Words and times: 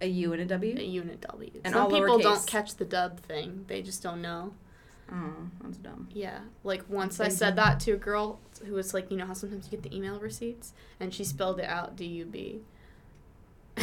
A 0.00 0.06
U 0.06 0.32
and 0.32 0.42
a 0.42 0.44
W? 0.46 0.76
A 0.78 0.82
U 0.82 1.00
and 1.02 1.10
a 1.10 1.16
W. 1.16 1.50
And 1.64 1.72
Some 1.74 1.82
all 1.82 1.90
people 1.90 2.18
don't 2.18 2.46
catch 2.46 2.74
the 2.76 2.84
dub 2.84 3.20
thing. 3.20 3.64
They 3.68 3.82
just 3.82 4.02
don't 4.02 4.20
know. 4.20 4.52
Oh, 5.10 5.32
that's 5.62 5.78
dumb. 5.78 6.08
Yeah. 6.12 6.40
Like 6.64 6.82
once 6.88 7.20
I 7.20 7.28
said 7.28 7.54
deal. 7.54 7.64
that 7.64 7.80
to 7.80 7.92
a 7.92 7.96
girl 7.96 8.40
who 8.66 8.72
was 8.74 8.92
like, 8.92 9.10
you 9.10 9.16
know 9.16 9.26
how 9.26 9.34
sometimes 9.34 9.66
you 9.66 9.70
get 9.78 9.82
the 9.88 9.96
email 9.96 10.18
receipts? 10.18 10.72
And 10.98 11.14
she 11.14 11.22
spelled 11.24 11.60
it 11.60 11.66
out 11.66 11.96
D 11.96 12.04
U 12.06 12.24
B. 12.24 12.60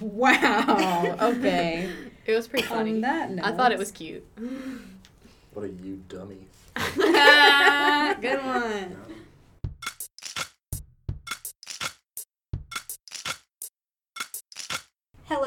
Wow. 0.00 1.16
Okay. 1.20 1.90
It 2.26 2.34
was 2.34 2.48
pretty 2.48 2.66
funny. 2.66 2.80
On 2.80 2.86
funny. 2.86 3.00
that 3.02 3.30
note. 3.30 3.44
I 3.44 3.52
thought 3.52 3.72
it 3.72 3.78
was 3.78 3.90
cute. 3.90 4.24
What 5.54 5.64
a 5.64 5.68
you 5.68 6.02
dummy. 6.08 6.46
Good 6.76 8.44
one. 8.44 8.96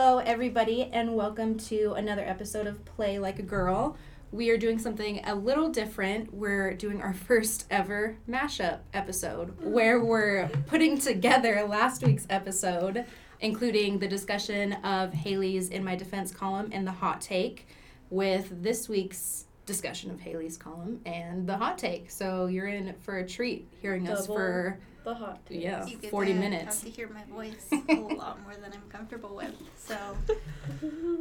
Hello, 0.05 0.19
everybody, 0.19 0.83
and 0.83 1.15
welcome 1.15 1.57
to 1.57 1.93
another 1.93 2.21
episode 2.21 2.67
of 2.67 2.85
Play 2.85 3.17
Like 3.17 3.39
a 3.39 3.41
Girl. 3.41 3.97
We 4.31 4.51
are 4.51 4.57
doing 4.57 4.77
something 4.77 5.19
a 5.25 5.33
little 5.33 5.69
different. 5.69 6.31
We're 6.31 6.75
doing 6.75 7.01
our 7.01 7.13
first 7.27 7.65
ever 7.71 8.15
mashup 8.29 8.81
episode 8.93 9.59
where 9.59 9.99
we're 9.99 10.47
putting 10.67 10.99
together 10.99 11.65
last 11.67 12.03
week's 12.03 12.27
episode, 12.29 13.05
including 13.39 13.97
the 13.97 14.07
discussion 14.07 14.73
of 14.83 15.11
Haley's 15.11 15.69
In 15.69 15.83
My 15.83 15.95
Defense 15.95 16.31
column 16.31 16.69
and 16.71 16.85
the 16.85 16.91
hot 16.91 17.19
take, 17.19 17.67
with 18.11 18.61
this 18.61 18.87
week's 18.87 19.45
discussion 19.65 20.11
of 20.11 20.19
Haley's 20.19 20.55
column 20.55 21.01
and 21.07 21.49
the 21.49 21.57
hot 21.57 21.79
take. 21.79 22.11
So 22.11 22.45
you're 22.45 22.67
in 22.67 22.93
for 23.01 23.17
a 23.17 23.27
treat 23.27 23.67
hearing 23.81 24.07
us 24.07 24.27
for 24.27 24.79
the 25.05 25.13
hot 25.15 25.45
take. 25.45 25.61
yeah, 25.61 25.85
You 25.85 25.97
get 25.97 26.11
40 26.11 26.33
to 26.33 26.39
minutes. 26.39 26.81
Have 26.81 26.83
to 26.83 26.89
hear 26.89 27.09
my 27.09 27.23
voice 27.33 27.67
a 27.71 27.93
lot 27.93 28.41
more 28.43 28.55
than 28.61 28.73
I'm 28.73 28.89
comfortable 28.89 29.35
with, 29.35 29.53
so 29.77 29.95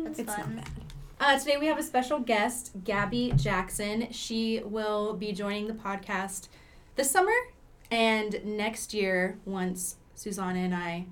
that's 0.02 0.18
It's 0.18 0.26
not 0.26 0.40
fun. 0.40 0.56
bad. 0.56 0.68
Uh, 1.20 1.38
today 1.38 1.56
we 1.58 1.66
have 1.66 1.78
a 1.78 1.82
special 1.82 2.18
guest, 2.18 2.72
Gabby 2.82 3.32
Jackson. 3.36 4.10
She 4.10 4.60
will 4.64 5.14
be 5.14 5.32
joining 5.32 5.68
the 5.68 5.74
podcast 5.74 6.48
this 6.96 7.10
summer 7.10 7.32
and 7.90 8.44
next 8.44 8.92
year 8.92 9.38
once 9.44 9.96
Susanna 10.16 10.58
and 10.58 10.74
I 10.74 11.06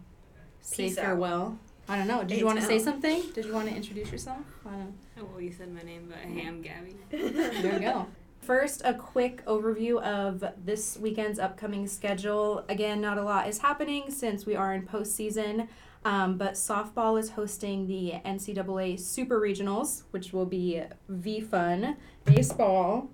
say 0.61 0.89
Peace 0.89 0.99
out. 0.99 1.05
farewell. 1.05 1.59
I 1.89 1.97
don't 1.97 2.07
know. 2.09 2.25
Did 2.25 2.39
you 2.39 2.47
want 2.47 2.59
to 2.61 2.65
say 2.67 2.79
something? 2.79 3.23
Did 3.35 3.45
you 3.45 3.53
want 3.53 3.69
to 3.69 3.75
introduce 3.75 4.11
yourself? 4.11 4.39
I 4.67 4.71
don't 4.71 4.79
know. 4.81 4.93
Oh, 5.21 5.25
well, 5.33 5.41
you 5.41 5.53
said 5.53 5.73
my 5.75 5.83
name, 5.83 6.09
but 6.09 6.19
hey, 6.19 6.47
I'm 6.49 6.63
Gabby. 6.63 6.97
There 7.11 7.73
we 7.75 7.81
go. 7.81 8.07
First, 8.43 8.83
a 8.85 8.93
quick 8.95 9.45
overview 9.47 10.03
of 10.03 10.45
this 10.65 10.97
weekend's 10.99 11.39
upcoming 11.39 11.87
schedule. 11.87 12.65
Again, 12.69 13.01
not 13.01 13.17
a 13.17 13.23
lot 13.23 13.47
is 13.49 13.59
happening 13.59 14.11
since 14.11 14.45
we 14.45 14.57
are 14.57 14.75
in 14.75 14.83
postseason, 14.83 15.69
um, 16.05 16.37
but 16.39 16.55
softball 16.55 17.19
is 17.21 17.31
hosting 17.31 17.87
the 17.87 18.15
NCAA 18.27 18.99
Super 18.99 19.41
Regionals, 19.41 20.03
which 20.11 20.33
will 20.33 20.45
be 20.47 20.83
V 21.09 21.41
Fun. 21.41 21.97
Baseball 22.25 23.09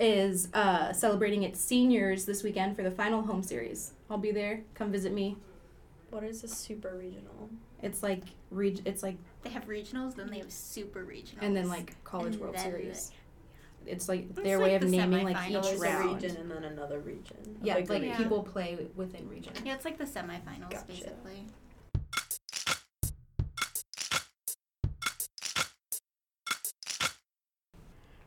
is 0.00 0.48
uh, 0.52 0.92
celebrating 0.92 1.44
its 1.44 1.60
seniors 1.60 2.24
this 2.24 2.42
weekend 2.42 2.74
for 2.74 2.82
the 2.82 2.90
final 2.90 3.22
home 3.22 3.44
series. 3.44 3.92
I'll 4.10 4.18
be 4.18 4.32
there. 4.32 4.62
Come 4.74 4.90
visit 4.90 5.12
me. 5.12 5.36
What 6.10 6.24
is 6.24 6.42
a 6.42 6.48
super 6.48 6.96
regional? 6.98 7.50
It's 7.82 8.02
like 8.02 8.22
reg- 8.50 8.82
It's 8.84 9.04
like 9.04 9.16
They 9.44 9.50
have 9.50 9.66
regionals, 9.68 10.16
then 10.16 10.28
they 10.28 10.38
have 10.38 10.50
super 10.50 11.04
regionals. 11.04 11.38
and 11.42 11.56
then 11.56 11.68
like 11.68 11.94
College 12.02 12.34
And 12.34 12.42
World 12.42 12.54
then 12.56 12.64
Series. 12.64 13.12
It's 13.86 14.08
like 14.08 14.26
It's 14.30 14.40
their 14.42 14.58
like 14.58 14.64
way 14.68 14.74
of 14.76 14.82
the 14.82 14.88
naming 14.88 15.24
like 15.24 15.36
semifinals. 15.36 15.74
each 15.74 15.80
round. 15.80 16.22
region 16.22 16.36
and 16.36 16.50
then 16.50 16.64
another 16.64 17.00
region. 17.00 17.36
Yeah, 17.62 17.74
Like 17.76 17.88
like 17.88 18.02
Yeah. 18.02 18.16
people 18.16 18.42
play 18.42 18.86
within 18.96 19.28
region. 19.28 19.52
yeah, 19.64 19.74
it's 19.74 19.84
like 19.84 19.98
the 19.98 20.04
semifinals 20.04 20.70
Gotcha. 20.70 20.84
basically. 20.88 21.46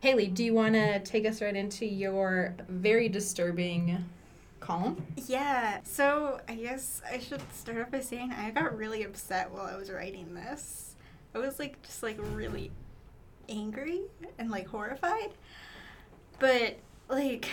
Haley, 0.01 0.27
do 0.27 0.43
you 0.43 0.53
want 0.53 0.75
to 0.75 0.99
take 0.99 1.25
us 1.25 1.41
right 1.41 1.55
into 1.55 1.85
your 1.85 2.53
very 2.69 3.09
disturbing 3.09 4.05
column? 4.59 5.03
Yeah, 5.25 5.79
so 5.83 6.39
I 6.47 6.55
guess 6.55 7.01
I 7.09 7.17
should 7.19 7.41
start 7.53 7.79
off 7.79 7.91
by 7.91 8.01
saying 8.01 8.31
I 8.31 8.51
got 8.51 8.77
really 8.77 9.03
upset 9.03 9.49
while 9.51 9.65
I 9.65 9.75
was 9.75 9.89
writing 9.89 10.33
this. 10.35 10.95
I 11.33 11.39
was 11.39 11.57
like, 11.59 11.81
just 11.81 12.03
like 12.03 12.17
really 12.19 12.71
angry 13.49 14.03
and 14.37 14.49
like 14.49 14.67
horrified. 14.67 15.31
But 16.39 16.77
like, 17.09 17.49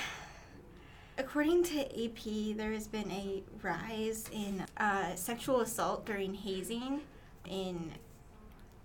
according 1.19 1.65
to 1.65 2.05
AP, 2.05 2.57
there 2.57 2.73
has 2.73 2.89
been 2.89 3.11
a 3.11 3.43
rise 3.63 4.29
in 4.33 4.65
uh, 4.77 5.15
sexual 5.15 5.61
assault 5.61 6.05
during 6.07 6.35
hazing 6.35 7.01
in 7.49 7.93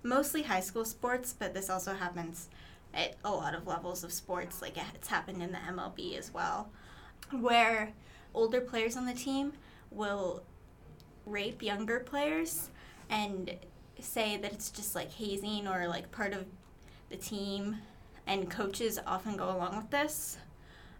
mostly 0.03 0.44
high 0.44 0.59
school 0.59 0.85
sports, 0.85 1.34
but 1.38 1.53
this 1.53 1.69
also 1.69 1.94
happens 1.94 2.50
at 2.94 3.16
a 3.24 3.31
lot 3.31 3.53
of 3.53 3.68
levels 3.68 4.03
of 4.03 4.12
sports. 4.12 4.62
Like, 4.62 4.78
it's 4.95 5.07
happened 5.07 5.41
in 5.41 5.51
the 5.51 5.57
MLB 5.57 6.18
as 6.18 6.34
well, 6.34 6.69
where 7.31 7.94
older 8.34 8.62
players 8.62 8.95
on 8.95 9.06
the 9.06 9.13
team 9.13 9.53
will 9.91 10.44
rape 11.25 11.62
younger 11.62 12.00
players 12.00 12.69
and 13.09 13.56
say 14.00 14.38
that 14.38 14.53
it's 14.53 14.69
just 14.69 14.95
like 14.95 15.12
hazing 15.12 15.68
or 15.68 15.88
like 15.88 16.12
part 16.12 16.34
of 16.34 16.45
the 17.09 17.18
team 17.18 17.78
and 18.25 18.50
coaches 18.50 19.00
often 19.06 19.38
go 19.38 19.45
along 19.50 19.78
with 19.78 19.90
this 19.90 20.38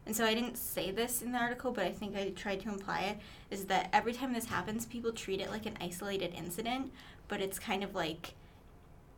and 0.06 0.16
so 0.16 0.25
i 0.25 0.34
didn't 0.34 0.57
say 0.57 0.91
this 0.91 1.22
in 1.22 1.31
the 1.31 1.38
article 1.38 1.72
but 1.72 1.85
i 1.85 1.91
think 1.91 2.16
i 2.16 2.29
tried 2.29 2.59
to 2.59 2.69
imply 2.69 3.01
it 3.01 3.18
is 3.51 3.66
that 3.66 3.90
every 3.91 4.13
time 4.13 4.34
this 4.34 4.45
happens 4.45 4.85
people 4.85 5.12
treat 5.12 5.41
it 5.41 5.50
like 5.50 5.66
an 5.66 5.78
isolated 5.81 6.34
incident 6.34 6.91
but 7.28 7.41
it's 7.41 7.59
kind 7.59 7.84
of 7.84 7.94
like 7.94 8.34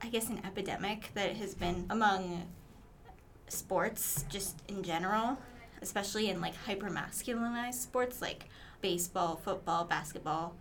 i 0.01 0.07
guess 0.07 0.29
an 0.29 0.41
epidemic 0.45 1.11
that 1.13 1.35
has 1.35 1.53
been 1.53 1.85
among 1.89 2.47
sports 3.47 4.25
just 4.29 4.61
in 4.67 4.83
general 4.83 5.37
especially 5.81 6.29
in 6.29 6.41
like 6.41 6.55
hyper 6.55 6.89
masculinized 6.89 7.75
sports 7.75 8.21
like 8.21 8.45
baseball, 8.81 9.39
football, 9.43 9.85
basketball. 9.85 10.55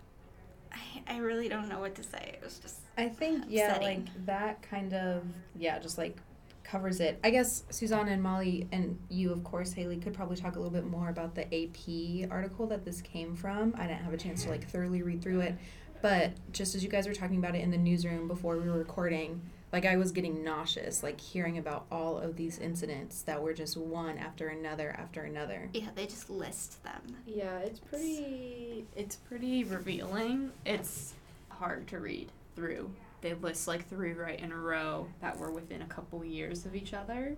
I, 0.72 1.14
I 1.14 1.18
really 1.18 1.48
don't 1.48 1.68
know 1.68 1.80
what 1.80 1.94
to 1.96 2.02
say. 2.02 2.34
It 2.34 2.44
was 2.44 2.58
just 2.58 2.80
I 2.98 3.09
think 3.09 3.44
yeah, 3.48 3.76
Upsetting. 3.76 4.04
like 4.04 4.26
that 4.26 4.60
kind 4.62 4.92
of 4.92 5.22
yeah, 5.56 5.78
just 5.78 5.97
like 5.97 6.16
covers 6.64 6.98
it. 7.00 7.19
I 7.22 7.31
guess 7.31 7.62
Susanna 7.70 8.10
and 8.10 8.22
Molly 8.22 8.66
and 8.72 8.98
you, 9.09 9.32
of 9.32 9.44
course, 9.44 9.72
Haley, 9.72 9.98
could 9.98 10.12
probably 10.12 10.36
talk 10.36 10.56
a 10.56 10.59
little 10.59 10.72
bit 10.72 10.84
more 10.84 11.08
about 11.08 11.37
the 11.37 11.44
AP 11.44 12.31
article 12.31 12.66
that 12.66 12.84
this 12.84 13.00
came 13.00 13.37
from. 13.37 13.72
I 13.78 13.87
didn't 13.87 14.03
have 14.03 14.12
a 14.12 14.19
chance 14.19 14.42
to 14.44 14.50
like 14.50 14.69
thoroughly 14.69 15.03
read 15.03 15.22
through 15.22 15.41
it, 15.41 15.54
but 16.03 16.32
just 16.53 16.75
as 16.75 16.82
you 16.82 16.91
guys 16.91 17.06
were 17.06 17.14
talking 17.14 17.38
about 17.38 17.54
it 17.54 17.60
in 17.60 17.70
the 17.70 17.78
newsroom 17.78 18.26
before 18.26 18.56
we 18.56 18.69
were 18.69 18.76
recording, 18.76 19.41
like 19.72 19.87
I 19.87 19.97
was 19.97 20.10
getting 20.10 20.42
nauseous, 20.42 21.04
like 21.04 21.20
hearing 21.20 21.56
about 21.56 21.87
all 21.92 22.19
of 22.19 22.37
these 22.37 22.58
incidents 22.58 23.22
that 23.22 23.41
were 23.41 23.54
just 23.54 23.76
one 23.76 24.19
after 24.19 24.48
another 24.48 24.91
after 24.98 25.22
another. 25.22 25.70
Yeah, 25.72 25.87
they 25.94 26.06
just 26.06 26.28
list 26.28 26.82
them. 26.82 27.16
Yeah, 27.26 27.58
it's 27.58 27.78
pretty. 27.78 28.87
It's 28.97 29.14
pretty 29.14 29.62
revealing. 29.62 30.50
It's 30.66 31.14
hard 31.48 31.87
to 31.88 32.00
read 32.00 32.31
through. 32.54 32.91
They 33.20 33.34
list 33.34 33.66
like 33.66 33.88
three 33.88 34.12
right 34.12 34.38
in 34.38 34.53
a 34.53 34.56
row 34.56 35.09
that 35.20 35.38
were 35.38 35.50
within 35.50 35.82
a 35.82 35.86
couple 35.86 36.25
years 36.25 36.64
of 36.64 36.75
each 36.75 36.94
other. 36.94 37.36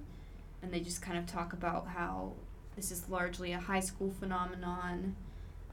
And 0.63 0.73
they 0.73 0.81
just 0.81 1.01
kind 1.01 1.19
of 1.19 1.27
talk 1.27 1.53
about 1.53 1.89
how 1.89 2.33
this 2.77 2.91
is 2.91 3.09
largely 3.09 3.53
a 3.53 3.59
high 3.59 3.81
school 3.81 4.11
phenomenon 4.11 5.17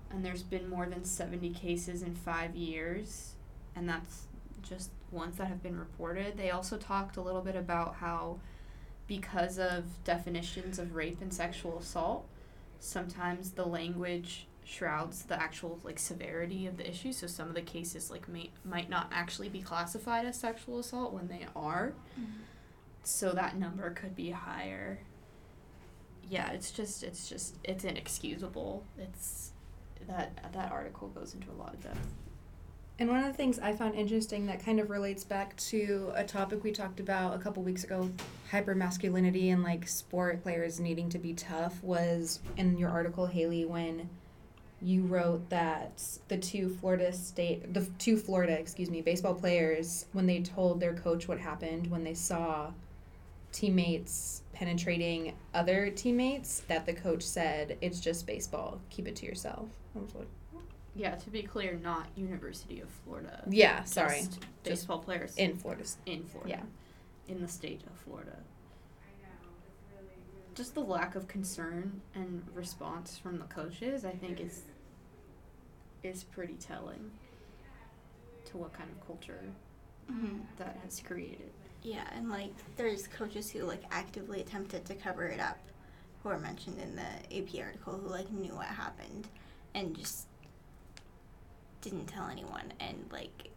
and 0.10 0.24
there's 0.24 0.44
been 0.44 0.70
more 0.70 0.86
than 0.86 1.04
70 1.04 1.50
cases 1.52 2.02
in 2.02 2.16
five 2.16 2.56
years. 2.56 3.34
And 3.76 3.88
that's 3.88 4.24
just 4.62 4.92
ones 5.12 5.38
that 5.38 5.48
have 5.48 5.62
been 5.62 5.78
reported. 5.78 6.38
They 6.38 6.52
also 6.52 6.78
talked 6.78 7.18
a 7.18 7.22
little 7.22 7.42
bit 7.42 7.56
about 7.56 7.96
how, 7.96 8.40
because 9.08 9.60
of 9.60 10.04
definitions 10.04 10.80
of 10.80 10.96
rape 10.96 11.22
and 11.22 11.34
sexual 11.34 11.78
assault, 11.80 12.28
sometimes 12.80 13.52
the 13.52 13.66
language 13.66 14.48
shrouds 14.68 15.24
the 15.24 15.42
actual 15.42 15.80
like 15.84 15.98
severity 15.98 16.68
of 16.68 16.76
the 16.76 16.88
issue. 16.88 17.14
So 17.14 17.26
some 17.26 17.48
of 17.48 17.56
the 17.56 17.62
cases 17.62 18.12
like 18.12 18.28
may, 18.28 18.52
might 18.66 18.90
not 18.90 19.10
actually 19.14 19.48
be 19.48 19.62
classified 19.62 20.26
as 20.26 20.38
sexual 20.38 20.80
assault 20.80 21.14
when 21.14 21.30
they 21.30 21.46
are. 21.56 21.94
Mm-hmm. 22.20 22.42
So 23.04 23.32
that 23.32 23.58
number 23.58 23.90
could 23.92 24.16
be 24.16 24.32
higher. 24.32 25.00
Yeah 26.30 26.52
it's 26.52 26.72
just 26.72 27.02
it's 27.04 27.30
just 27.30 27.56
it's 27.64 27.86
inexcusable. 27.86 28.84
It's 28.98 29.52
that 30.08 30.52
that 30.52 30.72
article 30.72 31.08
goes 31.08 31.34
into 31.34 31.50
a 31.50 31.58
lot 31.58 31.74
of 31.74 31.82
depth. 31.82 32.14
And 33.00 33.10
one 33.10 33.20
of 33.20 33.26
the 33.26 33.34
things 33.34 33.60
I 33.60 33.74
found 33.74 33.96
interesting 33.96 34.48
that 34.48 34.66
kind 34.66 34.80
of 34.80 34.90
relates 34.90 35.24
back 35.24 35.56
to 35.58 36.12
a 36.16 36.24
topic 36.24 36.64
we 36.64 36.72
talked 36.72 37.00
about 37.00 37.36
a 37.36 37.38
couple 37.38 37.62
weeks 37.62 37.84
ago, 37.84 38.10
hypermasculinity 38.52 39.54
and 39.54 39.64
like 39.64 39.88
sport 39.88 40.42
players 40.42 40.80
needing 40.80 41.08
to 41.10 41.20
be 41.20 41.34
tough, 41.34 41.82
was 41.84 42.40
in 42.58 42.76
your 42.76 42.90
article, 42.90 43.28
Haley, 43.28 43.66
when 43.66 44.10
you 44.82 45.02
wrote 45.04 45.50
that 45.50 46.02
the 46.28 46.38
two 46.38 46.70
Florida 46.70 47.12
state, 47.12 47.74
the 47.74 47.86
two 47.98 48.18
Florida, 48.18 48.54
excuse 48.60 48.90
me, 48.92 49.02
baseball 49.02 49.34
players, 49.34 50.06
when 50.14 50.26
they 50.28 50.42
told 50.42 50.80
their 50.80 50.94
coach 50.94 51.28
what 51.28 51.40
happened 51.40 51.90
when 51.90 52.04
they 52.04 52.14
saw 52.14 52.72
teammates 53.52 54.44
penetrating 54.54 55.34
other 55.54 55.90
teammates, 55.90 56.60
that 56.68 56.86
the 56.86 56.94
coach 56.94 57.24
said, 57.24 57.78
"It's 57.82 58.00
just 58.00 58.28
baseball. 58.28 58.80
Keep 58.90 59.08
it 59.08 59.16
to 59.18 59.26
yourself." 59.26 59.68
I 59.96 60.00
was 60.00 60.14
like, 60.16 60.28
Yeah, 60.96 61.14
to 61.14 61.30
be 61.30 61.44
clear, 61.44 61.80
not 61.84 62.08
University 62.16 62.80
of 62.80 62.90
Florida. 62.90 63.44
Yeah, 63.50 63.84
sorry. 63.84 64.22
Just 64.22 64.40
baseball 64.64 64.98
players 65.00 65.36
In 65.38 65.56
Florida. 65.56 65.84
in 66.08 66.24
Florida. 66.24 66.50
Yeah. 66.50 67.34
In 67.34 67.40
the 67.40 67.48
state 67.48 67.82
of 67.86 67.96
Florida. 68.00 68.36
Just 70.58 70.74
the 70.74 70.80
lack 70.82 71.14
of 71.16 71.28
concern 71.28 72.02
and 72.16 72.44
response 72.56 73.16
from 73.16 73.38
the 73.38 73.46
coaches, 73.46 74.04
I 74.04 74.12
think, 74.12 74.40
is 74.42 74.64
is 76.04 76.24
pretty 76.24 76.56
telling 76.56 77.12
to 78.46 78.58
what 78.58 78.74
kind 78.74 78.90
of 78.90 79.06
culture 79.06 79.40
Mm-hmm. 80.12 80.38
that 80.58 80.80
has 80.86 81.02
created. 81.02 81.52
Yeah, 81.84 82.06
and 82.16 82.30
like 82.30 82.54
there's 82.78 83.08
coaches 83.10 83.52
who 83.52 83.64
like 83.64 83.84
actively 83.92 84.40
attempted 84.40 84.86
to 84.86 84.96
cover 84.96 85.28
it 85.28 85.40
up, 85.42 85.60
who 86.24 86.30
are 86.30 86.40
mentioned 86.40 86.80
in 86.80 86.96
the 86.96 87.38
AP 87.38 87.62
article, 87.64 87.94
who 87.98 88.08
like 88.08 88.32
knew 88.32 88.56
what 88.56 88.68
happened, 88.68 89.28
and 89.76 89.96
just 89.96 90.28
didn't 91.82 92.06
tell 92.08 92.28
anyone, 92.30 92.72
and 92.80 93.06
like 93.12 93.52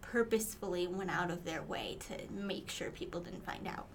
purposefully 0.00 0.86
went 0.86 1.10
out 1.10 1.30
of 1.30 1.44
their 1.44 1.62
way 1.62 1.98
to 2.08 2.32
make 2.32 2.70
sure 2.70 2.90
people 2.90 3.20
didn't 3.20 3.44
find 3.44 3.68
out. 3.68 3.86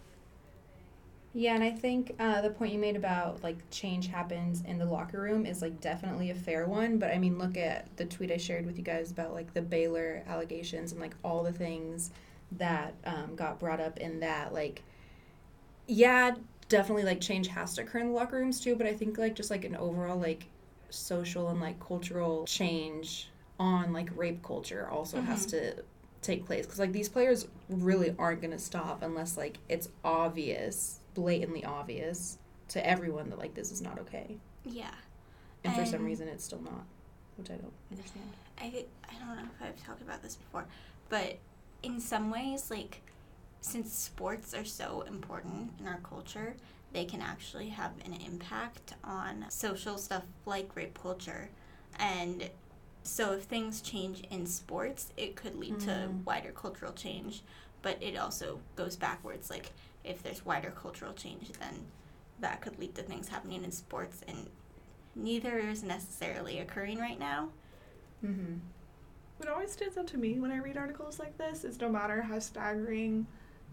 Yeah, 1.33 1.56
and 1.56 1.63
I 1.63 1.72
think 1.72 2.13
uh, 2.19 2.42
the 2.42 2.50
point 2.50 2.74
you 2.74 2.80
made 2.80 2.98
about 2.98 3.42
like 3.42 3.57
change 3.69 4.07
happens 4.07 4.63
in 4.66 4.78
the 4.78 4.86
locker 4.86 5.22
room 5.22 5.45
is 5.45 5.62
like 5.62 5.80
definitely 5.80 6.30
a 6.30 6.36
fair 6.36 6.68
one. 6.68 6.98
But 6.98 7.12
I 7.12 7.18
mean, 7.18 7.38
look 7.38 7.56
at 7.56 7.95
the 7.95 8.06
tweet 8.06 8.31
I 8.31 8.38
shared 8.38 8.66
with 8.66 8.78
you 8.78 8.83
guys 8.83 9.12
about 9.12 9.33
like 9.33 9.54
the 9.54 9.62
Baylor 9.62 10.24
allegations 10.28 10.92
and 10.92 11.00
like 11.00 11.16
all 11.24 11.44
the 11.44 11.54
things 11.54 12.12
that 12.54 12.94
um, 13.06 13.36
got 13.36 13.60
brought 13.60 13.80
up 13.80 13.98
in 13.98 14.19
that. 14.19 14.54
Like, 14.54 14.83
yeah, 15.88 16.36
definitely 16.68 17.04
like 17.04 17.22
change 17.22 17.48
has 17.48 17.75
to 17.75 17.83
occur 17.83 18.00
in 18.00 18.07
the 18.07 18.13
locker 18.13 18.36
rooms 18.36 18.60
too. 18.60 18.75
But 18.75 18.88
I 18.88 18.94
think 18.94 19.18
like 19.18 19.36
just 19.36 19.51
like 19.51 19.63
an 19.63 19.78
overall 19.78 20.18
like 20.19 20.48
social 20.89 21.48
and 21.48 21.62
like 21.62 21.80
cultural 21.80 22.45
change 22.45 23.30
on 23.57 23.94
like 23.94 24.10
rape 24.18 24.44
culture 24.44 24.89
also 24.89 25.22
has 25.22 25.45
to 25.45 25.75
take 26.22 26.45
place 26.45 26.66
because 26.66 26.80
like 26.80 26.92
these 26.92 27.07
players 27.10 27.48
really 27.69 28.13
aren't 28.19 28.42
going 28.42 28.51
to 28.51 28.60
stop 28.60 29.01
unless 29.01 29.38
like 29.38 29.57
it's 29.69 29.89
obvious 30.04 31.00
blatantly 31.13 31.63
obvious 31.65 32.37
to 32.69 32.85
everyone 32.87 33.29
that 33.29 33.39
like 33.39 33.53
this 33.53 33.71
is 33.71 33.81
not 33.81 33.99
okay 33.99 34.37
Yeah, 34.65 34.91
and 35.63 35.73
for 35.75 35.85
some 35.85 36.03
reason 36.05 36.27
it's 36.27 36.43
still 36.43 36.61
not 36.61 36.85
which 37.37 37.49
i 37.49 37.55
don't 37.55 37.73
understand 37.91 38.25
I 38.59 38.85
I 39.09 39.13
don't 39.19 39.35
know 39.37 39.43
if 39.55 39.61
I've 39.67 39.83
talked 39.85 40.01
about 40.01 40.21
this 40.21 40.35
before, 40.35 40.65
but 41.09 41.37
in 41.81 41.99
some 41.99 42.29
ways, 42.29 42.69
like 42.69 43.01
since 43.61 43.91
sports 43.93 44.53
are 44.53 44.65
so 44.65 45.01
important 45.01 45.71
in 45.79 45.87
our 45.87 45.99
culture, 46.03 46.55
they 46.93 47.05
can 47.05 47.21
actually 47.21 47.69
have 47.69 47.91
an 48.05 48.13
impact 48.13 48.93
on 49.03 49.45
social 49.49 49.97
stuff 49.97 50.23
like 50.45 50.75
rape 50.75 50.99
culture, 51.01 51.49
and 51.97 52.49
so 53.03 53.33
if 53.33 53.43
things 53.43 53.81
change 53.81 54.21
in 54.29 54.45
sports, 54.45 55.11
it 55.17 55.35
could 55.35 55.55
lead 55.55 55.79
to 55.81 55.89
Mhm. 55.89 56.23
wider 56.23 56.51
cultural 56.51 56.93
change, 56.93 57.41
but 57.81 57.97
it 58.01 58.15
also 58.15 58.59
goes 58.75 58.95
backwards. 58.95 59.49
Like 59.49 59.71
if 60.03 60.24
there's 60.24 60.45
wider 60.45 60.71
cultural 60.71 61.13
change, 61.13 61.51
then 61.59 61.86
that 62.39 62.62
could 62.62 62.80
lead 62.80 62.95
to 62.95 63.03
things 63.03 63.27
happening 63.30 63.63
in 63.63 63.71
sports, 63.71 64.21
and 64.27 64.50
neither 65.15 65.59
is 65.59 65.83
necessarily 65.83 66.59
occurring 66.59 66.98
right 67.00 67.19
now. 67.19 67.50
mm-hmm. 68.25 68.56
What 69.38 69.50
always 69.50 69.71
stands 69.71 69.98
out 69.98 70.06
to 70.07 70.18
me 70.18 70.39
when 70.39 70.51
I 70.51 70.57
read 70.57 70.77
articles 70.77 71.18
like 71.18 71.36
this 71.38 71.63
is 71.63 71.80
no 71.81 71.89
matter 71.89 72.21
how 72.21 72.38
staggering 72.38 73.25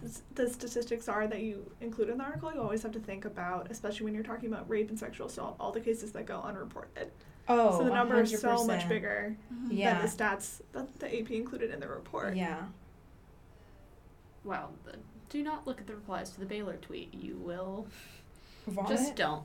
the, 0.02 0.18
the 0.34 0.48
statistics 0.48 1.08
are 1.08 1.26
that 1.26 1.40
you 1.42 1.70
include 1.82 2.08
in 2.08 2.18
the 2.18 2.24
article, 2.24 2.50
you 2.54 2.60
always 2.62 2.82
have 2.82 2.92
to 2.92 3.00
think 3.00 3.26
about, 3.26 3.70
especially 3.70 4.04
when 4.04 4.14
you're 4.14 4.22
talking 4.24 4.50
about 4.50 4.68
rape 4.70 4.88
and 4.88 4.98
sexual 4.98 5.26
assault, 5.26 5.56
all 5.60 5.70
the 5.70 5.80
cases 5.80 6.12
that 6.12 6.24
go 6.24 6.40
unreported. 6.40 7.10
oh 7.48 7.78
so 7.78 7.84
the 7.84 7.90
number 7.90 8.20
is 8.22 8.40
so 8.40 8.64
much 8.64 8.84
100%. 8.84 8.88
bigger 8.88 9.36
yeah 9.68 9.94
than 9.94 10.02
the 10.02 10.08
stats 10.08 10.60
that 10.72 10.98
the 11.00 11.20
AP 11.20 11.30
included 11.32 11.70
in 11.70 11.80
the 11.80 11.88
report. 11.88 12.34
yeah 12.36 12.62
Wow. 14.44 14.70
The, 14.84 14.92
do 15.28 15.42
not 15.42 15.66
look 15.66 15.80
at 15.80 15.86
the 15.86 15.94
replies 15.94 16.30
to 16.30 16.40
the 16.40 16.46
Baylor 16.46 16.76
tweet. 16.76 17.12
You 17.14 17.36
will 17.36 17.86
Vomit? 18.66 18.90
Just 18.90 19.16
don't. 19.16 19.42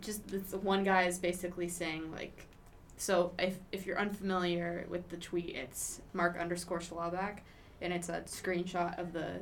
Just 0.00 0.28
this 0.28 0.52
one 0.52 0.84
guy 0.84 1.02
is 1.02 1.18
basically 1.18 1.68
saying 1.68 2.12
like, 2.12 2.46
so 2.96 3.32
if 3.38 3.58
if 3.72 3.86
you're 3.86 3.98
unfamiliar 3.98 4.86
with 4.88 5.08
the 5.08 5.16
tweet, 5.16 5.54
it's 5.54 6.00
Mark 6.12 6.38
underscore 6.38 6.80
Schlabach, 6.80 7.38
and 7.80 7.92
it's 7.92 8.08
a 8.08 8.22
screenshot 8.22 8.98
of 8.98 9.12
the 9.12 9.40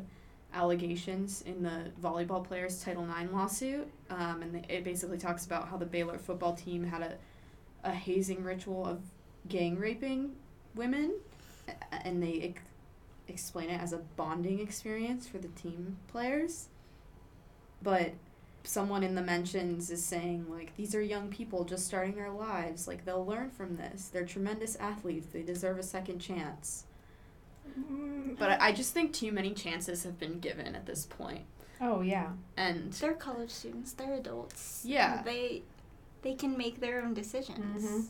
allegations 0.53 1.43
in 1.43 1.63
the 1.63 1.91
volleyball 2.01 2.45
players 2.47 2.83
Title 2.83 3.05
IX 3.05 3.33
lawsuit, 3.33 3.89
um, 4.11 4.43
and 4.43 4.65
it 4.69 4.85
basically 4.85 5.19
talks 5.19 5.47
about 5.47 5.69
how 5.69 5.77
the 5.77 5.87
Baylor 5.87 6.19
football 6.19 6.55
team 6.55 6.85
had 6.85 7.03
a 7.03 7.15
a 7.85 7.93
hazing 7.93 8.43
ritual 8.43 8.87
of 8.87 9.01
gang 9.49 9.79
raping 9.79 10.35
women, 10.75 11.15
and 12.05 12.23
they 12.23 12.55
explain 13.29 13.71
it 13.71 13.81
as 13.81 13.93
a 13.93 13.99
bonding 14.17 14.61
experience 14.61 15.27
for 15.27 15.39
the 15.39 15.49
team 15.49 15.97
players. 16.09 16.69
But 17.83 18.13
someone 18.67 19.03
in 19.03 19.15
the 19.15 19.23
mentions 19.23 19.91
is 19.91 20.03
saying 20.03 20.47
like 20.51 20.75
these 20.77 20.95
are 20.95 21.03
young 21.03 21.29
people 21.29 21.65
just 21.65 21.85
starting 21.87 22.15
their 22.15 22.31
lives 22.31 22.89
like 22.89 23.05
they'll 23.05 23.27
learn 23.27 23.51
from 23.51 23.77
this 23.77 24.09
they're 24.09 24.25
tremendous 24.25 24.75
athletes 24.77 25.27
they 25.35 25.43
deserve 25.43 25.79
a 25.79 25.83
second 25.83 26.19
chance 26.19 26.85
but 28.39 28.53
I- 28.53 28.69
i 28.69 28.73
just 28.73 28.95
think 28.95 29.13
too 29.13 29.33
many 29.33 29.53
chances 29.53 30.03
have 30.05 30.19
been 30.19 30.39
given 30.41 30.75
at 30.75 30.87
this 30.87 31.05
point 31.05 31.43
oh 31.83 32.01
yeah 32.01 32.31
and 32.57 32.91
They're 32.95 33.13
college 33.13 33.51
students. 33.51 33.93
They're 33.93 34.15
adults. 34.15 34.83
Yeah. 34.87 35.23
They 35.23 35.63
they 36.23 36.33
can 36.35 36.57
make 36.57 36.81
their 36.81 37.03
own 37.03 37.13
decisions. 37.13 37.85
Mhm. 37.85 38.07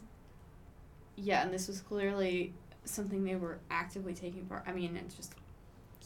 yeah 1.16 1.42
and 1.42 1.52
this 1.52 1.66
was 1.66 1.80
clearly 1.80 2.52
something 2.84 3.24
they 3.24 3.36
were 3.36 3.58
actively 3.70 4.14
taking 4.14 4.44
part 4.46 4.62
i 4.66 4.72
mean 4.72 4.96
it's 4.96 5.14
just 5.14 5.34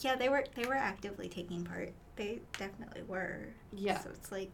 Yeah, 0.00 0.14
they 0.16 0.28
were 0.28 0.44
they 0.54 0.64
were 0.64 0.74
actively 0.76 1.28
taking 1.28 1.64
part. 1.64 1.92
They 2.16 2.40
definitely 2.56 3.02
were. 3.02 3.48
yeah 3.72 3.98
So 4.00 4.10
it's 4.10 4.30
like 4.30 4.50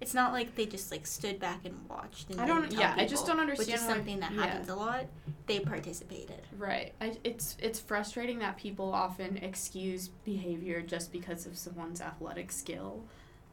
it's 0.00 0.14
not 0.14 0.32
like 0.32 0.54
they 0.56 0.66
just 0.66 0.90
like 0.90 1.06
stood 1.06 1.38
back 1.40 1.64
and 1.64 1.74
watched 1.88 2.30
and 2.30 2.40
I 2.40 2.46
don't- 2.46 2.62
didn't 2.62 2.72
tell 2.72 2.80
yeah, 2.82 2.94
I 2.96 3.06
just 3.06 3.26
don't 3.26 3.38
understand 3.40 3.68
Which 3.68 3.74
understand 3.74 3.80
is 3.80 3.82
why- 3.88 3.94
something 3.94 4.20
that 4.20 4.32
yeah. 4.32 4.46
happens 4.46 4.68
a 4.68 4.74
lot. 4.76 5.06
They 5.46 5.60
participated. 5.60 6.42
right 6.58 6.92
I, 7.00 7.16
it's 7.24 7.56
it's 7.60 7.80
frustrating 7.80 8.38
that 8.40 8.56
people 8.56 8.92
often 8.92 9.36
excuse 9.38 10.08
behavior 10.24 10.80
just 10.82 11.10
because 11.12 11.46
of 11.46 11.56
someone's 11.58 12.00
athletic 12.00 12.52
skill 12.52 13.04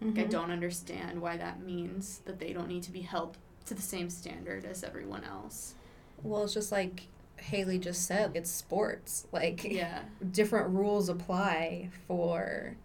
Like, 0.02 0.18
I 0.20 0.24
Mhm. 0.24 0.30
don't 0.32 0.52
understand 0.52 1.22
why 1.22 1.38
that 1.38 1.62
means 1.62 2.20
that 2.26 2.38
they 2.40 2.54
don't 2.54 2.68
need 2.68 2.84
to 2.84 2.92
be 2.92 3.02
held 3.02 3.38
to 3.66 3.74
the 3.76 3.82
same 3.84 4.10
standard 4.10 4.66
as 4.66 4.84
everyone 4.84 5.24
else. 5.24 5.76
well 6.24 6.44
it's 6.44 6.54
just 6.54 6.72
like 6.72 7.08
haley 7.42 7.80
just 7.80 8.06
said 8.06 8.32
it's 8.36 8.50
sports 8.52 9.26
like 9.32 9.64
Yeah. 9.64 10.04
different 10.32 10.70
rules 10.70 11.10
apply 11.10 11.90
for 12.08 12.76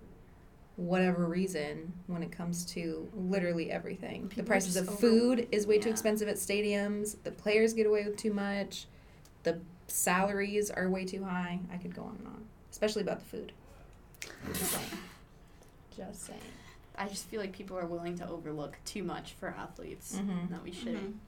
whatever 0.76 1.24
reason 1.26 1.92
when 2.06 2.22
it 2.22 2.30
comes 2.30 2.64
to 2.66 3.08
literally 3.14 3.70
everything. 3.70 4.22
the 4.24 4.28
People 4.28 4.42
are 4.42 4.46
prices 4.46 4.76
of 4.76 4.86
just 4.86 5.00
food 5.00 5.48
is 5.50 5.66
way 5.66 5.78
too 5.78 5.88
expensive 5.88 6.28
at 6.28 6.36
stadiums. 6.36 7.16
The 7.24 7.30
players 7.30 7.72
get 7.72 7.86
away 7.86 8.04
with 8.04 8.16
too 8.18 8.32
much. 8.34 8.86
The 9.44 9.58
salaries 9.88 10.70
are 10.70 10.88
way 10.90 11.04
too 11.06 11.24
high. 11.24 11.60
I 11.72 11.76
could 11.78 11.94
go 11.94 12.02
on 12.02 12.16
and 12.18 12.26
on, 12.26 12.44
especially 12.70 13.02
about 13.02 13.20
the 13.20 13.24
food. 13.26 13.52
Just 14.52 14.72
saying. 14.72 14.86
Just 15.96 16.26
saying. 16.26 16.40
I 16.98 17.08
just 17.08 17.26
feel 17.26 17.40
like 17.40 17.52
people 17.52 17.78
are 17.78 17.86
willing 17.86 18.18
to 18.18 18.28
overlook 18.28 18.76
too 18.84 19.02
much 19.02 19.32
for 19.40 19.48
athletes. 19.48 20.16
Mhm. 20.18 20.50
That 20.50 20.62
we 20.62 20.72
shouldn't. 20.72 21.14
Mhm. 21.14 21.18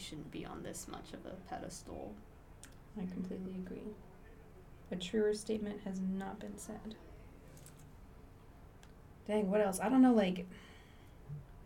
They 0.00 0.06
shouldn't 0.06 0.30
be 0.30 0.46
on 0.46 0.62
this 0.62 0.86
much 0.90 1.12
of 1.12 1.26
a 1.26 1.34
pedestal. 1.50 2.14
I 2.98 3.04
completely 3.12 3.52
agree. 3.56 3.92
A 4.90 4.96
truer 4.96 5.34
statement 5.34 5.80
has 5.84 6.00
not 6.00 6.40
been 6.40 6.56
said. 6.56 6.94
Dang, 9.28 9.50
what 9.50 9.60
else? 9.60 9.78
I 9.78 9.90
don't 9.90 10.00
know, 10.00 10.14
like, 10.14 10.46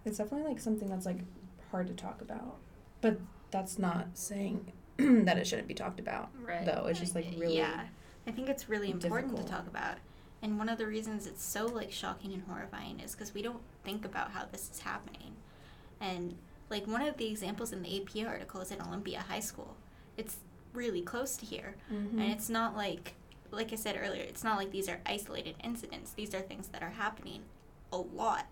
it's 0.05 0.19
definitely 0.19 0.49
like 0.49 0.59
something 0.61 0.88
that's 0.88 1.07
like 1.07 1.19
hard 1.71 1.87
to 1.87 1.95
talk 1.95 2.21
about. 2.23 2.57
But 3.00 3.19
that's 3.53 3.79
not 3.79 4.09
saying 4.14 4.73
that 4.99 5.38
it 5.38 5.47
shouldn't 5.47 5.69
be 5.69 5.75
talked 5.75 6.00
about, 6.00 6.31
Right. 6.45 6.67
though. 6.67 6.87
It's 6.88 6.99
just 6.99 7.14
like 7.14 7.26
really. 7.38 7.59
Yeah. 7.59 7.85
I 8.26 8.31
think 8.33 8.49
it's 8.49 8.69
really 8.69 8.91
important 8.91 9.31
difficult. 9.31 9.47
to 9.47 9.53
talk 9.53 9.67
about. 9.69 9.99
And 10.43 10.59
one 10.59 10.69
of 10.69 10.79
the 10.79 10.87
reasons 10.87 11.26
it's 11.29 11.45
so 11.45 11.67
like 11.67 11.93
shocking 11.93 12.33
and 12.33 12.43
horrifying 12.49 12.99
is 12.99 13.12
because 13.12 13.33
we 13.33 13.43
don't 13.43 13.61
think 13.85 14.05
about 14.05 14.33
how 14.33 14.45
this 14.50 14.71
is 14.73 14.81
happening. 14.81 15.35
And 16.00 16.35
like 16.75 16.87
one 16.88 17.02
of 17.02 17.16
the 17.16 17.26
examples 17.31 17.73
in 17.73 17.83
the 17.83 17.93
AP 18.00 18.26
article 18.26 18.61
is 18.61 18.71
in 18.73 18.81
Olympia 18.83 19.21
High 19.28 19.40
School. 19.50 19.76
It's 20.16 20.37
really 20.73 21.02
close 21.02 21.37
to 21.37 21.47
here. 21.47 21.76
Mhm. 21.93 22.12
And 22.21 22.33
it's 22.33 22.49
not 22.49 22.76
like, 22.76 23.14
like 23.52 23.73
I 23.73 23.76
said 23.76 23.97
earlier, 24.04 24.23
it's 24.23 24.43
not 24.43 24.59
like 24.59 24.73
these 24.73 24.88
are 24.88 25.00
isolated 25.07 25.54
incidents. 25.62 26.12
These 26.12 26.35
are 26.35 26.40
things 26.40 26.66
that 26.69 26.83
are 26.83 26.90
happening 26.90 27.43
a 27.93 27.97
lot. 27.99 28.47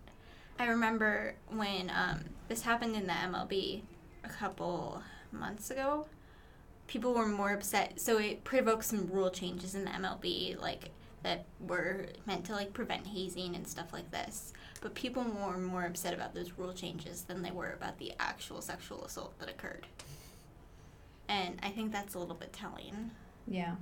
I 0.58 0.66
remember 0.66 1.34
when 1.48 1.90
um, 1.90 2.20
this 2.46 2.62
happened 2.62 2.94
in 2.94 3.06
the 3.08 3.12
MLB 3.12 3.82
a 4.22 4.28
couple 4.28 5.02
months 5.32 5.70
ago, 5.72 6.06
people 6.86 7.12
were 7.14 7.26
more 7.26 7.52
upset. 7.52 8.00
So 8.00 8.18
it 8.18 8.44
provoked 8.44 8.84
some 8.84 9.08
rule 9.10 9.30
changes 9.30 9.74
in 9.74 9.84
the 9.84 9.90
MLB, 9.90 10.60
like 10.60 10.90
that 11.24 11.44
were 11.60 12.06
meant 12.26 12.44
to 12.46 12.52
like 12.52 12.72
prevent 12.72 13.06
hazing 13.08 13.56
and 13.56 13.66
stuff 13.66 13.92
like 13.92 14.10
this. 14.12 14.52
But 14.82 14.94
people 14.94 15.22
were 15.24 15.56
more 15.56 15.84
upset 15.86 16.12
about 16.12 16.34
those 16.34 16.52
rule 16.58 16.74
changes 16.74 17.22
than 17.22 17.40
they 17.42 17.50
were 17.52 17.72
about 17.72 17.98
the 17.98 18.12
actual 18.20 18.60
sexual 18.60 19.04
assault 19.04 19.38
that 19.38 19.48
occurred. 19.48 19.86
and 21.28 21.58
I 21.62 21.70
think 21.70 21.92
that's 21.92 22.14
a 22.14 22.18
little 22.18 22.34
bit 22.34 22.52
telling. 22.52 23.10
Yeah. 23.46 23.76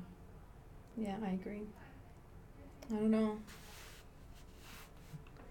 Yeah, 0.96 1.16
I 1.24 1.30
agree. 1.30 1.62
I 2.90 2.94
don't 2.94 3.10
know. 3.10 3.38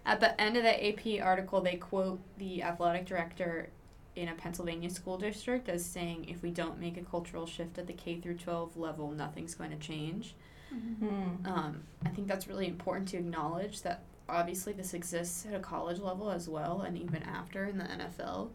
At 0.06 0.20
the 0.22 0.40
end 0.40 0.56
of 0.58 0.64
the 0.64 0.88
AP 0.88 1.22
article, 1.26 1.62
they 1.62 1.76
quote 1.76 2.20
the 2.38 2.64
athletic 2.64 3.06
director 3.06 3.70
in 4.16 4.28
a 4.28 4.34
Pennsylvania 4.34 4.90
school 4.90 5.18
district 5.18 5.70
as 5.70 5.86
saying, 5.86 6.28
"If 6.30 6.42
we 6.42 6.52
don't 6.52 6.80
make 6.80 6.98
a 6.98 7.02
cultural 7.02 7.46
shift 7.46 7.78
at 7.78 7.88
the 7.88 7.94
K 7.94 8.20
through 8.20 8.38
12 8.38 8.78
level, 8.78 9.12
nothing's 9.12 9.56
going 9.56 9.72
to 9.72 9.78
change." 9.78 10.36
Hmm. 10.70 11.46
Um, 11.46 11.84
I 12.06 12.10
think 12.10 12.28
that's 12.28 12.48
really 12.48 12.68
important 12.68 13.08
to 13.10 13.18
acknowledge 13.18 13.82
that 13.82 14.04
obviously 14.30 14.74
this 14.74 14.94
exists 14.94 15.46
at 15.46 15.54
a 15.54 15.60
college 15.60 16.00
level 16.00 16.30
as 16.32 16.48
well, 16.48 16.82
and 16.82 16.98
even 16.98 17.24
after 17.24 17.66
in 17.66 17.78
the 17.78 17.84
NFL. 17.86 18.50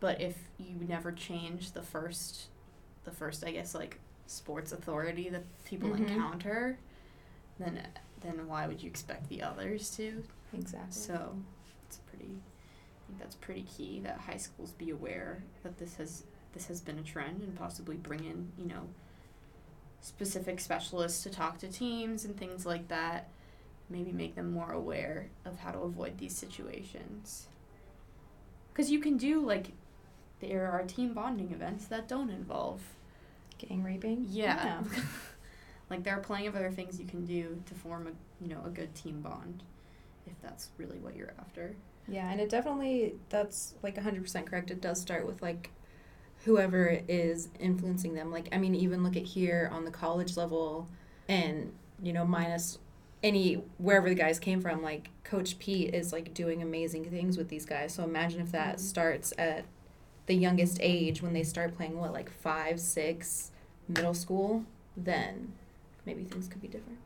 But 0.00 0.20
if 0.20 0.36
you 0.58 0.76
never 0.88 1.12
change 1.12 1.72
the 1.72 1.82
first, 1.82 2.46
the 3.04 3.10
first, 3.12 3.44
I 3.44 3.52
guess, 3.52 3.74
like 3.74 3.98
sports 4.26 4.72
authority 4.72 5.28
that 5.28 5.44
people 5.64 5.90
Mhm. 5.90 6.08
encounter, 6.08 6.78
then 7.58 7.86
then 8.20 8.46
why 8.46 8.68
would 8.68 8.80
you 8.80 8.88
expect 8.88 9.28
the 9.28 9.42
others 9.42 9.90
to? 9.96 10.22
Exactly. 10.52 10.92
So 10.92 11.36
it's 11.86 11.96
pretty. 11.98 12.26
I 12.36 13.06
think 13.08 13.18
that's 13.18 13.34
pretty 13.34 13.62
key 13.64 13.98
that 14.00 14.18
high 14.18 14.36
schools 14.36 14.70
be 14.72 14.90
aware 14.90 15.42
that 15.64 15.78
this 15.78 15.96
has 15.96 16.24
this 16.52 16.68
has 16.68 16.80
been 16.80 16.98
a 16.98 17.02
trend 17.02 17.42
and 17.42 17.56
possibly 17.56 17.96
bring 17.96 18.24
in 18.24 18.52
you 18.58 18.66
know 18.66 18.88
specific 20.00 20.58
specialists 20.60 21.22
to 21.22 21.30
talk 21.30 21.58
to 21.58 21.68
teams 21.68 22.24
and 22.24 22.36
things 22.36 22.64
like 22.66 22.88
that. 22.88 23.28
Maybe 23.90 24.12
make 24.12 24.34
them 24.34 24.52
more 24.52 24.72
aware 24.72 25.28
of 25.44 25.58
how 25.60 25.70
to 25.72 25.78
avoid 25.80 26.18
these 26.18 26.34
situations. 26.34 27.46
Because 28.72 28.90
you 28.90 29.00
can 29.00 29.16
do 29.16 29.40
like 29.44 29.72
there 30.40 30.70
are 30.70 30.82
team 30.82 31.12
bonding 31.14 31.52
events 31.52 31.86
that 31.86 32.08
don't 32.08 32.30
involve 32.30 32.80
Gang 33.58 33.82
raping? 33.82 34.26
yeah. 34.28 34.82
like 35.90 36.02
there 36.02 36.16
are 36.16 36.20
plenty 36.20 36.46
of 36.46 36.56
other 36.56 36.70
things 36.70 36.98
you 36.98 37.06
can 37.06 37.24
do 37.24 37.62
to 37.66 37.74
form 37.74 38.06
a 38.06 38.42
you 38.42 38.48
know 38.52 38.62
a 38.64 38.70
good 38.70 38.94
team 38.94 39.20
bond, 39.20 39.62
if 40.26 40.32
that's 40.42 40.70
really 40.78 40.98
what 40.98 41.14
you're 41.14 41.34
after. 41.38 41.76
Yeah, 42.08 42.30
and 42.30 42.40
it 42.40 42.48
definitely 42.48 43.14
that's 43.28 43.74
like 43.82 43.96
100% 43.96 44.46
correct. 44.46 44.70
It 44.70 44.80
does 44.80 45.00
start 45.00 45.26
with 45.26 45.42
like 45.42 45.70
whoever 46.44 47.00
is 47.08 47.48
influencing 47.60 48.14
them. 48.14 48.32
Like 48.32 48.48
I 48.52 48.58
mean 48.58 48.74
even 48.74 49.04
look 49.04 49.16
at 49.16 49.22
here 49.22 49.70
on 49.72 49.84
the 49.84 49.90
college 49.90 50.36
level 50.36 50.88
and 51.28 51.72
you 52.02 52.12
know 52.12 52.24
minus 52.24 52.78
any 53.22 53.54
wherever 53.78 54.08
the 54.08 54.14
guys 54.14 54.38
came 54.38 54.60
from 54.60 54.82
like 54.82 55.10
coach 55.24 55.58
Pete 55.58 55.94
is 55.94 56.12
like 56.12 56.34
doing 56.34 56.62
amazing 56.62 57.04
things 57.04 57.36
with 57.36 57.48
these 57.48 57.64
guys. 57.64 57.94
So 57.94 58.02
imagine 58.04 58.40
if 58.40 58.50
that 58.52 58.76
Mhm. 58.76 58.80
starts 58.80 59.32
at 59.38 59.64
the 60.26 60.34
youngest 60.34 60.78
age 60.80 61.22
when 61.22 61.32
they 61.32 61.42
start 61.42 61.74
playing 61.76 61.98
what 61.98 62.12
like 62.12 62.30
5, 62.30 62.80
6 62.80 63.50
middle 63.88 64.14
school, 64.14 64.64
then 64.96 65.52
maybe 66.04 66.24
things 66.24 66.48
could 66.48 66.60
be 66.60 66.68
different. 66.68 66.98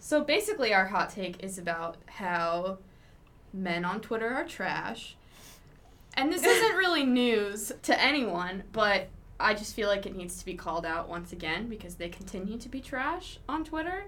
So 0.00 0.24
basically, 0.24 0.72
our 0.72 0.86
hot 0.86 1.10
take 1.10 1.42
is 1.44 1.58
about 1.58 1.98
how 2.06 2.78
men 3.52 3.84
on 3.84 4.00
Twitter 4.00 4.28
are 4.30 4.44
trash. 4.44 5.16
And 6.14 6.32
this 6.32 6.42
isn't 6.44 6.76
really 6.78 7.04
news 7.04 7.72
to 7.82 8.00
anyone, 8.00 8.62
but 8.72 9.08
I 9.40 9.54
just 9.54 9.74
feel 9.74 9.88
like 9.88 10.04
it 10.06 10.16
needs 10.16 10.38
to 10.38 10.44
be 10.44 10.54
called 10.54 10.84
out 10.84 11.08
once 11.08 11.32
again 11.32 11.68
because 11.68 11.94
they 11.96 12.08
continue 12.08 12.58
to 12.58 12.68
be 12.68 12.80
trash 12.80 13.38
on 13.48 13.64
Twitter. 13.64 14.04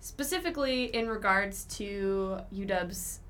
Specifically 0.00 0.84
in 0.94 1.08
regards 1.08 1.64
to 1.76 2.38
UW's 2.54 3.20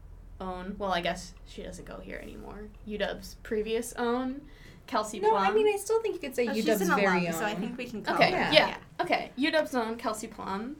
own, 0.40 0.76
well, 0.78 0.92
I 0.92 1.00
guess 1.00 1.34
she 1.46 1.62
doesn't 1.62 1.84
go 1.86 1.98
here 1.98 2.18
anymore. 2.22 2.68
UW's 2.86 3.36
previous 3.42 3.92
own, 3.94 4.42
Kelsey 4.86 5.18
No, 5.20 5.30
Plum. 5.30 5.42
I 5.46 5.50
mean 5.50 5.66
I 5.66 5.76
still 5.78 6.00
think 6.00 6.14
you 6.14 6.20
could 6.20 6.36
say 6.36 6.46
Oh, 6.48 6.54
she's 6.54 6.64
UW's 6.66 6.80
an 6.82 6.94
very 6.96 7.06
alum, 7.26 7.26
own. 7.26 7.32
so 7.32 7.44
I 7.44 7.54
think 7.54 7.76
we 7.76 7.86
can 7.86 8.02
call 8.02 8.14
Okay, 8.14 8.30
her. 8.30 8.52
yeah. 8.52 8.76
Okay, 9.00 9.30
UW's 9.38 9.74
own 9.74 9.96
Kelsey 9.96 10.26
Plum. 10.28 10.76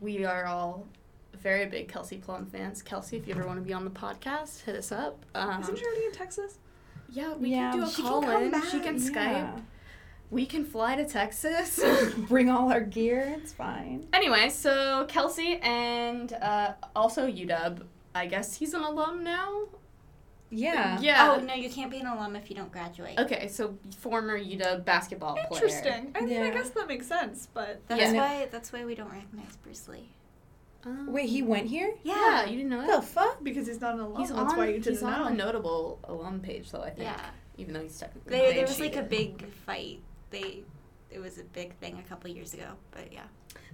We 0.00 0.24
are 0.24 0.46
all 0.46 0.86
very 1.38 1.66
big 1.66 1.88
Kelsey 1.88 2.16
Plum 2.16 2.46
fans. 2.46 2.82
Kelsey, 2.82 3.16
if 3.16 3.28
you 3.28 3.34
ever 3.34 3.46
want 3.46 3.58
to 3.58 3.64
be 3.64 3.72
on 3.72 3.84
the 3.84 3.90
podcast, 3.90 4.62
hit 4.64 4.74
us 4.76 4.90
up. 4.92 5.24
Um, 5.34 5.60
Isn't 5.62 5.78
she 5.78 5.84
already 5.84 6.06
in 6.06 6.12
Texas? 6.12 6.58
yeah, 7.08 7.34
we 7.34 7.50
Yeah, 7.50 7.70
can 7.70 7.80
do 7.80 7.86
a 7.86 7.90
call 7.90 8.28
in. 8.30 8.52
She 8.70 8.80
can 8.80 8.96
Skype. 8.96 9.14
Yeah. 9.14 9.58
We 10.30 10.46
can 10.46 10.64
fly 10.64 10.94
to 10.96 11.04
Texas. 11.04 11.80
Bring 12.28 12.48
all 12.50 12.70
our 12.72 12.80
gear. 12.80 13.34
It's 13.42 13.52
fine. 13.52 14.06
anyway, 14.12 14.48
so 14.48 15.04
Kelsey 15.08 15.58
and 15.62 16.32
uh, 16.34 16.72
also 16.94 17.26
UW. 17.26 17.82
I 18.14 18.26
guess 18.26 18.54
he's 18.56 18.74
an 18.74 18.82
alum 18.82 19.24
now. 19.24 19.62
Yeah. 20.50 20.98
Yeah. 21.00 21.36
Oh 21.36 21.40
no, 21.44 21.54
you 21.54 21.70
can't 21.70 21.90
be 21.90 21.98
an 21.98 22.06
alum 22.06 22.34
if 22.36 22.50
you 22.50 22.56
don't 22.56 22.72
graduate. 22.72 23.18
Okay, 23.18 23.46
so 23.48 23.76
former 23.98 24.38
UW 24.38 24.84
basketball 24.84 25.34
player. 25.34 25.46
Interesting. 25.64 26.12
I 26.14 26.20
mean, 26.22 26.42
I 26.42 26.50
guess 26.50 26.70
that 26.70 26.88
makes 26.88 27.06
sense, 27.06 27.48
but 27.52 27.80
That's 27.88 28.00
Yeah. 28.00 28.12
why. 28.14 28.48
That's 28.50 28.72
why 28.72 28.84
we 28.84 28.94
don't 28.96 29.10
recognize 29.10 29.56
Bruce 29.62 29.86
Lee. 29.88 30.08
Um, 30.84 31.12
Wait, 31.12 31.28
he 31.28 31.42
went 31.42 31.66
here? 31.66 31.92
Yeah, 32.04 32.46
you 32.46 32.56
didn't 32.56 32.70
know 32.70 32.86
that. 32.86 33.00
the 33.02 33.06
fuck? 33.06 33.44
because 33.44 33.66
he's 33.66 33.80
not 33.82 33.94
an 33.94 34.00
alum, 34.00 34.18
He's 34.20 34.30
that's 34.30 34.52
on. 34.52 34.56
why 34.58 34.68
you 34.68 34.74
he's 34.76 34.84
didn't 34.84 35.02
on 35.04 35.18
know. 35.20 35.28
the 35.28 35.34
notable 35.34 35.98
alum 36.04 36.40
page, 36.40 36.70
though. 36.70 36.80
I 36.82 36.90
think. 36.90 37.00
Yeah. 37.00 37.20
Even 37.58 37.74
though 37.74 37.82
he's 37.82 37.98
technically. 37.98 38.30
There, 38.30 38.52
there 38.54 38.62
was 38.66 38.80
like 38.80 38.96
a 38.96 39.02
big 39.02 39.44
fight. 39.66 40.00
They, 40.30 40.62
it 41.10 41.18
was 41.18 41.38
a 41.38 41.44
big 41.44 41.74
thing 41.76 41.98
a 42.04 42.08
couple 42.08 42.30
years 42.30 42.54
ago. 42.54 42.72
But 42.90 43.12
yeah. 43.12 43.24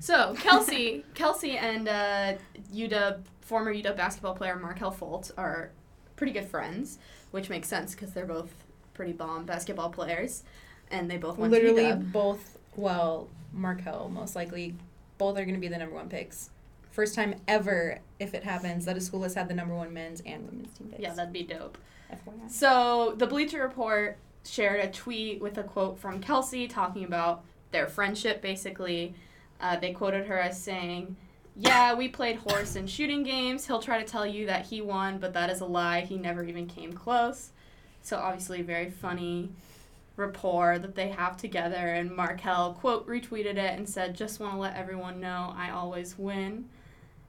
So 0.00 0.34
Kelsey, 0.38 1.04
Kelsey, 1.14 1.56
and 1.58 1.88
uh, 1.88 2.34
UW 2.74 3.18
former 3.40 3.72
UW 3.72 3.96
basketball 3.96 4.34
player 4.34 4.56
Markelle 4.56 4.92
Fultz 4.92 5.30
are 5.38 5.70
pretty 6.16 6.32
good 6.32 6.46
friends, 6.46 6.98
which 7.30 7.48
makes 7.48 7.68
sense 7.68 7.94
because 7.94 8.12
they're 8.12 8.26
both 8.26 8.52
pretty 8.94 9.12
bomb 9.12 9.44
basketball 9.44 9.90
players, 9.90 10.42
and 10.90 11.10
they 11.10 11.16
both 11.16 11.38
went 11.38 11.52
Literally 11.52 11.84
to 11.84 11.96
UW. 11.96 12.12
both, 12.12 12.58
well, 12.74 13.28
Markelle, 13.52 14.08
most 14.08 14.34
likely, 14.34 14.74
both 15.18 15.38
are 15.38 15.44
going 15.44 15.54
to 15.54 15.60
be 15.60 15.68
the 15.68 15.78
number 15.78 15.94
one 15.94 16.08
picks. 16.08 16.50
First 16.90 17.14
time 17.14 17.34
ever, 17.46 18.00
if 18.18 18.34
it 18.34 18.42
happens, 18.42 18.86
that 18.86 18.96
a 18.96 19.00
school 19.00 19.22
has 19.22 19.34
had 19.34 19.48
the 19.48 19.54
number 19.54 19.74
one 19.74 19.92
men's 19.92 20.22
and 20.24 20.46
women's 20.46 20.76
team 20.76 20.88
picks. 20.88 21.02
Yeah, 21.02 21.12
that'd 21.12 21.32
be 21.32 21.42
dope. 21.42 21.78
FYI. 22.10 22.50
So 22.50 23.14
the 23.18 23.26
Bleacher 23.26 23.60
Report 23.60 24.16
shared 24.46 24.80
a 24.80 24.90
tweet 24.90 25.40
with 25.40 25.58
a 25.58 25.62
quote 25.62 25.98
from 25.98 26.20
Kelsey 26.20 26.68
talking 26.68 27.04
about 27.04 27.44
their 27.72 27.86
friendship. 27.86 28.40
Basically, 28.40 29.14
uh, 29.60 29.76
they 29.76 29.92
quoted 29.92 30.26
her 30.26 30.38
as 30.38 30.60
saying. 30.60 31.16
Yeah, 31.58 31.94
we 31.94 32.08
played 32.08 32.36
horse 32.36 32.76
in 32.76 32.86
shooting 32.86 33.22
games. 33.22 33.66
He'll 33.66 33.80
try 33.80 33.98
to 33.98 34.04
tell 34.04 34.26
you 34.26 34.44
that 34.46 34.66
he 34.66 34.82
won, 34.82 35.18
but 35.18 35.32
that 35.32 35.48
is 35.48 35.62
a 35.62 35.64
lie. 35.64 36.02
He 36.02 36.18
never 36.18 36.44
even 36.44 36.66
came 36.66 36.92
close. 36.92 37.50
So 38.02 38.18
obviously, 38.18 38.60
very 38.60 38.90
funny 38.90 39.50
rapport 40.16 40.78
that 40.78 40.94
they 40.94 41.08
have 41.08 41.36
together. 41.38 41.94
And 41.94 42.14
Markelle 42.14 42.74
quote 42.74 43.08
retweeted 43.08 43.56
it 43.56 43.78
and 43.78 43.88
said, 43.88 44.14
"Just 44.14 44.38
want 44.38 44.52
to 44.52 44.58
let 44.58 44.76
everyone 44.76 45.18
know 45.18 45.54
I 45.56 45.70
always 45.70 46.18
win." 46.18 46.68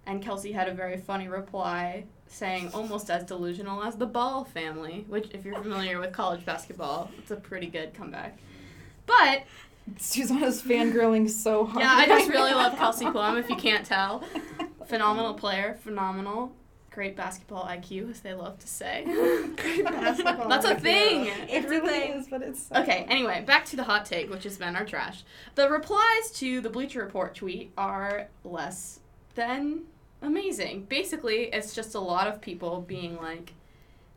And 0.05 0.21
Kelsey 0.21 0.51
had 0.51 0.67
a 0.67 0.73
very 0.73 0.97
funny 0.97 1.27
reply 1.27 2.05
saying, 2.29 2.71
almost 2.73 3.09
as 3.09 3.23
delusional 3.23 3.83
as 3.83 3.95
the 3.95 4.05
Ball 4.05 4.43
family, 4.45 5.05
which, 5.07 5.29
if 5.33 5.45
you're 5.45 5.61
familiar 5.61 5.99
with 5.99 6.11
college 6.13 6.45
basketball, 6.45 7.09
it's 7.17 7.31
a 7.31 7.35
pretty 7.35 7.67
good 7.67 7.93
comeback. 7.93 8.37
But 9.05 9.43
Susanna's 9.97 10.61
fangirling 10.61 11.29
so 11.29 11.65
hard. 11.65 11.79
yeah, 11.83 11.93
I 11.95 12.05
just 12.07 12.29
really 12.29 12.51
love 12.53 12.75
Kelsey 12.77 13.09
Plum. 13.09 13.37
If 13.37 13.49
you 13.49 13.55
can't 13.55 13.85
tell, 13.85 14.23
phenomenal 14.85 15.33
player, 15.33 15.77
phenomenal, 15.81 16.51
great 16.91 17.15
basketball 17.15 17.63
IQ, 17.65 18.09
as 18.11 18.19
they 18.21 18.33
love 18.33 18.59
to 18.59 18.67
say. 18.67 19.03
Great 19.55 19.85
basketball 19.85 20.49
That's 20.49 20.65
a 20.65 20.75
thing. 20.75 21.27
It 21.27 21.33
It's 21.49 21.67
really 21.67 21.87
thing. 21.89 22.11
is, 22.13 22.27
but 22.27 22.41
it's 22.41 22.63
so 22.63 22.75
Okay, 22.81 23.01
funny. 23.03 23.11
anyway, 23.11 23.43
back 23.45 23.65
to 23.65 23.75
the 23.75 23.83
hot 23.83 24.05
take, 24.05 24.29
which 24.29 24.43
has 24.43 24.57
been 24.57 24.75
our 24.75 24.83
trash. 24.85 25.23
The 25.55 25.69
replies 25.69 26.31
to 26.35 26.59
the 26.59 26.69
Bleacher 26.69 26.99
Report 27.03 27.33
tweet 27.35 27.71
are 27.77 28.27
less 28.43 28.99
than 29.35 29.83
amazing. 30.21 30.85
Basically, 30.89 31.43
it's 31.53 31.73
just 31.73 31.95
a 31.95 31.99
lot 31.99 32.27
of 32.27 32.41
people 32.41 32.81
being 32.81 33.17
like, 33.17 33.53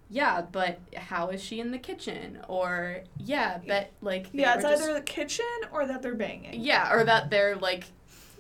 yeah, 0.09 0.43
but 0.51 0.81
how 0.97 1.29
is 1.29 1.43
she 1.43 1.61
in 1.61 1.71
the 1.71 1.79
kitchen? 1.79 2.39
Or, 2.49 3.01
yeah, 3.19 3.59
but 3.67 3.91
like, 4.01 4.33
they 4.33 4.41
Yeah, 4.41 4.55
it's 4.55 4.65
were 4.65 4.71
just- 4.71 4.83
either 4.83 4.95
the 4.95 5.01
kitchen 5.03 5.45
or 5.73 5.87
that 5.87 6.03
they're 6.03 6.15
banging. 6.15 6.61
Yeah, 6.61 6.93
or 6.93 7.05
that 7.05 7.31
they're, 7.31 7.57
like, 7.57 7.85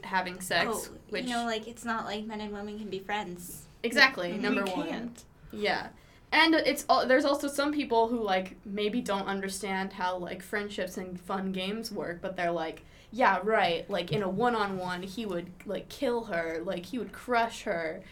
having 0.03 0.41
sex, 0.41 0.69
oh, 0.73 0.97
which. 1.11 1.25
you 1.27 1.31
know, 1.31 1.45
like 1.45 1.69
it's 1.69 1.85
not 1.85 2.07
like 2.07 2.25
men 2.25 2.41
and 2.41 2.53
women 2.53 2.79
can 2.79 2.89
be 2.89 2.99
friends. 3.01 3.67
exactly, 3.83 4.33
We 4.33 4.39
number 4.39 4.65
one. 4.65 4.89
can't. 4.89 5.25
Yeah. 5.53 5.89
And 6.33 6.55
it's 6.55 6.87
al- 6.89 7.07
there's 7.07 7.25
also 7.27 7.49
some 7.49 7.71
people 7.73 8.09
who 8.09 8.23
like 8.23 8.57
maybe 8.65 9.01
don't 9.03 9.27
understand 9.27 9.93
how 9.93 10.17
like 10.17 10.43
friendships 10.43 10.97
and 10.97 11.21
fun 11.21 11.53
games 11.53 11.93
work, 11.93 12.21
but 12.23 12.35
they're 12.37 12.51
like, 12.51 12.83
yeah, 13.13 13.41
right, 13.43 13.89
like 13.91 14.13
in 14.13 14.23
a 14.23 14.29
one-on-one 14.29 15.03
he 15.03 15.27
would 15.27 15.51
like 15.67 15.89
kill 15.89 16.25
her, 16.25 16.61
like 16.65 16.87
he 16.87 16.99
would 16.99 17.13
crush 17.13 17.63
her. 17.63 18.03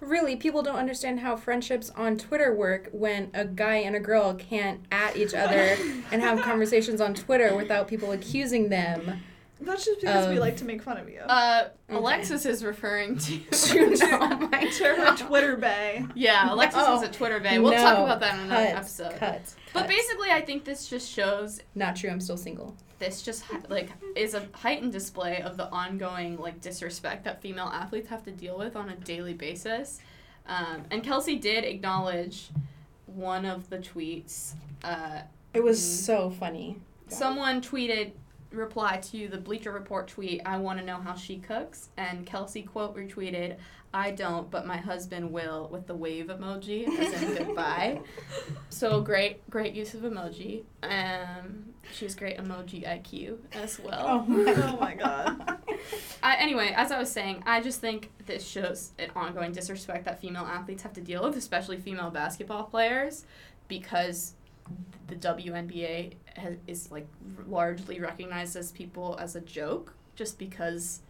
Really, 0.00 0.36
people 0.36 0.62
don't 0.62 0.76
understand 0.76 1.20
how 1.20 1.36
friendships 1.36 1.90
on 1.90 2.16
Twitter 2.16 2.54
work 2.54 2.88
when 2.92 3.30
a 3.34 3.44
guy 3.44 3.76
and 3.76 3.94
a 3.94 4.00
girl 4.00 4.34
can't 4.34 4.80
at 4.90 5.16
each 5.16 5.34
other 5.34 5.76
and 6.12 6.22
have 6.22 6.40
conversations 6.40 7.00
on 7.00 7.14
Twitter 7.14 7.54
without 7.54 7.88
people 7.88 8.12
accusing 8.12 8.70
them. 8.70 9.22
That's 9.62 9.84
just 9.84 10.00
because 10.00 10.28
we 10.28 10.38
like 10.38 10.56
to 10.58 10.64
make 10.64 10.82
fun 10.82 10.96
of 10.96 11.08
you. 11.08 11.20
Uh, 11.20 11.68
Okay. 11.88 11.98
Alexis 11.98 12.46
is 12.46 12.64
referring 12.64 13.18
to. 13.18 13.38
To 13.50 13.90
no, 13.96 14.18
my 14.48 14.64
to 14.64 14.84
her 14.84 15.16
Twitter 15.16 15.56
bay. 15.56 16.04
Yeah, 16.14 16.52
Alexis 16.52 16.82
Oh, 16.86 16.96
is 16.96 17.02
a 17.08 17.12
Twitter 17.12 17.40
bay. 17.40 17.58
We'll 17.58 17.72
talk 17.72 17.98
about 17.98 18.20
that 18.20 18.34
in 18.34 18.40
another 18.46 18.66
Cut, 18.68 18.76
episode. 18.76 19.16
Cut. 19.16 19.54
But 19.72 19.80
cut. 19.80 19.88
basically, 19.88 20.30
I 20.30 20.40
think 20.40 20.64
this 20.64 20.88
just 20.88 21.10
shows 21.10 21.60
not 21.74 21.96
true. 21.96 22.10
I'm 22.10 22.20
still 22.20 22.36
single. 22.36 22.74
this 23.00 23.22
just 23.22 23.44
like 23.68 23.90
is 24.16 24.34
a 24.34 24.46
heightened 24.52 24.92
display 24.92 25.42
of 25.42 25.56
the 25.56 25.68
ongoing 25.70 26.36
like 26.38 26.60
disrespect 26.60 27.24
that 27.24 27.40
female 27.42 27.66
athletes 27.72 28.08
have 28.08 28.22
to 28.24 28.30
deal 28.30 28.56
with 28.58 28.76
on 28.76 28.88
a 28.90 28.96
daily 28.96 29.34
basis. 29.34 30.00
Um, 30.46 30.84
and 30.90 31.02
Kelsey 31.02 31.36
did 31.36 31.64
acknowledge 31.64 32.50
one 33.06 33.44
of 33.44 33.68
the 33.70 33.78
tweets. 33.78 34.52
Uh, 34.84 35.22
It 35.54 35.62
was 35.64 35.78
Mm. 35.80 36.04
so 36.06 36.30
funny. 36.30 36.76
someone 37.08 37.60
tweeted 37.60 38.12
reply 38.52 38.98
to 38.98 39.28
the 39.28 39.38
Bleacher 39.38 39.72
Report 39.72 40.08
tweet, 40.08 40.42
I 40.44 40.56
want 40.58 40.78
to 40.78 40.84
know 40.84 40.96
how 40.96 41.14
she 41.14 41.38
cooks. 41.38 41.90
And 41.96 42.26
Kelsey 42.26 42.62
quote 42.62 42.96
retweeted, 42.96 43.56
I 43.92 44.12
don't, 44.12 44.50
but 44.50 44.66
my 44.66 44.76
husband 44.76 45.32
will, 45.32 45.68
with 45.72 45.86
the 45.86 45.94
wave 45.94 46.26
emoji 46.26 46.86
as 46.86 47.22
in 47.22 47.34
goodbye. 47.46 48.00
So 48.68 49.00
great, 49.00 49.48
great 49.50 49.74
use 49.74 49.94
of 49.94 50.02
emoji. 50.02 50.62
Um, 50.82 51.74
she 51.92 52.04
has 52.04 52.14
great 52.14 52.38
emoji 52.38 52.86
IQ 52.86 53.38
as 53.52 53.80
well. 53.80 54.24
Oh 54.28 54.76
my 54.80 54.94
god. 54.98 55.58
I, 56.22 56.36
anyway, 56.36 56.72
as 56.76 56.92
I 56.92 56.98
was 56.98 57.10
saying, 57.10 57.42
I 57.46 57.60
just 57.60 57.80
think 57.80 58.10
this 58.26 58.46
shows 58.46 58.92
an 58.98 59.10
ongoing 59.16 59.52
disrespect 59.52 60.04
that 60.04 60.20
female 60.20 60.44
athletes 60.44 60.82
have 60.84 60.92
to 60.92 61.00
deal 61.00 61.24
with, 61.24 61.36
especially 61.36 61.78
female 61.78 62.10
basketball 62.10 62.64
players, 62.64 63.24
because 63.66 64.34
the 65.08 65.16
WNBA 65.16 66.14
has, 66.36 66.56
is 66.66 66.90
like 66.90 67.06
largely 67.48 68.00
recognized 68.00 68.56
as 68.56 68.72
people 68.72 69.16
as 69.20 69.36
a 69.36 69.40
joke, 69.40 69.94
just 70.14 70.38
because 70.38 71.00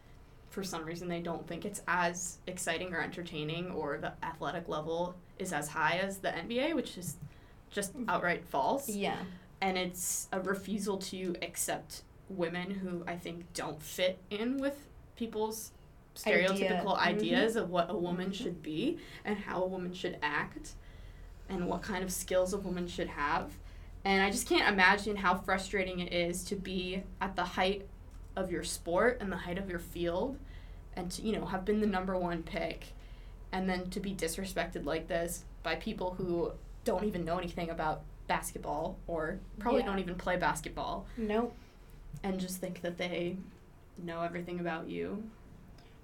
for 0.49 0.62
some 0.64 0.85
reason 0.85 1.09
they 1.09 1.21
don't 1.21 1.47
think 1.47 1.64
it's 1.64 1.83
as 1.87 2.38
exciting 2.47 2.93
or 2.93 3.00
entertaining 3.00 3.71
or 3.71 3.99
the 3.99 4.12
athletic 4.25 4.69
level 4.69 5.14
is 5.38 5.52
as 5.52 5.69
high 5.69 5.99
as 6.02 6.19
the 6.19 6.29
NBA, 6.29 6.75
which 6.75 6.99
is 6.99 7.17
just 7.71 7.93
outright 8.09 8.45
false 8.45 8.88
Yeah. 8.88 9.17
and 9.61 9.79
it's 9.79 10.26
a 10.33 10.40
refusal 10.40 10.99
to 10.99 11.37
accept 11.40 12.02
women 12.29 12.71
who 12.71 13.05
I 13.07 13.17
think 13.17 13.52
don't 13.55 13.81
fit 13.81 14.19
in 14.31 14.59
with 14.59 14.88
people's 15.14 15.71
stereotypical 16.17 16.97
Idea. 16.99 17.37
Mm-hmm. 17.37 17.43
ideas 17.45 17.57
of 17.57 17.71
what 17.71 17.88
a 17.90 17.97
woman 17.97 18.33
should 18.33 18.61
be 18.62 18.99
and 19.25 19.38
how 19.38 19.62
a 19.62 19.67
woman 19.69 19.93
should 19.95 20.19
act 20.23 20.73
and 21.50 21.66
what 21.66 21.83
kind 21.83 22.02
of 22.04 22.12
skills 22.12 22.52
a 22.54 22.59
woman 22.59 22.87
should 22.88 23.09
have. 23.09 23.52
And 24.04 24.23
I 24.23 24.30
just 24.30 24.49
can't 24.49 24.69
imagine 24.73 25.16
how 25.16 25.35
frustrating 25.37 26.00
it 26.00 26.12
is 26.12 26.42
to 26.45 26.57
be 26.57 27.02
at 27.21 27.37
the 27.37 27.45
height 27.45 27.87
of 28.37 28.50
your 28.50 28.64
sport 28.64 29.19
and 29.21 29.30
the 29.30 29.37
height 29.37 29.59
of 29.59 29.69
your 29.69 29.78
field 29.78 30.38
and 30.97 31.11
to, 31.12 31.23
you 31.23 31.33
know, 31.33 31.45
have 31.47 31.64
been 31.64 31.80
the 31.80 31.87
number 31.87 32.16
one 32.16 32.42
pick 32.42 32.95
and 33.52 33.69
then 33.69 33.90
to 33.90 34.00
be 34.00 34.14
disrespected 34.14 34.85
like 34.87 35.09
this 35.09 35.45
by 35.62 35.75
people 35.75 36.14
who 36.14 36.52
don't 36.85 37.04
even 37.04 37.25
know 37.25 37.37
anything 37.38 37.69
about 37.69 38.02
basketball 38.28 38.97
or 39.07 39.38
probably 39.59 39.80
Yeah. 39.80 39.87
don't 39.87 39.99
even 39.99 40.14
play 40.14 40.37
basketball 40.37 41.07
Nope. 41.16 41.52
and 42.23 42.38
just 42.40 42.59
think 42.59 42.80
that 42.83 42.97
they 42.97 43.37
know 43.99 44.23
everything 44.23 44.61
about 44.61 44.88
you. 44.88 45.25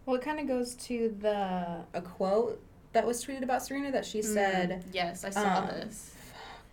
Well, 0.04 0.16
it 0.16 0.22
kind 0.22 0.38
of 0.38 0.46
goes 0.46 0.74
to 0.86 1.16
the 1.20 1.84
a 1.94 2.02
quote 2.02 2.60
that 2.96 3.06
was 3.06 3.22
tweeted 3.22 3.42
about 3.42 3.62
Serena 3.62 3.92
that 3.92 4.06
she 4.06 4.22
said. 4.22 4.82
Yes, 4.90 5.22
I 5.22 5.30
saw 5.30 5.58
um, 5.58 5.66
this. 5.66 6.14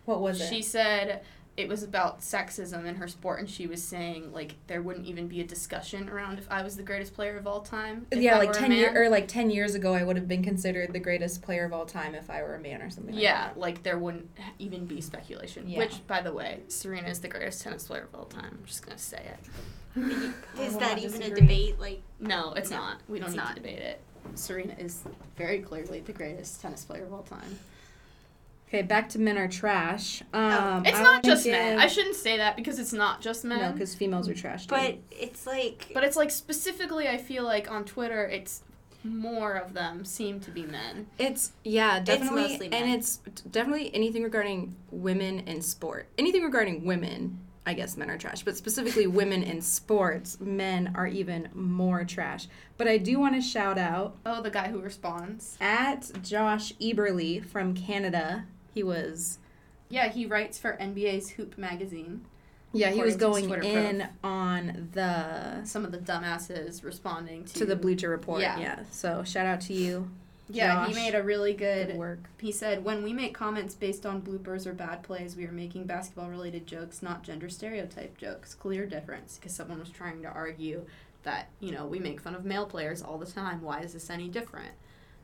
What 0.06 0.22
was 0.22 0.40
it? 0.40 0.48
She 0.48 0.62
said 0.62 1.22
it 1.58 1.68
was 1.68 1.84
about 1.84 2.22
sexism 2.22 2.86
in 2.86 2.96
her 2.96 3.08
sport, 3.10 3.40
and 3.42 3.50
she 3.50 3.68
was 3.68 3.84
saying 3.84 4.32
like 4.32 4.56
there 4.68 4.82
wouldn't 4.82 5.06
even 5.06 5.28
be 5.28 5.42
a 5.42 5.44
discussion 5.44 6.08
around 6.10 6.40
if 6.40 6.50
I 6.50 6.64
was 6.64 6.78
the 6.78 6.84
greatest 6.84 7.14
player 7.14 7.38
of 7.38 7.46
all 7.46 7.60
time. 7.60 8.08
if 8.10 8.20
yeah, 8.20 8.36
I 8.36 8.40
like 8.40 8.48
were 8.50 8.54
ten 8.56 8.72
year 8.72 9.04
or 9.04 9.10
like 9.10 9.28
ten 9.28 9.50
years 9.50 9.76
ago, 9.76 9.94
I 9.94 10.04
would 10.04 10.16
have 10.16 10.28
been 10.30 10.44
considered 10.44 10.94
the 10.94 11.00
greatest 11.00 11.42
player 11.42 11.66
of 11.66 11.74
all 11.74 11.86
time 11.86 12.16
if 12.16 12.30
I 12.30 12.42
were 12.42 12.56
a 12.56 12.60
man 12.60 12.82
or 12.82 12.90
something. 12.90 13.14
yeah, 13.14 13.48
Like 13.56 13.76
like 13.76 13.84
there 13.84 13.98
wouldn't 14.00 14.30
even 14.60 14.86
be 14.86 15.02
speculation. 15.02 15.68
Yeah. 15.68 15.80
Which, 15.80 16.08
by 16.08 16.22
the 16.22 16.32
way, 16.32 16.62
Serena 16.70 17.10
is 17.10 17.20
the 17.20 17.28
greatest 17.28 17.62
tennis 17.62 17.86
player 17.86 18.08
of 18.12 18.16
all 18.18 18.26
time. 18.26 18.58
I'm 18.60 18.66
just 18.66 18.86
gonna 18.86 18.98
say 18.98 19.22
it. 19.26 20.34
Is 20.60 20.74
that 20.78 20.82
not 20.82 20.98
even 21.00 21.22
a 21.22 21.36
debate? 21.36 21.80
Like, 21.80 22.02
No, 22.20 22.54
it's 22.54 22.72
No, 22.72 22.78
not. 22.78 23.02
We 23.10 23.20
don't 23.20 23.30
need 23.32 23.38
not. 23.38 23.50
to 23.50 23.62
debate 23.62 23.80
it. 23.80 24.02
Serena 24.36 24.76
is 24.78 25.04
very 25.38 25.60
clearly 25.60 26.00
the 26.02 26.14
greatest 26.14 26.62
tennis 26.62 26.84
player 26.86 27.04
of 27.04 27.14
all 27.14 27.24
time. 27.24 27.60
Okay, 28.68 28.82
back 28.82 29.08
to 29.10 29.20
men 29.20 29.38
are 29.38 29.48
trash. 29.48 30.24
Um, 30.34 30.84
It's 30.84 30.98
I 30.98 31.04
not 31.04 31.24
wanna 31.24 31.36
just 31.36 31.46
men. 31.46 31.78
I 31.78 31.86
shouldn't 31.86 32.16
say 32.16 32.38
that 32.38 32.56
because 32.56 32.80
it's 32.80 32.94
not 32.94 33.22
just 33.22 33.46
men. 33.46 33.60
No, 33.60 33.72
because 33.72 33.94
females 33.94 34.28
are 34.28 34.34
trash. 34.34 34.66
Too. 34.66 34.76
but 34.76 34.98
it's 35.12 35.46
like, 35.46 35.92
But 35.94 36.04
it's 36.04 36.18
like 36.18 36.32
specifically, 36.32 37.08
I 37.08 37.18
feel 37.18 37.44
like 37.44 37.70
on 37.70 37.86
Twitter, 37.86 38.26
it's 38.26 38.64
more 39.04 39.54
of 39.54 39.74
them 39.74 40.06
seem 40.06 40.40
to 40.40 40.50
be 40.50 40.64
men. 40.64 41.06
It's 41.20 41.52
yeah, 41.64 42.00
definitely, 42.00 42.42
mostly 42.44 42.74
and 42.74 42.90
it's 42.92 43.18
definitely 43.52 43.94
anything 43.94 44.24
regarding 44.24 44.76
women 44.90 45.42
in 45.42 45.62
sport. 45.62 46.08
Anything 46.18 46.42
regarding 46.44 46.84
women, 46.86 47.40
I 47.66 47.74
guess 47.74 47.96
men 47.96 48.10
are 48.10 48.18
trash, 48.18 48.44
but 48.44 48.58
specifically 48.58 49.08
women 49.08 49.42
in 49.42 49.62
sports, 49.62 50.38
men 50.42 50.92
are 50.96 51.08
even 51.08 51.48
more 51.54 52.04
trash. 52.04 52.48
But 52.78 52.88
I 52.90 52.98
do 52.98 53.20
want 53.20 53.36
to 53.36 53.42
shout 53.42 53.78
out 53.78 54.18
Oh, 54.26 54.42
the 54.42 54.50
guy 54.50 54.68
who 54.70 54.80
responds. 54.82 55.58
at 55.62 56.12
Josh 56.22 56.74
Eberly 56.82 57.44
from 57.46 57.74
Canada. 57.74 58.46
He 58.74 58.84
was 58.84 59.40
Yeah, 59.90 60.10
he 60.10 60.26
writes 60.26 60.58
for 60.58 60.76
NBA's 60.82 61.30
Hoop 61.32 61.58
magazine. 61.58 62.26
yeah, 62.74 62.90
he 62.90 63.02
was 63.02 63.16
going 63.16 63.50
in 63.64 64.10
on 64.26 64.90
the 64.92 65.64
Some 65.64 65.86
of 65.86 65.92
the 65.94 66.00
dumbasses 66.00 66.84
responding 66.84 67.46
to, 67.46 67.54
to 67.60 67.66
the 67.66 67.76
Bleacher 67.78 68.10
Report. 68.10 68.42
Yeah. 68.42 68.60
Yeah. 68.60 68.80
So 68.92 69.24
shout 69.24 69.46
out 69.46 69.62
to 69.62 69.74
you. 69.74 70.10
Yeah, 70.54 70.88
he 70.88 70.94
made 70.94 71.16
a 71.16 71.24
really 71.24 71.54
Good 71.54 71.88
good. 71.88 71.98
work. 71.98 72.30
He 72.40 72.52
said, 72.52 72.84
"When 72.84 73.04
we 73.04 73.14
make 73.14 73.34
comments 73.34 73.76
based 73.76 74.06
on 74.06 74.22
bloopers 74.22 74.66
or 74.66 74.74
bad 74.74 75.04
plays, 75.04 75.36
we 75.36 75.46
are 75.46 75.52
making 75.52 75.86
basketball-related 75.86 76.68
jokes, 76.68 77.02
not 77.02 77.24
gender 77.24 77.50
stereotype 77.50 78.18
jokes. 78.18 78.54
Clear 78.54 78.86
difference." 78.86 79.38
Because 79.38 79.54
someone 79.54 79.80
was 79.80 79.90
trying 79.90 80.22
to 80.22 80.30
argue 80.30 80.86
that 81.24 81.50
you 81.60 81.72
know 81.72 81.86
we 81.86 82.00
make 82.00 82.20
fun 82.22 82.36
of 82.36 82.46
male 82.46 82.66
players 82.66 83.02
all 83.02 83.18
the 83.18 83.26
time. 83.26 83.62
Why 83.62 83.82
is 83.82 83.94
this 83.94 84.10
any 84.10 84.30
different? 84.30 84.74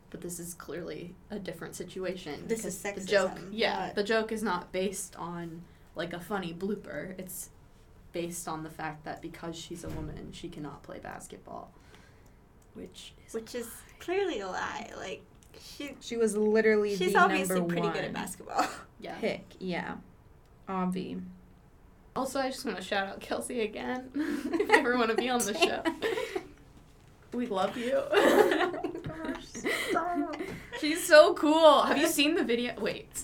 But 0.09 0.21
this 0.21 0.39
is 0.39 0.53
clearly 0.55 1.15
a 1.29 1.37
different 1.37 1.75
situation. 1.75 2.47
This 2.47 2.65
is 2.65 2.81
The 2.81 3.01
joke, 3.05 3.39
yeah, 3.51 3.93
the 3.93 4.03
joke 4.03 4.31
is 4.31 4.41
not 4.41 4.71
based 4.71 5.15
on 5.15 5.61
like 5.95 6.13
a 6.13 6.19
funny 6.19 6.53
blooper. 6.53 7.13
It's 7.19 7.49
based 8.11 8.47
on 8.47 8.63
the 8.63 8.69
fact 8.69 9.03
that 9.05 9.21
because 9.21 9.55
she's 9.55 9.83
a 9.83 9.89
woman, 9.89 10.31
she 10.31 10.49
cannot 10.49 10.81
play 10.81 10.97
basketball, 10.97 11.71
which 12.73 13.13
is 13.25 13.33
which 13.33 13.55
is 13.55 13.67
clearly 13.99 14.39
a 14.39 14.47
lie. 14.47 14.89
Like, 14.97 15.21
she, 15.61 15.95
She 15.99 16.17
was 16.17 16.35
literally 16.35 16.95
she's 16.95 17.13
the 17.13 17.19
obviously 17.19 17.55
number 17.55 17.73
pretty 17.73 17.87
one 17.87 17.93
good 17.93 18.05
at 18.05 18.13
basketball. 18.13 18.67
yeah. 18.99 19.15
pick. 19.19 19.45
Yeah, 19.59 19.95
Avi. 20.67 21.17
Also, 22.15 22.39
I 22.39 22.49
just 22.49 22.65
want 22.65 22.77
to 22.77 22.83
shout 22.83 23.07
out 23.07 23.21
Kelsey 23.21 23.61
again. 23.61 24.09
if 24.15 24.69
you 24.69 24.71
ever 24.71 24.97
want 24.97 25.09
to 25.11 25.15
be 25.15 25.29
on 25.29 25.39
the 25.39 25.53
show, 25.53 25.83
we 27.33 27.47
love 27.47 27.77
you. 27.77 28.01
She's 30.79 31.05
so 31.05 31.33
cool. 31.33 31.83
Have 31.83 31.97
you 31.97 32.07
seen 32.07 32.35
the 32.35 32.43
video? 32.43 32.73
Wait, 32.79 33.23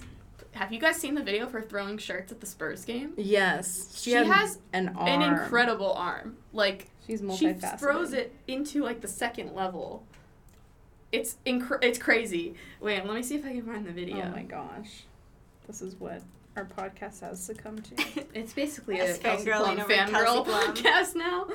have 0.52 0.72
you 0.72 0.80
guys 0.80 0.96
seen 0.96 1.16
the 1.16 1.24
video 1.24 1.46
of 1.46 1.52
her 1.52 1.62
throwing 1.62 1.98
shirts 1.98 2.32
at 2.32 2.40
the 2.40 2.46
Spurs 2.46 2.86
game? 2.86 3.14
Yes, 3.18 3.94
she, 4.02 4.12
She 4.12 4.16
has 4.16 4.60
an 4.72 4.90
arm. 4.96 5.08
An 5.08 5.22
incredible 5.22 5.92
arm. 5.94 6.38
Like 6.54 6.90
She's 7.08 7.22
she 7.38 7.54
throws 7.54 8.14
it 8.14 8.34
into 8.48 8.84
like 8.84 9.02
the 9.02 9.08
second 9.08 9.54
level. 9.54 10.04
It's 11.12 11.38
incre- 11.46 11.84
It's 11.84 12.00
crazy. 12.00 12.56
Wait, 12.82 13.06
let 13.06 13.16
me 13.16 13.24
see 13.24 13.36
if 13.36 13.46
I 13.46 13.52
can 13.52 13.64
find 13.64 13.86
the 13.86 13.92
video. 13.92 14.26
Oh 14.26 14.30
my 14.36 14.44
gosh, 14.44 15.04
this 15.68 15.82
is 15.82 15.96
what 15.96 16.22
our 16.56 16.66
podcast 16.66 17.22
has 17.22 17.42
succumbed 17.42 17.86
to. 17.86 18.26
It's 18.34 18.54
basically 18.54 19.00
Us 19.00 19.18
a 19.18 19.20
Kelsey 19.22 19.46
fangirling 19.50 19.76
Plum 19.76 19.80
over 19.80 19.94
fangirl 19.94 20.46
podcast 20.76 21.16
now. 21.16 21.48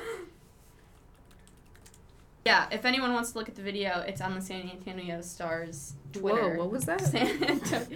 Yeah, 2.45 2.67
if 2.71 2.85
anyone 2.85 3.13
wants 3.13 3.33
to 3.33 3.37
look 3.37 3.49
at 3.49 3.55
the 3.55 3.61
video, 3.61 3.99
it's 4.07 4.19
on 4.19 4.33
the 4.33 4.41
San 4.41 4.67
Antonio 4.69 5.21
Stars 5.21 5.93
Twitter. 6.11 6.55
Whoa, 6.55 6.63
what 6.63 6.71
was 6.71 6.85
that? 6.85 7.01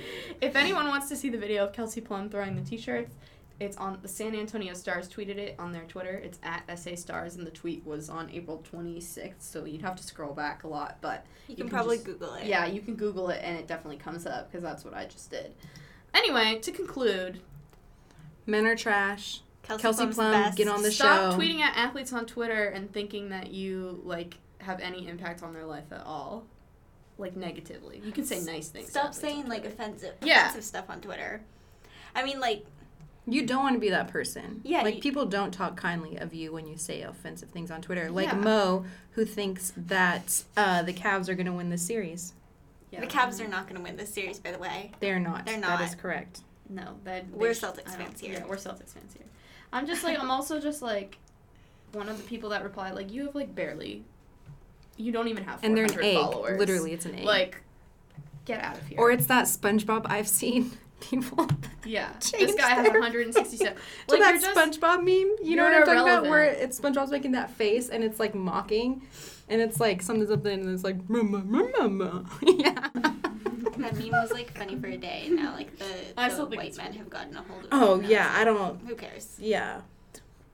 If 0.42 0.56
anyone 0.56 0.88
wants 0.88 1.10
to 1.10 1.16
see 1.16 1.30
the 1.30 1.38
video 1.38 1.64
of 1.64 1.74
Kelsey 1.74 2.02
Plum 2.02 2.30
throwing 2.30 2.56
the 2.56 2.62
t-shirts, 2.62 3.16
it's 3.60 3.78
on 3.78 3.98
the 4.02 4.08
San 4.08 4.36
Antonio 4.36 4.74
Stars 4.74 5.08
tweeted 5.08 5.38
it 5.38 5.56
on 5.60 5.72
their 5.72 5.84
Twitter. 5.86 6.12
It's 6.24 6.40
at 6.44 6.64
SA 6.78 6.96
Stars, 6.96 7.36
and 7.36 7.48
the 7.48 7.52
tweet 7.52 7.86
was 7.86 8.10
on 8.10 8.30
April 8.32 8.64
26th, 8.72 9.36
so 9.40 9.64
you'd 9.66 9.82
have 9.82 9.96
to 9.96 10.04
scroll 10.04 10.34
back 10.34 10.64
a 10.64 10.68
lot, 10.68 10.98
but 11.02 11.26
You 11.48 11.52
You 11.52 11.56
can 11.58 11.68
can 11.68 11.76
probably 11.78 11.96
just- 11.98 12.06
Google 12.08 12.34
it. 12.36 12.46
yeah, 12.48 12.66
you 12.66 12.82
can 12.82 12.96
Google 12.96 13.30
it, 13.30 13.40
and 13.44 13.58
it 13.58 13.68
definitely 13.68 13.98
comes 13.98 14.26
up 14.26 14.52
because 14.52 14.64
that's 14.64 14.84
what 14.84 14.94
I 14.94 15.06
just 15.06 15.30
did. 15.32 15.54
Anyway, 16.14 16.60
to 16.60 16.72
conclude, 16.72 17.40
Men 18.46 18.66
are 18.66 18.76
trash. 18.76 19.42
Kelsey, 19.64 19.82
Kelsey 19.82 19.98
Plum's 20.04 20.16
Plum, 20.16 20.32
best. 20.32 20.58
get 20.58 20.68
on 20.68 20.84
the 20.84 20.92
Stop 20.92 21.08
show. 21.08 21.30
Stop 21.32 21.40
tweeting 21.42 21.60
at 21.62 21.76
athletes 21.76 22.14
on 22.14 22.26
Twitter 22.28 22.66
and 22.66 22.92
thinking 22.94 23.30
that 23.30 23.52
you 23.52 24.02
like 24.04 24.38
have 24.60 24.80
any 24.80 25.08
impact 25.08 25.42
on 25.42 25.54
their 25.54 25.66
life 25.66 25.92
at 25.92 26.02
all, 26.06 26.46
like 27.18 27.36
negatively. 27.36 28.00
You 28.04 28.12
can 28.12 28.26
say 28.26 28.42
nice 28.42 28.70
things. 28.70 28.90
Stop 28.90 29.14
saying 29.16 29.48
like 29.48 29.62
Twitter. 29.62 29.74
offensive, 29.76 30.16
Yeah. 30.24 30.42
offensive 30.50 30.64
stuff 30.66 30.90
on 30.90 31.02
Twitter. 31.02 31.42
I 32.16 32.24
mean, 32.24 32.40
like, 32.40 32.66
You 33.28 33.46
don't 33.46 33.64
want 33.64 33.76
to 33.76 33.80
be 33.80 33.90
that 33.90 34.08
person. 34.10 34.62
Yeah, 34.64 34.84
Like 34.84 34.96
you- 34.96 35.02
people 35.02 35.26
don't 35.26 35.52
talk 35.52 35.76
kindly 35.78 36.18
of 36.18 36.34
you 36.34 36.52
when 36.52 36.68
you 36.68 36.78
say 36.78 37.02
offensive 37.02 37.50
things 37.50 37.72
on 37.72 37.82
Twitter. 37.82 38.12
Like 38.12 38.28
Yeah. 38.28 38.36
Mo, 38.36 38.86
who 39.12 39.26
thinks 39.26 39.74
that 39.76 40.44
uh, 40.56 40.84
the 40.84 40.94
Cavs 40.94 41.28
are 41.28 41.34
going 41.36 41.48
to 41.48 41.52
win 41.54 41.70
the 41.70 41.78
series. 41.78 42.34
Yeah. 42.92 43.00
The 43.02 43.08
Cavs 43.08 43.44
are 43.44 43.48
not 43.48 43.64
going 43.68 43.78
to 43.78 43.82
win 43.82 43.98
this 43.98 44.14
series, 44.14 44.40
by 44.40 44.52
the 44.52 44.60
way. 44.60 44.92
They're 45.00 45.20
not. 45.20 45.46
They're 45.46 45.58
not. 45.60 45.80
That 45.80 45.90
is 45.90 45.96
correct. 45.96 46.42
No, 46.70 46.96
that 47.04 47.28
We're 47.32 47.50
they 47.50 47.54
sh- 47.56 47.62
Celtics 47.64 47.96
fans 47.96 48.20
here. 48.20 48.34
Yeah, 48.34 48.46
we're 48.46 48.56
Celtics 48.58 48.90
fans 48.94 49.14
here. 49.18 49.26
I'm 49.74 49.86
just 49.88 50.04
like 50.04 50.20
I'm 50.20 50.32
also 50.32 50.60
just 50.60 50.82
like 50.82 51.18
one 51.94 52.08
of 52.10 52.18
the 52.18 52.24
people 52.24 52.50
that 52.50 52.64
replied 52.64 52.94
like 52.96 53.12
you 53.12 53.26
have 53.26 53.36
like 53.36 53.54
barely, 53.56 54.04
you 54.98 55.12
don't 55.12 55.28
even 55.28 55.44
have 55.44 55.62
followers. 55.62 55.64
And 55.64 55.78
they're 55.78 55.84
an 55.86 55.90
400 55.90 56.06
egg. 56.08 56.16
followers. 56.32 56.60
Literally, 56.60 56.94
it's 56.94 57.06
an 57.06 57.16
egg. 57.16 57.26
Like, 57.26 57.62
get 58.46 58.62
out 58.62 58.78
of 58.78 58.86
here. 58.88 59.00
or 59.00 59.12
it's 59.12 59.26
that 59.26 59.46
SpongeBob 59.46 60.06
I've 60.10 60.28
seen 60.28 60.78
people 61.10 61.48
yeah, 61.86 62.10
this 62.20 62.56
guy 62.56 62.70
has 62.70 62.84
their- 62.84 62.94
167. 63.00 63.76
to 63.76 63.80
Like 64.10 64.20
that 64.22 64.42
just 64.42 64.82
SpongeBob 64.82 64.98
meme. 65.04 65.36
You 65.44 65.56
know 65.56 65.64
what 65.64 65.74
I'm 65.74 65.84
talking 65.84 66.02
about? 66.02 66.24
Where 66.24 66.44
it's 66.44 66.80
SpongeBob's 66.80 67.12
making 67.12 67.34
that 67.34 67.50
face 67.52 67.90
and 67.90 68.04
it's 68.04 68.20
like 68.20 68.36
mocking, 68.36 69.02
and 69.50 69.62
it's 69.62 69.80
like 69.80 70.02
something 70.02 70.28
something 70.28 70.62
and 70.62 70.70
it's 70.70 70.84
like 70.84 71.10
mama 71.10 71.44
mama. 71.44 72.26
yeah. 72.42 72.90
That 73.78 73.94
meme 73.98 74.12
was 74.12 74.32
like 74.32 74.58
funny 74.58 74.78
for 74.78 74.88
a 74.88 74.98
day, 74.98 75.24
and 75.28 75.36
now 75.36 75.54
like 75.54 75.78
the, 75.78 75.86
I 76.18 76.30
the 76.30 76.34
still 76.34 76.50
white 76.50 76.78
men 76.78 76.94
have 76.94 77.10
gotten 77.10 77.36
a 77.36 77.42
hold 77.44 77.60
of 77.60 77.66
it. 77.66 77.70
Oh 77.74 77.96
now, 77.98 78.08
yeah, 78.08 78.34
so 78.34 78.40
I 78.42 78.44
don't. 78.46 78.88
Who 78.88 78.96
cares? 78.96 79.36
Yeah. 79.40 79.82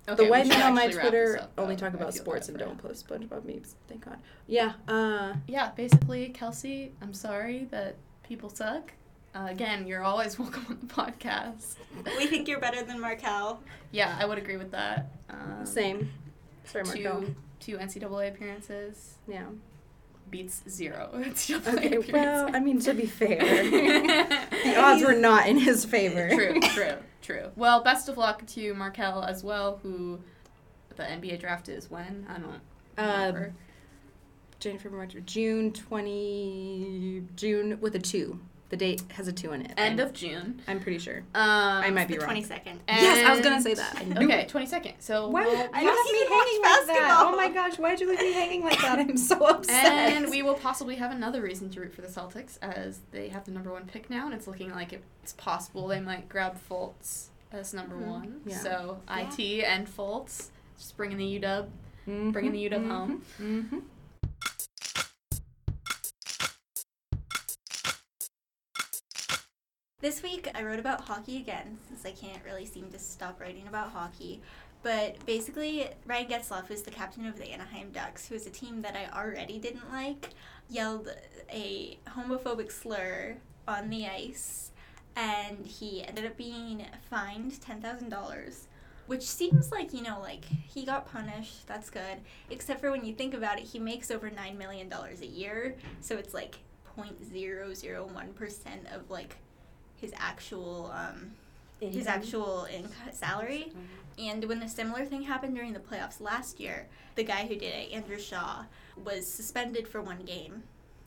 Okay, 0.10 0.24
the 0.24 0.30
white 0.30 0.48
men 0.48 0.62
on 0.64 0.74
my 0.74 0.86
actually 0.86 0.98
wrap 0.98 1.12
this 1.12 1.12
Twitter 1.12 1.40
up, 1.44 1.52
only 1.60 1.76
talk 1.76 1.94
about 1.94 2.14
sports 2.14 2.50
and 2.50 2.58
don't 2.58 2.78
post 2.78 3.08
SpongeBob 3.08 3.46
memes. 3.46 3.76
Thank 3.88 4.06
God. 4.06 4.18
Yeah. 4.48 4.74
Uh. 4.88 5.36
Yeah, 5.48 5.70
basically, 5.72 6.30
Kelsey, 6.30 6.94
I'm 7.02 7.14
sorry 7.14 7.68
that 7.72 7.96
people 8.24 8.50
suck. 8.50 8.92
Uh, 9.34 9.48
again, 9.50 9.88
you're 9.88 10.04
always 10.04 10.38
welcome 10.40 10.66
on 10.70 10.78
the 10.82 10.94
podcast. 10.94 11.76
We 12.18 12.28
think 12.28 12.48
you're 12.48 12.60
better 12.60 12.84
than 12.84 13.00
Markelle. 13.00 13.62
Yeah, 13.92 14.16
I 14.20 14.26
would 14.26 14.38
agree 14.38 14.58
with 14.58 14.72
that. 14.72 15.12
Um, 15.30 15.66
Same. 15.66 16.12
Sorry, 16.66 16.84
Marco. 16.84 17.22
two, 17.22 17.36
two 17.60 17.78
NCAA 17.78 18.30
appearances 18.30 19.16
Yeah. 19.28 19.46
beats 20.30 20.64
zero 20.70 21.10
NCAA 21.16 21.68
Okay. 21.68 21.86
appearances. 21.88 22.12
Well, 22.14 22.50
I 22.56 22.60
mean, 22.60 22.80
to 22.82 22.94
be 22.94 23.06
fair, 23.06 23.40
the 24.64 24.76
odds 24.78 25.04
were 25.04 25.14
not 25.16 25.48
in 25.48 25.58
his 25.58 25.86
favor. 25.86 26.30
True, 26.30 26.60
true, 26.62 26.94
true. 27.22 27.52
Well, 27.56 27.82
best 27.84 28.10
of 28.10 28.18
luck 28.18 28.46
to 28.48 28.74
Markelle 28.74 29.24
as 29.24 29.44
well, 29.44 29.80
who 29.82 30.20
the 30.96 31.04
NBA 31.04 31.40
draft 31.40 31.70
is 31.70 31.90
when? 31.90 32.26
I 32.30 32.38
don't 32.38 32.62
Uh. 32.98 33.50
January, 34.60 34.92
March, 34.96 35.16
June 35.26 35.72
twenty, 35.74 37.24
June 37.36 37.80
with 37.82 37.96
a 37.96 38.00
two. 38.00 38.40
The 38.72 38.78
date 38.78 39.04
has 39.16 39.28
a 39.28 39.34
two 39.34 39.52
in 39.52 39.64
it. 39.64 39.74
End 39.76 40.00
I'm, 40.00 40.08
of 40.08 40.14
June. 40.14 40.62
I'm 40.66 40.80
pretty 40.80 40.98
sure. 40.98 41.18
Um, 41.18 41.24
I 41.36 41.90
might 41.90 42.08
be 42.08 42.16
wrong. 42.18 42.24
twenty 42.24 42.42
second. 42.42 42.80
Yes, 42.88 43.28
I 43.28 43.32
was 43.32 43.42
gonna 43.42 43.62
say 43.62 43.74
that. 43.74 44.02
Okay, 44.18 44.48
22nd. 44.50 44.94
So 45.00 45.28
Why 45.28 45.44
we'll- 45.46 45.52
would 45.58 45.70
I 45.74 45.82
you 45.82 45.88
don't 45.88 45.98
left 45.98 46.12
me 46.14 46.36
hanging 46.38 46.62
like 46.62 46.88
that? 46.88 47.18
Oh 47.28 47.36
my 47.36 47.50
gosh, 47.50 47.78
why'd 47.78 48.00
you 48.00 48.08
leave 48.10 48.20
me 48.22 48.32
hanging 48.32 48.64
like 48.64 48.80
that? 48.82 48.98
I'm 48.98 49.18
so 49.18 49.46
upset. 49.46 50.14
And 50.14 50.30
we 50.30 50.42
will 50.42 50.54
possibly 50.54 50.96
have 50.96 51.12
another 51.12 51.42
reason 51.42 51.70
to 51.72 51.82
root 51.82 51.94
for 51.94 52.02
the 52.02 52.08
Celtics 52.08 52.58
as 52.62 53.00
they 53.12 53.28
have 53.28 53.44
the 53.44 53.52
number 53.52 53.74
one 53.74 53.86
pick 53.88 54.10
now, 54.10 54.26
and 54.26 54.34
it's 54.34 54.48
looking 54.48 54.72
like 54.72 54.94
it's 54.94 55.34
possible 55.34 55.90
they 55.90 56.00
might 56.00 56.30
grab 56.30 56.58
Fultz 56.70 57.26
as 57.52 57.74
number 57.74 57.96
Mhm. 57.96 58.08
one. 58.08 58.42
Yeah. 58.46 58.58
So 58.58 59.00
Yeah. 59.10 59.28
IT 59.28 59.64
and 59.66 59.86
Fultz 59.86 60.48
just 60.78 60.96
bringing 60.96 61.18
the 61.18 61.26
UW. 61.26 61.68
Bringing 62.32 62.54
the 62.54 62.60
UW 62.70 62.88
home. 62.88 63.22
This 70.02 70.24
week 70.24 70.50
I 70.56 70.64
wrote 70.64 70.80
about 70.80 71.02
hockey 71.02 71.38
again, 71.38 71.78
since 71.88 72.08
I 72.08 72.12
can't 72.12 72.44
really 72.44 72.66
seem 72.66 72.90
to 72.90 72.98
stop 72.98 73.40
writing 73.40 73.68
about 73.68 73.92
hockey. 73.92 74.42
But 74.82 75.24
basically, 75.28 75.90
Ryan 76.08 76.26
Getzlaf, 76.28 76.66
who's 76.66 76.82
the 76.82 76.90
captain 76.90 77.28
of 77.28 77.38
the 77.38 77.52
Anaheim 77.52 77.92
Ducks, 77.92 78.28
who 78.28 78.34
is 78.34 78.48
a 78.48 78.50
team 78.50 78.82
that 78.82 78.96
I 78.96 79.16
already 79.16 79.60
didn't 79.60 79.92
like, 79.92 80.30
yelled 80.72 81.10
a 81.52 82.00
homophobic 82.08 82.72
slur 82.72 83.38
on 83.68 83.92
the 83.92 84.08
ice, 84.08 84.72
and 85.16 85.68
he 85.68 86.04
ended 86.04 86.26
up 86.26 86.36
being 86.36 86.84
fined 87.08 87.62
ten 87.62 87.80
thousand 87.80 88.10
dollars. 88.10 88.68
Which 89.06 89.22
seems 89.22 89.72
like, 89.72 89.94
you 89.94 90.02
know, 90.02 90.20
like 90.20 90.46
he 90.46 90.84
got 90.84 91.12
punished, 91.12 91.68
that's 91.68 91.92
good. 91.92 92.22
Except 92.50 92.82
for 92.82 92.90
when 92.90 93.06
you 93.06 93.14
think 93.14 93.36
about 93.36 93.60
it, 93.60 93.66
he 93.66 93.78
makes 93.78 94.10
over 94.10 94.32
$9 94.32 94.58
million 94.58 94.92
a 94.92 95.26
year. 95.26 95.76
So 96.00 96.16
it's 96.16 96.34
like 96.34 96.58
0.001% 96.98 98.96
of 98.96 99.10
like 99.12 99.36
his 100.02 100.12
actual 100.18 100.92
um, 100.94 101.32
his 101.80 102.08
actual 102.08 102.68
income 102.72 102.92
salary. 103.12 103.72
And 104.20 104.44
when 104.46 104.62
a 104.62 104.70
similar 104.70 105.06
thing 105.06 105.24
happened 105.24 105.56
during 105.56 105.74
the 105.74 105.80
playoffs 105.80 106.20
last 106.20 106.60
year, 106.60 106.88
the 107.16 107.24
guy 107.24 107.48
who 107.48 107.56
did 107.56 107.74
it, 107.74 107.92
Andrew 107.92 108.20
Shaw, 108.20 108.66
was 109.04 109.28
suspended 109.28 109.88
for 109.88 110.02
one 110.02 110.20
game. 110.20 110.64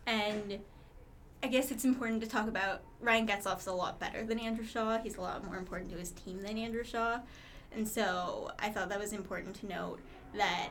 And 0.07 0.59
I 1.43 1.47
guess 1.47 1.71
it's 1.71 1.85
important 1.85 2.23
to 2.23 2.29
talk 2.29 2.49
about 2.49 2.83
Ryan 3.01 3.27
Getzlaf's 3.27 3.67
a 3.67 3.73
lot 3.73 4.01
better 4.01 4.25
than 4.25 4.39
Andrew 4.39 4.65
Shaw. 4.65 4.99
He's 4.99 5.17
a 5.17 5.21
lot 5.21 5.45
more 5.45 5.57
important 5.57 5.91
to 5.93 5.99
his 5.99 6.11
team 6.11 6.43
than 6.43 6.59
Andrew 6.59 6.85
Shaw. 6.85 7.21
And 7.73 7.87
so 7.87 8.51
I 8.59 8.71
thought 8.71 8.89
that 8.89 8.99
was 8.99 9.13
important 9.13 9.55
to 9.57 9.67
note 9.67 10.01
that 10.37 10.71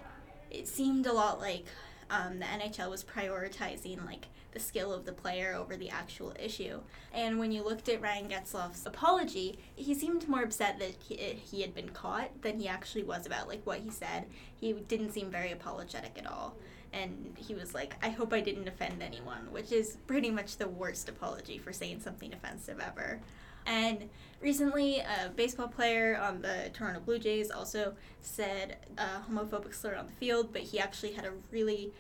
it 0.50 0.68
seemed 0.68 1.06
a 1.06 1.14
lot 1.14 1.40
like 1.40 1.66
um, 2.14 2.38
the 2.38 2.46
NHL 2.46 2.92
was 2.92 3.04
prioritizing 3.04 4.06
like 4.06 4.28
the 4.52 4.60
skill 4.60 4.94
of 4.94 5.04
the 5.04 5.12
player 5.12 5.56
over 5.56 5.76
the 5.76 5.90
actual 5.90 6.32
issue. 6.40 6.80
And 7.12 7.40
when 7.40 7.52
you 7.52 7.64
looked 7.64 7.90
at 7.90 8.04
Ryan 8.04 8.30
Getzlaf's 8.30 8.86
apology, 8.86 9.58
he 9.76 9.96
seemed 9.96 10.30
more 10.30 10.44
upset 10.44 10.78
that 10.78 10.94
he, 11.00 11.16
he 11.16 11.62
had 11.62 11.74
been 11.74 11.90
caught 11.90 12.44
than 12.44 12.60
he 12.60 12.68
actually 12.68 13.04
was 13.04 13.26
about 13.26 13.48
like 13.48 13.66
what 13.66 13.80
he 13.80 13.90
said. 13.90 14.28
He 14.56 14.74
didn't 14.74 15.12
seem 15.12 15.32
very 15.32 15.52
apologetic 15.52 16.16
at 16.20 16.28
all. 16.28 16.56
And 16.94 17.36
he 17.36 17.56
was 17.56 17.74
like, 17.74 17.96
I 18.04 18.10
hope 18.10 18.32
I 18.32 18.42
didn't 18.42 18.68
offend 18.68 19.02
anyone, 19.02 19.52
which 19.52 19.72
is 19.72 19.98
pretty 20.06 20.30
much 20.30 20.58
the 20.58 20.68
worst 20.68 21.10
apology 21.10 21.58
for 21.58 21.74
saying 21.74 22.02
something 22.02 22.32
offensive 22.32 22.80
ever. 22.80 23.20
And 23.66 24.10
recently, 24.42 25.00
a 25.00 25.30
baseball 25.30 25.68
player 25.68 26.18
on 26.22 26.42
the 26.42 26.70
Toronto 26.74 27.00
Blue 27.00 27.20
Jays 27.20 27.52
also 27.52 27.96
said 28.22 28.78
a 28.98 29.22
homophobic 29.30 29.74
slur 29.74 29.96
on 29.96 30.08
the 30.08 30.14
field, 30.14 30.52
but 30.52 30.62
he 30.64 30.80
actually 30.80 31.14
had 31.14 31.26
a 31.26 31.32
really 31.52 31.92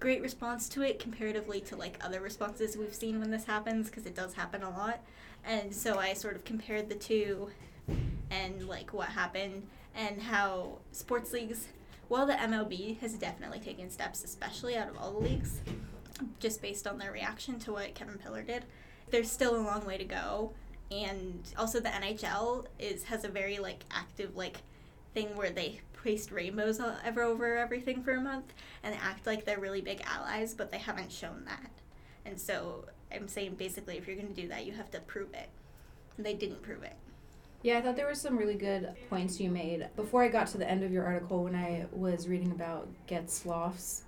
great 0.00 0.22
response 0.22 0.68
to 0.68 0.82
it 0.82 0.98
comparatively 0.98 1.60
to 1.60 1.76
like 1.76 1.98
other 2.00 2.20
responses 2.20 2.76
we've 2.76 2.94
seen 2.94 3.20
when 3.20 3.30
this 3.30 3.44
happens 3.44 3.88
because 3.88 4.06
it 4.06 4.14
does 4.14 4.34
happen 4.34 4.62
a 4.62 4.70
lot. 4.70 5.00
And 5.44 5.74
so 5.74 5.98
I 5.98 6.12
sort 6.12 6.36
of 6.36 6.44
compared 6.44 6.88
the 6.88 6.94
two 6.94 7.50
and 8.30 8.68
like 8.68 8.92
what 8.92 9.08
happened 9.08 9.66
and 9.94 10.22
how 10.22 10.78
sports 10.92 11.32
leagues, 11.32 11.68
well, 12.08 12.26
the 12.26 12.34
MLB 12.34 12.98
has 13.00 13.14
definitely 13.14 13.58
taken 13.58 13.90
steps, 13.90 14.22
especially 14.22 14.76
out 14.76 14.88
of 14.88 14.96
all 14.98 15.12
the 15.12 15.18
leagues, 15.18 15.60
just 16.38 16.62
based 16.62 16.86
on 16.86 16.98
their 16.98 17.12
reaction 17.12 17.58
to 17.60 17.72
what 17.72 17.94
Kevin 17.94 18.18
Pillar 18.18 18.42
did. 18.42 18.64
There's 19.10 19.30
still 19.30 19.56
a 19.56 19.62
long 19.62 19.84
way 19.84 19.98
to 19.98 20.04
go 20.04 20.52
and 20.90 21.40
also 21.56 21.80
the 21.80 21.88
NHL 21.88 22.66
is 22.78 23.04
has 23.04 23.24
a 23.24 23.28
very 23.28 23.58
like 23.58 23.84
active 23.90 24.36
like 24.36 24.58
thing 25.14 25.34
where 25.36 25.50
they 25.50 25.80
placed 25.92 26.30
rainbows 26.30 26.80
ever 27.04 27.22
over 27.22 27.56
everything 27.56 28.02
for 28.02 28.12
a 28.12 28.20
month 28.20 28.52
and 28.82 28.94
act 29.02 29.26
like 29.26 29.44
they're 29.44 29.60
really 29.60 29.80
big 29.80 30.00
allies, 30.06 30.54
but 30.54 30.70
they 30.70 30.78
haven't 30.78 31.12
shown 31.12 31.44
that. 31.44 31.70
And 32.24 32.40
so 32.40 32.84
I'm 33.12 33.28
saying 33.28 33.56
basically 33.56 33.96
if 33.96 34.06
you're 34.06 34.16
going 34.16 34.32
to 34.32 34.40
do 34.40 34.48
that, 34.48 34.64
you 34.64 34.72
have 34.72 34.90
to 34.92 35.00
prove 35.00 35.34
it. 35.34 35.48
They 36.18 36.34
didn't 36.34 36.62
prove 36.62 36.82
it. 36.82 36.94
Yeah, 37.62 37.78
I 37.78 37.80
thought 37.80 37.96
there 37.96 38.06
were 38.06 38.14
some 38.14 38.36
really 38.36 38.54
good 38.54 38.94
points 39.10 39.40
you 39.40 39.50
made. 39.50 39.88
Before 39.96 40.22
I 40.22 40.28
got 40.28 40.46
to 40.48 40.58
the 40.58 40.70
end 40.70 40.84
of 40.84 40.92
your 40.92 41.04
article, 41.04 41.42
when 41.42 41.56
I 41.56 41.86
was 41.92 42.28
reading 42.28 42.52
about 42.52 42.88
Getzlaf's 43.08 44.04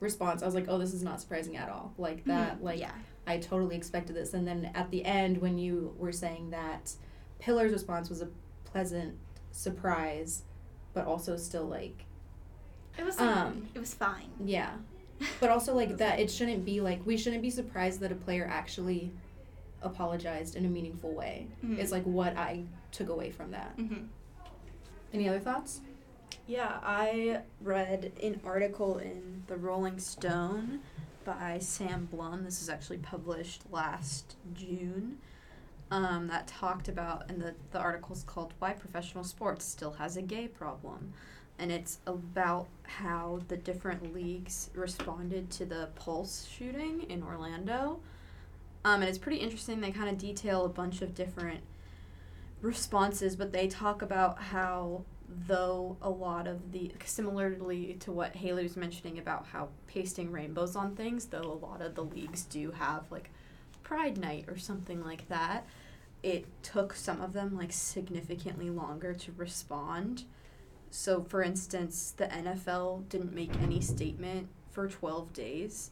response, 0.00 0.42
I 0.42 0.46
was 0.46 0.54
like, 0.54 0.66
oh, 0.68 0.78
this 0.78 0.92
is 0.94 1.02
not 1.02 1.20
surprising 1.20 1.56
at 1.56 1.68
all. 1.68 1.92
Like 1.98 2.24
that, 2.26 2.62
like 2.62 2.80
yeah. 2.80 2.92
I 3.26 3.38
totally 3.38 3.76
expected 3.76 4.14
this. 4.16 4.34
And 4.34 4.46
then 4.46 4.70
at 4.74 4.90
the 4.90 5.04
end, 5.04 5.38
when 5.38 5.58
you 5.58 5.94
were 5.98 6.12
saying 6.12 6.50
that 6.50 6.92
Pillar's 7.40 7.72
response 7.72 8.08
was 8.08 8.22
a 8.22 8.28
pleasant 8.64 9.16
surprise, 9.52 10.42
but 10.94 11.06
also 11.06 11.36
still 11.36 11.64
like, 11.66 12.04
It 12.98 13.04
was 13.04 13.18
Um, 13.20 13.68
it 13.74 13.78
was 13.78 13.94
fine. 13.94 14.30
yeah. 14.44 14.72
But 15.40 15.50
also 15.50 15.74
like 15.74 15.96
that, 15.98 16.20
it 16.20 16.30
shouldn't 16.30 16.64
be 16.64 16.80
like, 16.80 17.04
we 17.04 17.16
shouldn't 17.16 17.42
be 17.42 17.50
surprised 17.50 18.00
that 18.00 18.12
a 18.12 18.14
player 18.14 18.48
actually 18.50 19.10
apologized 19.82 20.56
in 20.56 20.64
a 20.64 20.68
meaningful 20.68 21.12
way. 21.12 21.46
Mhm. 21.64 21.78
Is 21.78 21.92
like 21.92 22.04
what 22.04 22.36
I 22.36 22.64
took 22.92 23.08
away 23.08 23.30
from 23.30 23.50
that. 23.50 23.72
hmm 23.76 24.04
Any 25.12 25.28
other 25.28 25.40
thoughts? 25.40 25.80
Yeah, 26.48 26.78
I 26.82 27.42
read 27.60 28.10
an 28.22 28.40
article 28.42 28.96
in 28.96 29.42
the 29.48 29.56
Rolling 29.58 29.98
Stone 29.98 30.80
by 31.22 31.58
Sam 31.58 32.08
Blum. 32.10 32.42
This 32.42 32.62
is 32.62 32.70
actually 32.70 32.96
published 32.96 33.64
last 33.70 34.36
June. 34.54 35.18
Um, 35.90 36.26
that 36.28 36.46
talked 36.46 36.88
about, 36.88 37.28
and 37.28 37.38
the, 37.38 37.54
the 37.70 37.78
article's 37.78 38.22
called 38.22 38.54
Why 38.60 38.72
Professional 38.72 39.24
Sports 39.24 39.66
Still 39.66 39.90
Has 39.90 40.16
a 40.16 40.22
Gay 40.22 40.48
Problem. 40.48 41.12
And 41.58 41.70
it's 41.70 41.98
about 42.06 42.68
how 42.84 43.40
the 43.48 43.58
different 43.58 44.14
leagues 44.14 44.70
responded 44.74 45.50
to 45.50 45.66
the 45.66 45.90
Pulse 45.96 46.48
shooting 46.50 47.02
in 47.10 47.22
Orlando. 47.22 48.00
Um, 48.86 49.02
and 49.02 49.04
it's 49.10 49.18
pretty 49.18 49.40
interesting. 49.40 49.82
They 49.82 49.90
kind 49.90 50.08
of 50.08 50.16
detail 50.16 50.64
a 50.64 50.70
bunch 50.70 51.02
of 51.02 51.14
different 51.14 51.60
responses, 52.62 53.36
but 53.36 53.52
they 53.52 53.68
talk 53.68 54.00
about 54.00 54.38
how 54.38 55.04
though 55.28 55.96
a 56.00 56.08
lot 56.08 56.46
of 56.46 56.72
the 56.72 56.92
similarly 57.04 57.96
to 58.00 58.12
what 58.12 58.34
Haley 58.34 58.62
was 58.62 58.76
mentioning 58.76 59.18
about 59.18 59.46
how 59.46 59.68
pasting 59.86 60.32
rainbows 60.32 60.74
on 60.74 60.96
things, 60.96 61.26
though 61.26 61.40
a 61.40 61.64
lot 61.66 61.82
of 61.82 61.94
the 61.94 62.04
leagues 62.04 62.44
do 62.44 62.70
have 62.70 63.10
like 63.10 63.30
Pride 63.82 64.18
Night 64.18 64.46
or 64.48 64.56
something 64.56 65.04
like 65.04 65.28
that, 65.28 65.66
it 66.22 66.46
took 66.62 66.94
some 66.94 67.20
of 67.20 67.32
them 67.32 67.56
like 67.56 67.72
significantly 67.72 68.70
longer 68.70 69.14
to 69.14 69.32
respond. 69.36 70.24
So 70.90 71.22
for 71.22 71.42
instance, 71.42 72.14
the 72.16 72.26
NFL 72.26 73.08
didn't 73.08 73.34
make 73.34 73.54
any 73.60 73.80
statement 73.80 74.48
for 74.70 74.88
12 74.88 75.32
days 75.32 75.90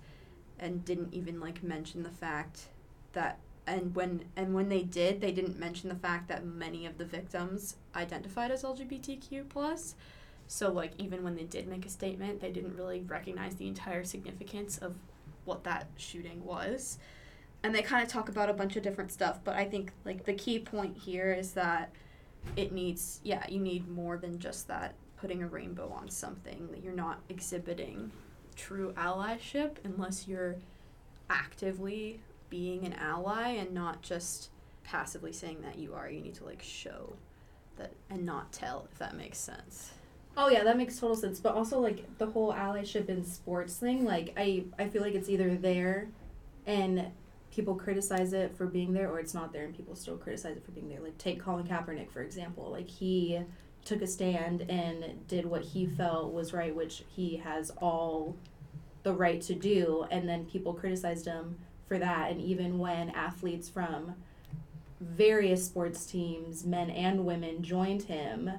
and 0.58 0.84
didn't 0.84 1.12
even 1.12 1.40
like 1.40 1.62
mention 1.62 2.02
the 2.02 2.10
fact 2.10 2.68
that 3.12 3.38
and 3.66 3.94
when 3.94 4.24
and 4.36 4.54
when 4.54 4.68
they 4.68 4.82
did 4.82 5.20
they 5.20 5.32
didn't 5.32 5.58
mention 5.58 5.88
the 5.88 5.94
fact 5.94 6.28
that 6.28 6.44
many 6.44 6.86
of 6.86 6.98
the 6.98 7.04
victims 7.04 7.76
identified 7.94 8.50
as 8.50 8.62
lgbtq 8.62 9.48
plus. 9.48 9.94
So 10.48 10.70
like 10.70 10.92
even 10.98 11.24
when 11.24 11.34
they 11.34 11.44
did 11.44 11.66
make 11.66 11.84
a 11.86 11.90
statement 11.90 12.40
they 12.40 12.50
didn't 12.50 12.76
really 12.76 13.00
recognize 13.00 13.56
the 13.56 13.66
entire 13.66 14.04
significance 14.04 14.78
of 14.78 14.94
what 15.44 15.64
that 15.64 15.88
shooting 15.96 16.44
was. 16.44 16.98
And 17.62 17.74
they 17.74 17.82
kind 17.82 18.02
of 18.04 18.08
talk 18.08 18.28
about 18.28 18.48
a 18.48 18.52
bunch 18.52 18.76
of 18.76 18.84
different 18.84 19.10
stuff 19.10 19.40
but 19.42 19.56
i 19.56 19.64
think 19.64 19.90
like 20.04 20.24
the 20.24 20.34
key 20.34 20.60
point 20.60 20.96
here 20.96 21.32
is 21.32 21.52
that 21.54 21.90
it 22.54 22.70
needs 22.70 23.18
yeah 23.24 23.44
you 23.48 23.58
need 23.58 23.88
more 23.88 24.16
than 24.18 24.38
just 24.38 24.68
that 24.68 24.94
putting 25.16 25.42
a 25.42 25.48
rainbow 25.48 25.90
on 25.90 26.08
something 26.08 26.68
that 26.70 26.84
you're 26.84 26.92
not 26.92 27.18
exhibiting 27.28 28.12
true 28.54 28.92
allyship 28.96 29.76
unless 29.84 30.28
you're 30.28 30.56
actively 31.28 32.20
being 32.50 32.84
an 32.84 32.94
ally 32.94 33.50
and 33.50 33.72
not 33.72 34.02
just 34.02 34.50
passively 34.84 35.32
saying 35.32 35.62
that 35.62 35.78
you 35.78 35.94
are. 35.94 36.08
You 36.08 36.20
need 36.20 36.34
to 36.36 36.44
like 36.44 36.62
show 36.62 37.14
that 37.76 37.92
and 38.10 38.24
not 38.24 38.52
tell 38.52 38.88
if 38.90 38.98
that 38.98 39.16
makes 39.16 39.38
sense. 39.38 39.92
Oh 40.36 40.48
yeah, 40.48 40.64
that 40.64 40.76
makes 40.76 40.98
total 40.98 41.16
sense. 41.16 41.40
But 41.40 41.54
also 41.54 41.80
like 41.80 42.18
the 42.18 42.26
whole 42.26 42.52
allyship 42.52 43.08
in 43.08 43.24
sports 43.24 43.76
thing, 43.76 44.04
like 44.04 44.32
I 44.36 44.64
I 44.78 44.88
feel 44.88 45.02
like 45.02 45.14
it's 45.14 45.28
either 45.28 45.56
there 45.56 46.08
and 46.66 47.06
people 47.50 47.74
criticize 47.74 48.32
it 48.32 48.54
for 48.56 48.66
being 48.66 48.92
there 48.92 49.10
or 49.10 49.18
it's 49.18 49.32
not 49.32 49.52
there 49.52 49.64
and 49.64 49.74
people 49.74 49.94
still 49.94 50.16
criticize 50.16 50.56
it 50.56 50.64
for 50.64 50.72
being 50.72 50.88
there. 50.88 51.00
Like 51.00 51.16
take 51.18 51.40
Colin 51.40 51.66
Kaepernick 51.66 52.10
for 52.10 52.22
example. 52.22 52.70
Like 52.70 52.88
he 52.88 53.40
took 53.84 54.02
a 54.02 54.06
stand 54.06 54.62
and 54.68 55.26
did 55.26 55.46
what 55.46 55.62
he 55.62 55.86
felt 55.86 56.32
was 56.32 56.52
right, 56.52 56.74
which 56.74 57.04
he 57.08 57.36
has 57.36 57.70
all 57.80 58.36
the 59.04 59.12
right 59.12 59.40
to 59.40 59.54
do 59.54 60.04
and 60.10 60.28
then 60.28 60.44
people 60.44 60.74
criticized 60.74 61.26
him 61.26 61.56
for 61.86 61.98
that 61.98 62.30
and 62.30 62.40
even 62.40 62.78
when 62.78 63.10
athletes 63.10 63.68
from 63.68 64.14
various 65.00 65.64
sports 65.66 66.06
teams, 66.06 66.64
men 66.64 66.90
and 66.90 67.24
women 67.24 67.62
joined 67.62 68.04
him, 68.04 68.50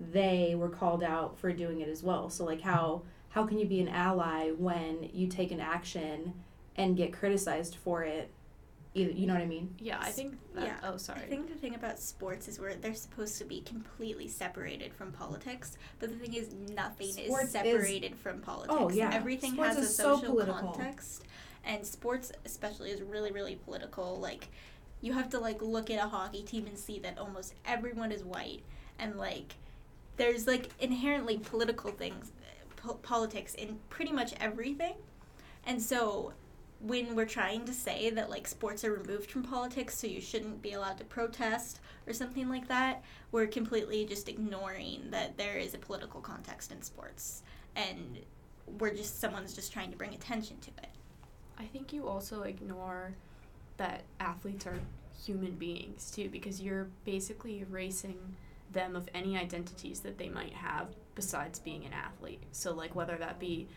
they 0.00 0.54
were 0.56 0.68
called 0.68 1.02
out 1.02 1.38
for 1.38 1.52
doing 1.52 1.80
it 1.80 1.88
as 1.88 2.02
well. 2.02 2.28
So 2.30 2.44
like 2.44 2.60
how 2.60 3.02
how 3.30 3.44
can 3.46 3.58
you 3.58 3.66
be 3.66 3.80
an 3.80 3.88
ally 3.88 4.50
when 4.50 5.08
you 5.12 5.26
take 5.26 5.50
an 5.50 5.60
action 5.60 6.34
and 6.76 6.96
get 6.96 7.12
criticized 7.12 7.76
for 7.76 8.04
it? 8.04 8.30
You 8.92 9.26
know 9.26 9.34
what 9.34 9.42
I 9.42 9.46
mean? 9.46 9.74
Yeah, 9.80 9.98
I 10.00 10.10
think 10.10 10.38
that. 10.54 10.66
Yeah, 10.66 10.76
Oh, 10.84 10.96
sorry. 10.98 11.22
I 11.22 11.26
think 11.26 11.48
the 11.48 11.56
thing 11.58 11.74
about 11.74 11.98
sports 11.98 12.46
is 12.46 12.60
where 12.60 12.76
they're 12.76 12.94
supposed 12.94 13.38
to 13.38 13.44
be 13.44 13.60
completely 13.62 14.28
separated 14.28 14.94
from 14.94 15.10
politics, 15.10 15.76
but 15.98 16.10
the 16.10 16.16
thing 16.16 16.34
is, 16.34 16.54
nothing 16.72 17.08
Sports 17.10 17.42
is 17.46 17.46
is- 17.46 17.50
separated 17.50 18.14
from 18.14 18.38
politics. 18.40 18.76
Oh, 18.78 18.90
yeah. 18.90 19.10
everything 19.12 19.54
Sports 19.54 19.68
has 19.74 19.78
a 19.78 19.80
is 19.88 19.96
so 19.96 20.14
social 20.14 20.34
political. 20.34 20.70
context, 20.74 21.24
and 21.66 21.86
sports 21.86 22.32
especially 22.44 22.90
is 22.90 23.02
really, 23.02 23.32
really 23.32 23.56
political. 23.56 24.18
Like, 24.18 24.48
you 25.00 25.12
have 25.12 25.28
to 25.30 25.38
like 25.38 25.60
look 25.62 25.90
at 25.90 26.04
a 26.04 26.08
hockey 26.08 26.42
team 26.42 26.66
and 26.66 26.78
see 26.78 26.98
that 27.00 27.18
almost 27.18 27.54
everyone 27.66 28.12
is 28.12 28.24
white, 28.24 28.62
and 28.98 29.16
like, 29.16 29.56
there's 30.16 30.46
like 30.46 30.70
inherently 30.80 31.38
political 31.38 31.90
things, 31.90 32.32
po- 32.76 32.94
politics 32.94 33.54
in 33.54 33.78
pretty 33.90 34.12
much 34.12 34.34
everything, 34.40 34.94
and 35.66 35.80
so 35.80 36.32
when 36.80 37.14
we're 37.14 37.24
trying 37.24 37.64
to 37.64 37.72
say 37.72 38.10
that 38.10 38.28
like 38.28 38.46
sports 38.46 38.84
are 38.84 38.92
removed 38.92 39.30
from 39.30 39.42
politics 39.42 39.96
so 39.98 40.06
you 40.06 40.20
shouldn't 40.20 40.60
be 40.60 40.72
allowed 40.72 40.98
to 40.98 41.04
protest 41.04 41.80
or 42.06 42.12
something 42.12 42.48
like 42.48 42.68
that 42.68 43.02
we're 43.32 43.46
completely 43.46 44.04
just 44.04 44.28
ignoring 44.28 45.00
that 45.10 45.36
there 45.38 45.56
is 45.56 45.72
a 45.72 45.78
political 45.78 46.20
context 46.20 46.70
in 46.72 46.82
sports 46.82 47.42
and 47.74 48.18
we're 48.78 48.92
just 48.92 49.18
someone's 49.18 49.54
just 49.54 49.72
trying 49.72 49.90
to 49.90 49.96
bring 49.96 50.12
attention 50.14 50.58
to 50.60 50.68
it 50.82 50.93
I 51.58 51.64
think 51.64 51.92
you 51.92 52.08
also 52.08 52.42
ignore 52.42 53.14
that 53.76 54.02
athletes 54.20 54.66
are 54.66 54.78
human 55.24 55.52
beings 55.52 56.10
too, 56.10 56.28
because 56.28 56.60
you're 56.60 56.88
basically 57.04 57.60
erasing 57.60 58.18
them 58.72 58.96
of 58.96 59.08
any 59.14 59.36
identities 59.36 60.00
that 60.00 60.18
they 60.18 60.28
might 60.28 60.52
have 60.52 60.88
besides 61.14 61.58
being 61.58 61.84
an 61.84 61.92
athlete. 61.92 62.42
So 62.52 62.72
like 62.72 62.94
whether 62.94 63.16
that 63.16 63.38
be 63.38 63.68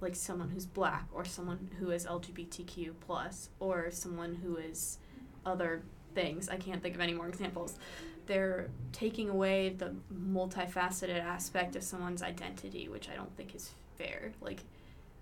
like 0.00 0.14
someone 0.14 0.50
who's 0.50 0.66
black 0.66 1.06
or 1.12 1.24
someone 1.24 1.70
who 1.78 1.90
is 1.90 2.04
LGBTQ 2.06 2.92
plus 3.00 3.48
or 3.60 3.90
someone 3.90 4.34
who 4.34 4.56
is 4.56 4.98
other 5.46 5.82
things. 6.14 6.48
I 6.48 6.56
can't 6.56 6.82
think 6.82 6.94
of 6.94 7.00
any 7.00 7.14
more 7.14 7.28
examples. 7.28 7.78
They're 8.26 8.68
taking 8.92 9.28
away 9.28 9.70
the 9.70 9.94
multifaceted 10.12 11.20
aspect 11.20 11.76
of 11.76 11.82
someone's 11.82 12.22
identity, 12.22 12.88
which 12.88 13.08
I 13.08 13.14
don't 13.14 13.34
think 13.36 13.54
is 13.54 13.70
fair. 13.96 14.32
Like 14.40 14.60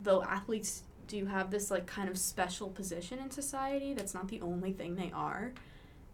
though 0.01 0.23
athletes 0.23 0.83
do 1.09 1.17
you 1.17 1.27
have 1.27 1.51
this 1.51 1.71
like 1.71 1.87
kind 1.87 2.09
of 2.09 2.17
special 2.17 2.69
position 2.69 3.19
in 3.19 3.31
society 3.31 3.95
that's 3.95 4.15
not 4.15 4.29
the 4.29 4.41
only 4.41 4.73
thing 4.73 4.95
they 4.95 5.11
are? 5.13 5.53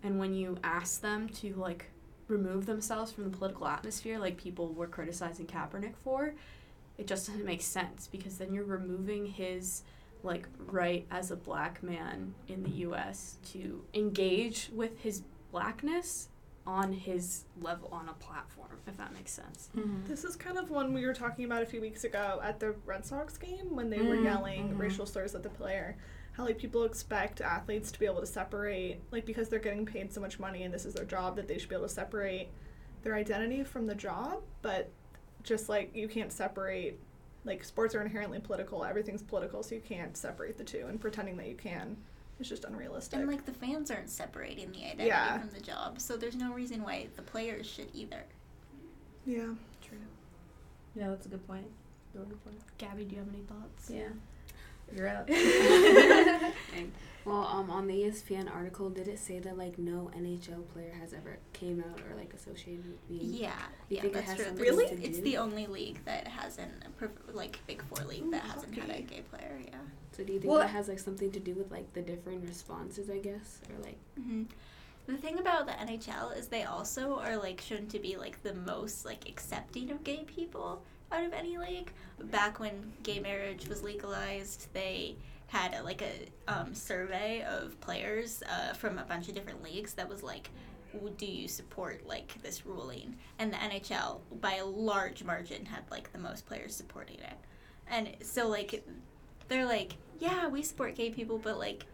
And 0.03 0.19
when 0.19 0.35
you 0.35 0.57
ask 0.65 1.01
them 1.01 1.29
to 1.41 1.55
like 1.55 1.91
remove 2.29 2.67
themselves 2.67 3.13
from 3.13 3.25
the 3.25 3.37
political 3.37 3.67
atmosphere 3.67 4.19
like 4.19 4.37
people 4.37 4.73
were 4.73 4.87
criticizing 4.87 5.47
Kaepernick 5.47 5.95
for 5.97 6.35
it 6.97 7.07
just 7.07 7.27
doesn't 7.27 7.45
make 7.45 7.63
sense 7.63 8.09
because 8.11 8.39
then 8.39 8.55
you're 8.55 8.65
removing 8.65 9.27
his 9.27 9.83
like 10.23 10.49
right 10.59 11.07
as 11.11 11.31
a 11.31 11.37
black 11.37 11.83
man 11.83 12.35
in 12.49 12.63
the 12.63 12.71
US 12.89 13.37
to 13.53 13.85
engage 13.93 14.71
with 14.73 14.99
his 15.01 15.23
blackness 15.51 16.29
on 16.66 16.92
his 16.92 17.44
level 17.61 17.88
on 17.92 18.09
a 18.09 18.12
platform 18.14 18.70
if 18.87 18.96
that 18.96 19.12
makes 19.12 19.31
sense 19.33 19.68
This 20.07 20.24
is 20.24 20.35
kind 20.37 20.57
of 20.59 20.70
one 20.70 20.94
we 20.94 21.05
were 21.07 21.12
talking 21.14 21.44
about 21.44 21.62
a 21.62 21.66
few 21.66 21.81
weeks 21.81 22.05
ago 22.05 22.40
at 22.42 22.59
the 22.61 22.74
Red 22.87 23.05
Sox 23.05 23.37
game 23.37 23.74
when 23.77 23.90
they 23.90 24.00
were 24.00 24.16
Mm, 24.16 24.24
yelling 24.24 24.68
mhm. 24.70 24.79
racial 24.79 25.05
slurs 25.07 25.35
at 25.35 25.42
the 25.42 25.50
player. 25.50 25.96
How 26.33 26.44
like 26.44 26.59
people 26.59 26.85
expect 26.85 27.40
athletes 27.40 27.92
to 27.92 27.98
be 27.98 28.07
able 28.07 28.20
to 28.20 28.27
separate, 28.27 29.00
like 29.11 29.24
because 29.27 29.48
they're 29.48 29.59
getting 29.59 29.85
paid 29.87 30.12
so 30.12 30.20
much 30.20 30.38
money 30.40 30.62
and 30.64 30.72
this 30.72 30.85
is 30.85 30.94
their 30.94 31.05
job, 31.05 31.37
that 31.37 31.46
they 31.48 31.59
should 31.59 31.68
be 31.68 31.74
able 31.77 31.87
to 31.87 31.92
separate 31.92 32.48
their 33.03 33.14
identity 33.14 33.62
from 33.62 33.87
the 33.87 33.94
job. 33.94 34.42
But 34.62 34.90
just 35.42 35.68
like 35.68 35.94
you 35.94 36.09
can't 36.09 36.33
separate, 36.33 36.98
like 37.44 37.62
sports 37.62 37.94
are 37.94 38.00
inherently 38.00 38.40
political. 38.40 38.85
Everything's 38.85 39.22
political, 39.22 39.62
so 39.62 39.74
you 39.74 39.81
can't 39.83 40.16
separate 40.16 40.57
the 40.59 40.64
two. 40.64 40.87
And 40.88 40.98
pretending 41.00 41.37
that 41.37 41.46
you 41.46 41.57
can 41.57 41.96
is 42.40 42.49
just 42.49 42.64
unrealistic. 42.64 43.18
and 43.20 43.29
like 43.29 43.44
the 43.47 43.53
fans 43.53 43.90
aren't 43.90 44.11
separating 44.11 44.70
the 44.73 44.79
identity 44.85 45.05
Yeah. 45.09 45.38
from 45.38 45.51
the 45.51 45.61
job 45.61 46.01
so 46.01 46.16
there's 46.16 46.37
no 46.37 46.53
reason 46.53 46.83
why 46.83 47.07
the 47.16 47.23
players 47.23 47.66
should 47.66 47.88
either 47.94 48.25
yeah. 49.27 49.55
true 49.83 49.99
Yeah, 50.94 51.11
that's 51.11 51.27
a 51.27 51.29
good 51.29 51.47
point. 51.47 51.66
Really 52.14 52.27
good 52.29 52.44
point. 52.44 52.59
Gabby 52.79 53.05
do 53.05 53.14
you 53.16 53.20
have 53.23 53.29
any 53.33 53.42
thoughts 53.42 53.90
Yeah. 53.90 54.09
You're 54.92 55.09
up. 55.09 55.29
Well, 57.25 57.47
um, 57.47 57.70
on 57.70 57.87
the 57.87 57.94
ESPN 58.03 58.55
article, 58.55 58.90
did 58.90 59.09
it 59.09 59.18
say 59.18 59.38
that 59.38 59.57
like 59.57 59.79
no 59.79 60.11
NHL 60.14 60.68
player 60.75 60.92
has 61.01 61.14
ever 61.14 61.38
came 61.55 61.81
out 61.83 61.99
or 62.01 62.14
like 62.16 62.35
associated 62.35 62.85
with 62.87 63.09
being? 63.09 63.33
yeah 63.33 63.55
You 63.88 63.97
yeah 63.97 64.03
think 64.03 64.12
it 64.12 64.27
that's 64.27 64.33
has 64.42 64.49
true 64.53 64.62
Really? 64.62 64.85
it's 65.03 65.16
do? 65.18 65.25
the 65.25 65.38
only 65.38 65.66
league 65.66 66.05
that 66.05 66.29
hasn't 66.29 66.70
perf- 67.01 67.35
like 67.35 67.61
big 67.66 67.83
four 67.85 68.05
league 68.07 68.31
that 68.31 68.42
hasn't 68.42 68.75
had 68.79 68.90
a 68.90 69.01
gay 69.01 69.23
player 69.23 69.59
yeah 69.66 69.79
So 70.12 70.23
do 70.23 70.35
you 70.35 70.38
think 70.38 70.51
Well- 70.51 70.61
that 70.61 70.68
has 70.68 70.87
like 70.88 70.99
something 70.99 71.31
to 71.33 71.40
do 71.40 71.55
with 71.55 71.70
like 71.73 71.90
the 71.94 72.03
different 72.03 72.47
responses, 72.47 73.09
I 73.09 73.20
guess, 73.20 73.62
or 73.70 73.83
like? 73.83 73.97
hmm 74.23 74.42
The 75.07 75.16
thing 75.16 75.38
about 75.38 75.64
the 75.64 75.73
NHL 75.73 76.37
is 76.37 76.49
they 76.49 76.64
also 76.64 77.18
are 77.20 77.38
like 77.38 77.59
shown 77.62 77.87
to 77.87 77.99
be 77.99 78.18
like 78.18 78.42
the 78.42 78.53
most 78.53 79.07
like 79.07 79.27
accepting 79.31 79.90
of 79.90 80.05
gay 80.05 80.25
people 80.27 80.83
out 81.12 81.25
of 81.25 81.33
any 81.33 81.59
league. 81.59 81.93
Back 82.25 82.61
when 82.61 82.93
gay 83.03 83.19
marriage 83.19 83.69
was 83.69 83.83
legalized, 83.83 84.73
they 84.73 85.17
had 85.49 85.75
a, 85.75 85.83
like 85.83 86.03
a 86.03 86.53
um, 86.53 86.75
survey 86.75 87.45
of 87.45 87.79
players 87.81 88.43
uh, 88.51 88.73
from 88.75 88.99
a 88.99 89.05
bunch 89.05 89.29
of 89.29 89.35
different 89.35 89.62
leagues 89.62 89.95
that 89.95 90.09
was 90.09 90.23
like, 90.23 90.51
do 91.17 91.27
you 91.27 91.49
support 91.49 92.07
like 92.07 92.40
this 92.43 92.64
ruling? 92.64 93.17
And 93.38 93.53
the 93.53 93.57
NHL 93.57 94.21
by 94.40 94.57
a 94.57 94.64
large 94.64 95.25
margin 95.25 95.67
had 95.67 95.83
like 95.90 96.12
the 96.12 96.19
most 96.19 96.47
players 96.47 96.75
supporting 96.75 97.17
it, 97.17 97.37
and 97.88 98.11
so 98.23 98.47
like 98.47 98.87
they're 99.49 99.67
like, 99.67 99.97
yeah, 100.21 100.47
we 100.47 100.62
support 100.62 100.95
gay 100.95 101.11
people, 101.11 101.37
but 101.37 101.59
like 101.59 101.85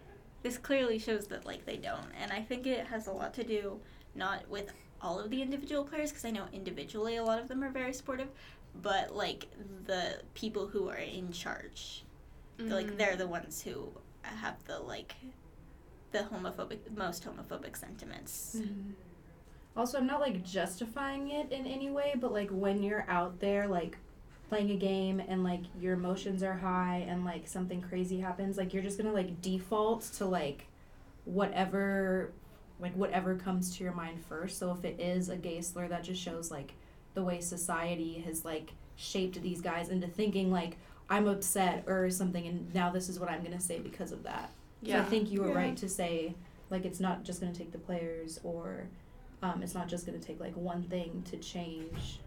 this 0.42 0.58
clearly 0.58 0.98
shows 0.98 1.26
that 1.26 1.44
like 1.44 1.64
they 1.66 1.76
don't 1.76 2.06
and 2.20 2.32
i 2.32 2.40
think 2.40 2.66
it 2.66 2.86
has 2.86 3.06
a 3.06 3.12
lot 3.12 3.34
to 3.34 3.44
do 3.44 3.78
not 4.14 4.48
with 4.48 4.72
all 5.02 5.18
of 5.18 5.30
the 5.30 5.40
individual 5.40 5.84
players 5.84 6.10
because 6.10 6.24
i 6.24 6.30
know 6.30 6.46
individually 6.52 7.16
a 7.16 7.24
lot 7.24 7.40
of 7.40 7.48
them 7.48 7.62
are 7.62 7.70
very 7.70 7.92
supportive 7.92 8.28
but 8.74 9.14
like 9.14 9.46
the 9.86 10.20
people 10.34 10.66
who 10.66 10.88
are 10.88 10.96
in 10.96 11.32
charge 11.32 12.04
like 12.68 12.96
they're 12.96 13.16
the 13.16 13.24
mm. 13.24 13.28
ones 13.30 13.62
who 13.62 13.88
have 14.22 14.62
the 14.66 14.78
like 14.78 15.14
the 16.12 16.18
homophobic 16.18 16.78
most 16.96 17.24
homophobic 17.24 17.76
sentiments. 17.76 18.56
Mm-hmm. 18.58 18.90
Also, 19.76 19.98
I'm 19.98 20.06
not 20.06 20.20
like 20.20 20.44
justifying 20.44 21.30
it 21.30 21.52
in 21.52 21.66
any 21.66 21.90
way, 21.90 22.14
but 22.20 22.32
like 22.32 22.50
when 22.50 22.82
you're 22.82 23.06
out 23.08 23.40
there, 23.40 23.68
like 23.68 23.96
playing 24.48 24.70
a 24.72 24.76
game 24.76 25.20
and 25.20 25.44
like 25.44 25.62
your 25.78 25.94
emotions 25.94 26.42
are 26.42 26.54
high 26.54 27.06
and 27.08 27.24
like 27.24 27.46
something 27.46 27.80
crazy 27.80 28.20
happens, 28.20 28.58
like 28.58 28.74
you're 28.74 28.82
just 28.82 28.98
gonna 28.98 29.12
like 29.12 29.40
default 29.40 30.02
to 30.02 30.26
like 30.26 30.66
whatever, 31.24 32.32
like 32.80 32.94
whatever 32.94 33.36
comes 33.36 33.76
to 33.76 33.84
your 33.84 33.92
mind 33.92 34.24
first. 34.28 34.58
So 34.58 34.72
if 34.72 34.84
it 34.84 35.00
is 35.00 35.28
a 35.28 35.36
gay 35.36 35.60
slur, 35.60 35.86
that 35.88 36.02
just 36.02 36.20
shows 36.20 36.50
like 36.50 36.74
the 37.14 37.22
way 37.22 37.40
society 37.40 38.22
has 38.26 38.44
like 38.44 38.72
shaped 38.96 39.40
these 39.42 39.60
guys 39.60 39.88
into 39.88 40.06
thinking 40.06 40.50
like 40.50 40.76
I'm 41.08 41.26
upset 41.26 41.84
or 41.88 42.08
something, 42.10 42.46
and 42.46 42.72
now 42.74 42.90
this 42.90 43.08
is 43.08 43.18
what 43.18 43.28
I'm 43.30 43.42
gonna 43.42 43.60
say 43.60 43.78
because 43.80 44.12
of 44.12 44.22
that. 44.24 44.50
So 44.86 44.98
I 44.98 45.04
think 45.04 45.30
you 45.30 45.42
were 45.42 45.48
Yeah. 45.48 45.54
right 45.56 45.76
to 45.78 45.88
say 45.88 46.34
like 46.70 46.84
it's 46.84 47.00
not 47.00 47.24
just 47.24 47.40
gonna 47.40 47.52
take 47.52 47.72
the 47.72 47.78
players 47.78 48.38
or 48.44 48.86
um, 49.42 49.62
it's 49.62 49.74
not 49.74 49.88
just 49.88 50.06
gonna 50.06 50.18
take 50.18 50.38
like 50.40 50.54
one 50.56 50.82
thing 50.84 51.22
to 51.30 51.36
change 51.38 52.20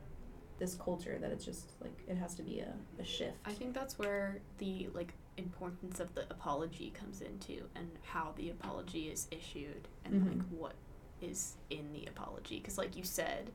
this 0.59 0.75
culture 0.75 1.17
that 1.19 1.31
it's 1.31 1.45
just 1.45 1.71
like 1.81 1.97
it 2.07 2.15
has 2.17 2.35
to 2.35 2.43
be 2.43 2.59
a, 2.59 2.73
a 2.99 3.03
shift. 3.05 3.37
I 3.45 3.51
think 3.53 3.73
that's 3.73 3.97
where 3.97 4.39
the 4.59 4.89
like 4.93 5.13
importance 5.37 5.99
of 5.99 6.13
the 6.13 6.21
apology 6.29 6.91
comes 6.91 7.21
into 7.21 7.63
and 7.75 7.89
how 8.03 8.33
the 8.35 8.49
apology 8.51 9.07
is 9.09 9.27
issued 9.31 9.87
and 10.05 10.27
like 10.27 10.45
what 10.49 10.73
is 11.21 11.53
in 11.71 11.91
the 11.93 12.05
apology 12.05 12.59
because 12.59 12.77
like 12.77 12.95
you 12.95 13.03
said 13.03 13.49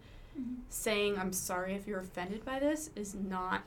saying 0.68 1.18
i'm 1.18 1.32
sorry 1.32 1.74
if 1.74 1.86
you're 1.86 2.00
offended 2.00 2.44
by 2.44 2.58
this 2.58 2.90
is 2.96 3.14
not 3.14 3.62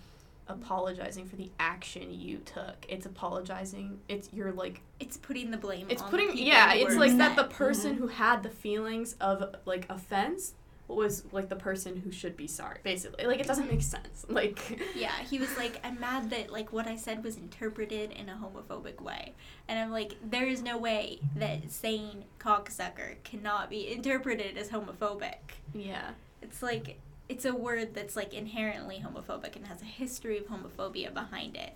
apologizing 0.52 1.26
for 1.26 1.36
the 1.36 1.50
action 1.60 2.08
you 2.12 2.38
took. 2.40 2.86
It's 2.88 3.06
apologizing 3.06 4.00
it's 4.08 4.30
you're 4.34 4.52
like 4.52 4.82
It's 5.00 5.18
putting 5.18 5.52
the 5.52 5.58
blame. 5.58 5.88
it's 5.90 6.02
on 6.02 6.10
putting 6.10 6.36
the 6.36 6.42
yeah 6.42 6.74
it's 6.74 6.96
like 6.96 7.18
that 7.18 7.36
the 7.36 7.46
person 7.46 7.94
mm-hmm. 7.94 8.02
who 8.02 8.08
had 8.08 8.44
the 8.44 8.50
feelings 8.50 9.16
of 9.20 9.56
like 9.66 9.86
offense 9.90 10.54
was 10.88 11.24
like 11.32 11.48
the 11.48 11.56
person 11.56 11.96
who 11.96 12.12
should 12.12 12.36
be 12.36 12.48
sorry 12.48 12.80
basically. 12.84 13.26
Like 13.26 13.40
it 13.40 13.48
doesn't 13.48 13.70
make 13.70 13.82
sense 13.82 14.26
like 14.30 14.82
Yeah, 14.96 15.14
he 15.30 15.40
was 15.40 15.56
like, 15.58 15.80
I'm 15.86 16.00
mad 16.00 16.30
that 16.32 16.52
like 16.52 16.74
what 16.74 16.86
I 16.86 16.98
said 16.98 17.24
was 17.24 17.38
interpreted 17.38 18.12
in 18.12 18.28
a 18.28 18.34
homophobic 18.34 19.02
way, 19.02 19.34
and 19.68 19.80
I'm 19.80 19.92
like, 19.92 20.18
there 20.22 20.48
is 20.48 20.62
no 20.62 20.78
way 20.78 21.20
that 21.38 21.72
saying 21.72 22.26
cocksucker 22.40 23.24
cannot 23.24 23.70
be 23.70 23.92
interpreted 23.94 24.58
as 24.58 24.70
homophobic. 24.70 25.38
yeah 25.74 26.12
It's 26.42 26.62
like 26.62 27.00
it's 27.30 27.46
a 27.46 27.54
word 27.56 27.94
that's 27.94 28.16
like 28.16 28.34
inherently 28.34 29.04
homophobic 29.06 29.56
and 29.56 29.68
has 29.68 29.82
a 29.82 29.86
history 29.86 30.38
of 30.38 30.46
homophobia 30.48 31.14
behind 31.14 31.56
it. 31.56 31.74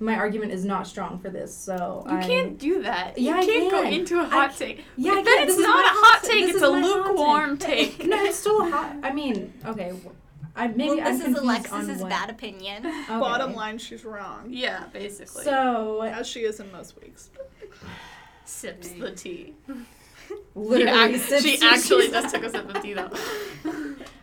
My 0.00 0.16
argument 0.16 0.52
is 0.52 0.64
not 0.64 0.86
strong 0.86 1.18
for 1.20 1.30
this, 1.30 1.54
so 1.54 2.04
You 2.08 2.16
I 2.16 2.22
can't 2.22 2.58
do 2.58 2.82
that. 2.82 3.16
Yeah, 3.16 3.40
you 3.40 3.46
can't 3.46 3.70
go 3.70 3.82
can. 3.84 3.92
into 3.92 4.20
a 4.20 4.24
hot 4.24 4.50
ca- 4.50 4.56
take. 4.56 4.84
Yeah, 4.96 5.12
I 5.12 5.22
then 5.22 5.48
it's 5.48 5.56
not 5.58 5.84
a 5.84 5.88
hot 5.88 6.22
ta- 6.22 6.28
take. 6.28 6.48
It's 6.50 6.62
a 6.62 6.68
lukewarm 6.68 7.56
take. 7.58 8.04
no, 8.04 8.22
it's 8.24 8.36
still 8.38 8.70
hot. 8.70 8.96
I 9.04 9.12
mean, 9.12 9.52
okay, 9.64 9.92
I 10.56 10.68
maybe 10.68 10.96
well, 10.96 11.06
I'm 11.08 11.12
this 11.18 11.20
is 11.20 11.24
confused 11.34 11.44
Alexis's 11.44 12.02
on 12.02 12.08
bad 12.08 12.30
opinion. 12.30 12.86
Okay. 12.86 13.18
Bottom 13.18 13.54
line, 13.54 13.78
she's 13.78 14.04
wrong. 14.04 14.46
Yeah, 14.48 14.84
basically. 14.92 15.44
So 15.44 16.02
As 16.02 16.26
she 16.26 16.40
is 16.40 16.60
in 16.60 16.70
most 16.72 17.00
weeks. 17.00 17.30
sips 18.44 18.90
the 18.90 19.10
tea. 19.10 19.54
literally, 20.54 21.14
She, 21.14 21.14
ac- 21.14 21.18
sips 21.28 21.42
she 21.42 21.56
your 21.58 21.70
actually 21.72 22.10
just 22.10 22.34
took 22.34 22.42
take 22.42 22.50
a 22.50 22.56
sip 22.56 22.74
of 22.74 22.82
tea 22.82 22.94
though. 22.94 23.10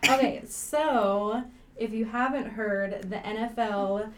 okay, 0.14 0.42
so 0.46 1.42
if 1.76 1.92
you 1.92 2.04
haven't 2.04 2.46
heard, 2.50 3.02
the 3.10 3.16
NFL 3.16 4.10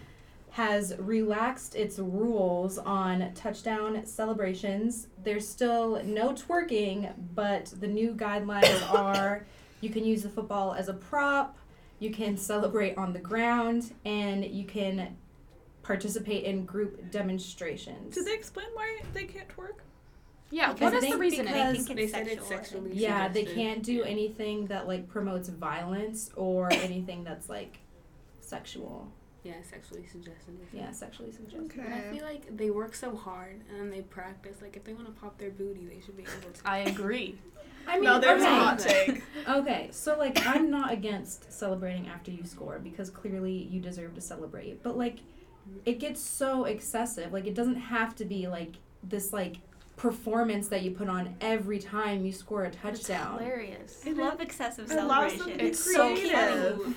has 0.50 0.94
relaxed 0.98 1.74
its 1.74 1.98
rules 1.98 2.78
on 2.78 3.32
touchdown 3.34 4.06
celebrations. 4.06 5.08
There's 5.24 5.46
still 5.48 6.00
no 6.04 6.30
twerking, 6.32 7.12
but 7.34 7.66
the 7.80 7.88
new 7.88 8.14
guidelines 8.14 8.88
are 8.94 9.46
you 9.80 9.90
can 9.90 10.04
use 10.04 10.22
the 10.22 10.28
football 10.30 10.72
as 10.74 10.88
a 10.88 10.94
prop, 10.94 11.58
you 12.04 12.10
can 12.10 12.36
celebrate 12.36 12.96
on 12.98 13.12
the 13.14 13.18
ground, 13.18 13.92
and 14.04 14.44
you 14.44 14.64
can 14.64 15.16
participate 15.82 16.44
in 16.44 16.64
group 16.64 17.10
demonstrations. 17.10 18.14
Did 18.14 18.26
they 18.26 18.34
explain 18.34 18.66
why 18.74 19.00
they 19.14 19.24
can't 19.24 19.48
twerk? 19.48 19.80
Yeah, 20.50 20.72
Because 20.72 20.92
what 20.92 21.02
is 21.02 21.04
I 21.04 21.10
the 21.12 21.18
reason? 21.18 21.46
reasoning? 21.46 21.72
because- 21.72 21.86
think 21.86 21.98
They 21.98 22.06
said 22.06 22.26
it's 22.28 22.46
sexual, 22.46 22.58
sexually 22.58 22.90
think. 22.90 23.00
yeah, 23.00 23.28
they 23.28 23.44
can't 23.44 23.82
do 23.82 24.02
anything 24.04 24.66
that 24.66 24.86
like 24.86 25.08
promotes 25.08 25.48
violence 25.48 26.30
or 26.36 26.70
anything 26.88 27.24
that's 27.24 27.48
like 27.48 27.78
sexual. 28.40 29.10
Yeah, 29.44 29.52
sexually 29.62 30.06
suggested. 30.06 30.56
Yeah, 30.72 30.90
sexually 30.90 31.30
suggested. 31.30 31.72
But 31.76 31.86
I 31.86 32.00
feel 32.10 32.24
like 32.24 32.56
they 32.56 32.70
work 32.70 32.94
so 32.94 33.14
hard 33.14 33.60
and 33.70 33.78
then 33.78 33.90
they 33.90 34.00
practice. 34.00 34.56
Like 34.62 34.74
if 34.76 34.84
they 34.84 34.94
want 34.94 35.06
to 35.06 35.12
pop 35.20 35.36
their 35.38 35.50
booty, 35.50 35.86
they 35.86 36.00
should 36.04 36.16
be 36.16 36.22
able 36.22 36.50
to. 36.52 36.60
I 36.64 36.78
agree. 36.78 37.38
I 37.86 37.96
mean, 37.96 38.04
no, 38.04 38.18
there's 38.18 38.42
okay. 38.42 38.50
a 38.50 38.58
hot 38.58 38.78
take. 38.78 39.22
Okay, 39.46 39.88
so 39.92 40.16
like 40.18 40.46
I'm 40.46 40.70
not 40.70 40.90
against 40.90 41.52
celebrating 41.52 42.08
after 42.08 42.30
you 42.30 42.44
score 42.44 42.78
because 42.78 43.10
clearly 43.10 43.52
you 43.70 43.78
deserve 43.80 44.14
to 44.14 44.22
celebrate. 44.22 44.82
But 44.82 44.96
like 44.96 45.18
it 45.84 45.98
gets 46.00 46.22
so 46.22 46.64
excessive. 46.64 47.30
Like 47.32 47.46
it 47.46 47.54
doesn't 47.54 47.76
have 47.76 48.14
to 48.16 48.24
be 48.24 48.48
like 48.48 48.76
this 49.02 49.34
like 49.34 49.56
performance 49.96 50.68
that 50.68 50.82
you 50.82 50.90
put 50.90 51.08
on 51.08 51.36
every 51.42 51.78
time 51.78 52.24
you 52.24 52.32
score 52.32 52.64
a 52.64 52.68
It's 52.68 52.76
touchdown. 52.78 53.38
hilarious. 53.38 54.02
I 54.06 54.12
love 54.12 54.40
excessive 54.40 54.86
It 54.86 54.94
celebration. 54.94 55.38
to 55.38 55.44
be 55.58 55.64
It's 55.66 55.92
so 55.94 56.14
creative. 56.16 56.96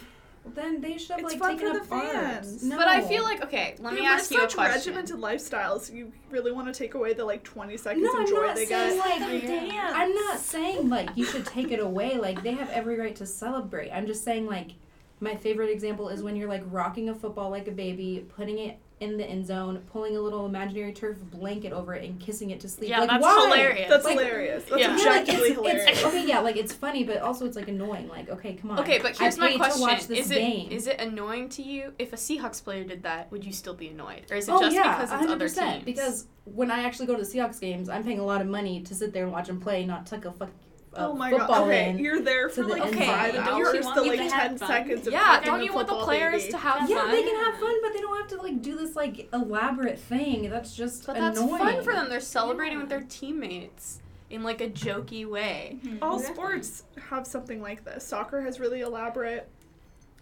Then 0.55 0.81
they 0.81 0.97
should 0.97 1.11
have 1.11 1.19
It's 1.19 1.31
like 1.33 1.39
fun 1.39 1.57
taken 1.57 1.73
for 1.73 1.79
up 1.81 1.87
the 1.89 1.95
art. 1.95 2.11
fans. 2.11 2.63
No. 2.63 2.77
But 2.77 2.87
I 2.87 3.01
feel 3.01 3.23
like 3.23 3.43
okay. 3.43 3.75
Let 3.79 3.93
They 3.93 4.01
me 4.01 4.05
ask 4.07 4.31
you 4.31 4.37
a 4.37 4.41
such 4.41 4.55
question. 4.55 4.93
regimented 4.93 5.17
lifestyles. 5.17 5.93
You 5.93 6.11
really 6.29 6.51
want 6.51 6.67
to 6.67 6.73
take 6.77 6.93
away 6.95 7.13
the 7.13 7.25
like 7.25 7.43
20 7.43 7.77
seconds 7.77 8.03
no, 8.03 8.11
of 8.13 8.19
I'm 8.19 8.27
joy 8.27 8.45
not 8.47 8.55
they 8.55 8.65
saying 8.65 8.97
get. 8.97 9.19
like 9.19 9.41
dance. 9.41 9.93
I'm 9.95 10.13
not 10.13 10.39
saying 10.39 10.89
like 10.89 11.09
you 11.15 11.25
should 11.25 11.45
take 11.45 11.71
it 11.71 11.79
away. 11.79 12.17
Like 12.17 12.43
they 12.43 12.53
have 12.53 12.69
every 12.69 12.97
right 12.99 13.15
to 13.17 13.25
celebrate. 13.25 13.91
I'm 13.91 14.07
just 14.07 14.23
saying 14.23 14.45
like 14.45 14.71
my 15.19 15.35
favorite 15.35 15.69
example 15.71 16.09
is 16.09 16.21
when 16.21 16.35
you're 16.35 16.49
like 16.49 16.63
rocking 16.67 17.09
a 17.09 17.15
football 17.15 17.49
like 17.49 17.67
a 17.67 17.71
baby, 17.71 18.25
putting 18.35 18.59
it 18.59 18.77
in 18.99 19.15
the 19.15 19.23
end 19.23 19.45
zone, 19.45 19.79
pulling 19.91 20.17
a 20.17 20.19
little 20.19 20.47
imaginary 20.47 20.91
turf 20.91 21.17
blanket 21.31 21.71
over 21.71 21.93
it, 21.93 22.03
and 22.03 22.19
kissing 22.19 22.49
it 22.49 22.59
to 22.59 22.67
sleep. 22.67 22.89
yeah, 22.89 23.01
like, 23.01 23.09
that's 23.09 23.21
why? 23.23 23.43
hilarious. 23.47 23.89
That's 23.89 24.05
Like- 24.05 24.17
hilarious. 24.19 24.63
That's 24.63 24.81
Yeah. 24.81 24.97
Yeah, 24.97 25.09
like, 25.11 25.29
it's, 25.29 25.47
hilarious. 25.55 25.85
it's 25.87 26.03
okay. 26.05 26.25
Yeah, 26.27 26.39
like 26.39 26.55
it's 26.57 26.73
funny, 26.73 27.03
but 27.03 27.17
also 27.21 27.45
it's 27.45 27.55
like 27.55 27.67
annoying. 27.67 28.07
Like 28.07 28.29
okay, 28.29 28.55
come 28.55 28.71
on. 28.71 28.79
Okay, 28.79 28.97
but 28.99 29.15
here's 29.15 29.37
I 29.37 29.41
my 29.41 29.47
paid 29.49 29.57
question: 29.59 29.81
watch 29.81 30.07
this 30.07 30.19
Is 30.25 30.31
it 30.31 30.35
game. 30.39 30.71
is 30.71 30.87
it 30.87 30.99
annoying 30.99 31.49
to 31.49 31.61
you 31.61 31.93
if 31.99 32.11
a 32.11 32.15
Seahawks 32.15 32.63
player 32.63 32.83
did 32.83 33.03
that? 33.03 33.31
Would 33.31 33.43
you 33.45 33.53
still 33.53 33.75
be 33.75 33.89
annoyed, 33.89 34.23
or 34.31 34.37
is 34.37 34.47
it 34.47 34.51
oh 34.51 34.59
just 34.61 34.75
yeah, 34.75 34.95
because 34.97 35.11
it's 35.21 35.31
other 35.31 35.47
100%, 35.47 35.71
teams? 35.73 35.85
Because 35.85 36.25
when 36.45 36.71
I 36.71 36.83
actually 36.83 37.05
go 37.05 37.15
to 37.15 37.23
the 37.23 37.29
Seahawks 37.29 37.59
games, 37.59 37.89
I'm 37.89 38.03
paying 38.03 38.19
a 38.19 38.25
lot 38.25 38.41
of 38.41 38.47
money 38.47 38.81
to 38.81 38.95
sit 38.95 39.13
there 39.13 39.23
and 39.25 39.31
watch 39.31 39.45
them 39.47 39.59
play, 39.61 39.85
not 39.85 40.07
tuck 40.07 40.25
a 40.25 40.31
fuck. 40.31 40.49
A 40.97 41.07
oh 41.07 41.13
my 41.13 41.29
football 41.29 41.47
god. 41.47 41.67
Okay, 41.67 41.89
in. 41.91 41.99
you're 41.99 42.21
there 42.21 42.49
for 42.49 42.63
the 42.63 42.69
like 42.69 42.85
end 42.87 42.95
five 43.05 43.35
zone. 43.35 43.45
You 43.45 43.51
hours 43.67 43.85
want 43.85 43.95
to 43.95 44.01
like 44.03 44.29
10 44.31 44.57
seconds 44.57 45.07
of 45.07 45.13
yeah, 45.13 45.39
don't 45.41 45.63
you 45.63 45.73
want 45.73 45.87
the 45.87 45.95
players 45.95 46.41
baby. 46.43 46.51
to 46.51 46.57
have 46.57 46.89
Yeah, 46.89 46.97
fun? 46.97 47.05
Yeah, 47.09 47.11
they 47.15 47.23
can 47.23 47.43
have 47.45 47.59
fun, 47.59 47.75
but 47.81 47.93
they 47.93 47.99
don't 48.01 48.17
have 48.17 48.27
to 48.29 48.37
like 48.37 48.61
do 48.61 48.75
this 48.75 48.95
like 48.95 49.29
elaborate 49.33 49.99
thing. 49.99 50.49
That's 50.49 50.75
just 50.75 51.05
But 51.05 51.15
that's 51.15 51.39
fun 51.39 51.83
for 51.83 51.93
them. 51.93 52.09
They're 52.09 52.19
celebrating 52.19 52.79
with 52.79 52.89
their 52.89 53.05
teammates 53.07 53.99
in 54.29 54.43
like 54.43 54.59
a 54.61 54.69
jokey 54.69 55.25
way. 55.29 55.77
Mm-hmm. 55.85 56.03
All 56.03 56.15
Exactly. 56.17 56.35
sports 56.35 56.83
have 57.09 57.25
something 57.25 57.61
like 57.61 57.85
this. 57.85 58.03
Soccer 58.05 58.41
has 58.41 58.59
really 58.59 58.81
elaborate. 58.81 59.47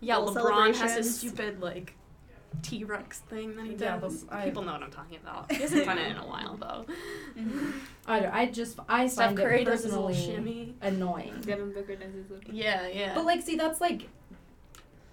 Yeah, 0.01 0.17
Little 0.17 0.35
LeBron 0.43 0.67
has 0.67 0.77
celebrations. 0.77 1.05
his 1.07 1.17
stupid 1.31 1.61
like 1.61 1.95
T 2.61 2.83
Rex 2.83 3.19
thing 3.19 3.55
that 3.55 3.65
he 3.65 3.73
Yeah, 3.75 3.97
does. 3.97 4.25
I- 4.29 4.45
People 4.45 4.63
know 4.63 4.73
what 4.73 4.83
I'm 4.83 4.91
talking 4.91 5.17
about. 5.21 5.51
He 5.55 5.61
hasn't 5.61 5.85
done 5.85 5.97
it 5.97 6.11
in 6.11 6.17
a 6.17 6.25
while 6.27 6.55
though. 6.57 6.85
Mm-hmm. 7.39 7.71
I, 8.07 8.19
don't- 8.19 8.33
I 8.33 8.45
just 8.47 8.79
I 8.89 9.07
Steph 9.07 9.25
find 9.27 9.37
Curry 9.37 9.61
it 9.61 9.65
does 9.65 9.83
personally 9.83 10.13
shimmy. 10.15 10.75
annoying. 10.81 11.35
Devin 11.41 11.73
Booker 11.73 11.95
does 11.95 12.13
his 12.13 12.29
little. 12.29 12.53
Yeah, 12.53 12.87
yeah. 12.87 13.13
But 13.15 13.25
like, 13.25 13.41
see, 13.41 13.55
that's 13.55 13.79
like, 13.81 14.09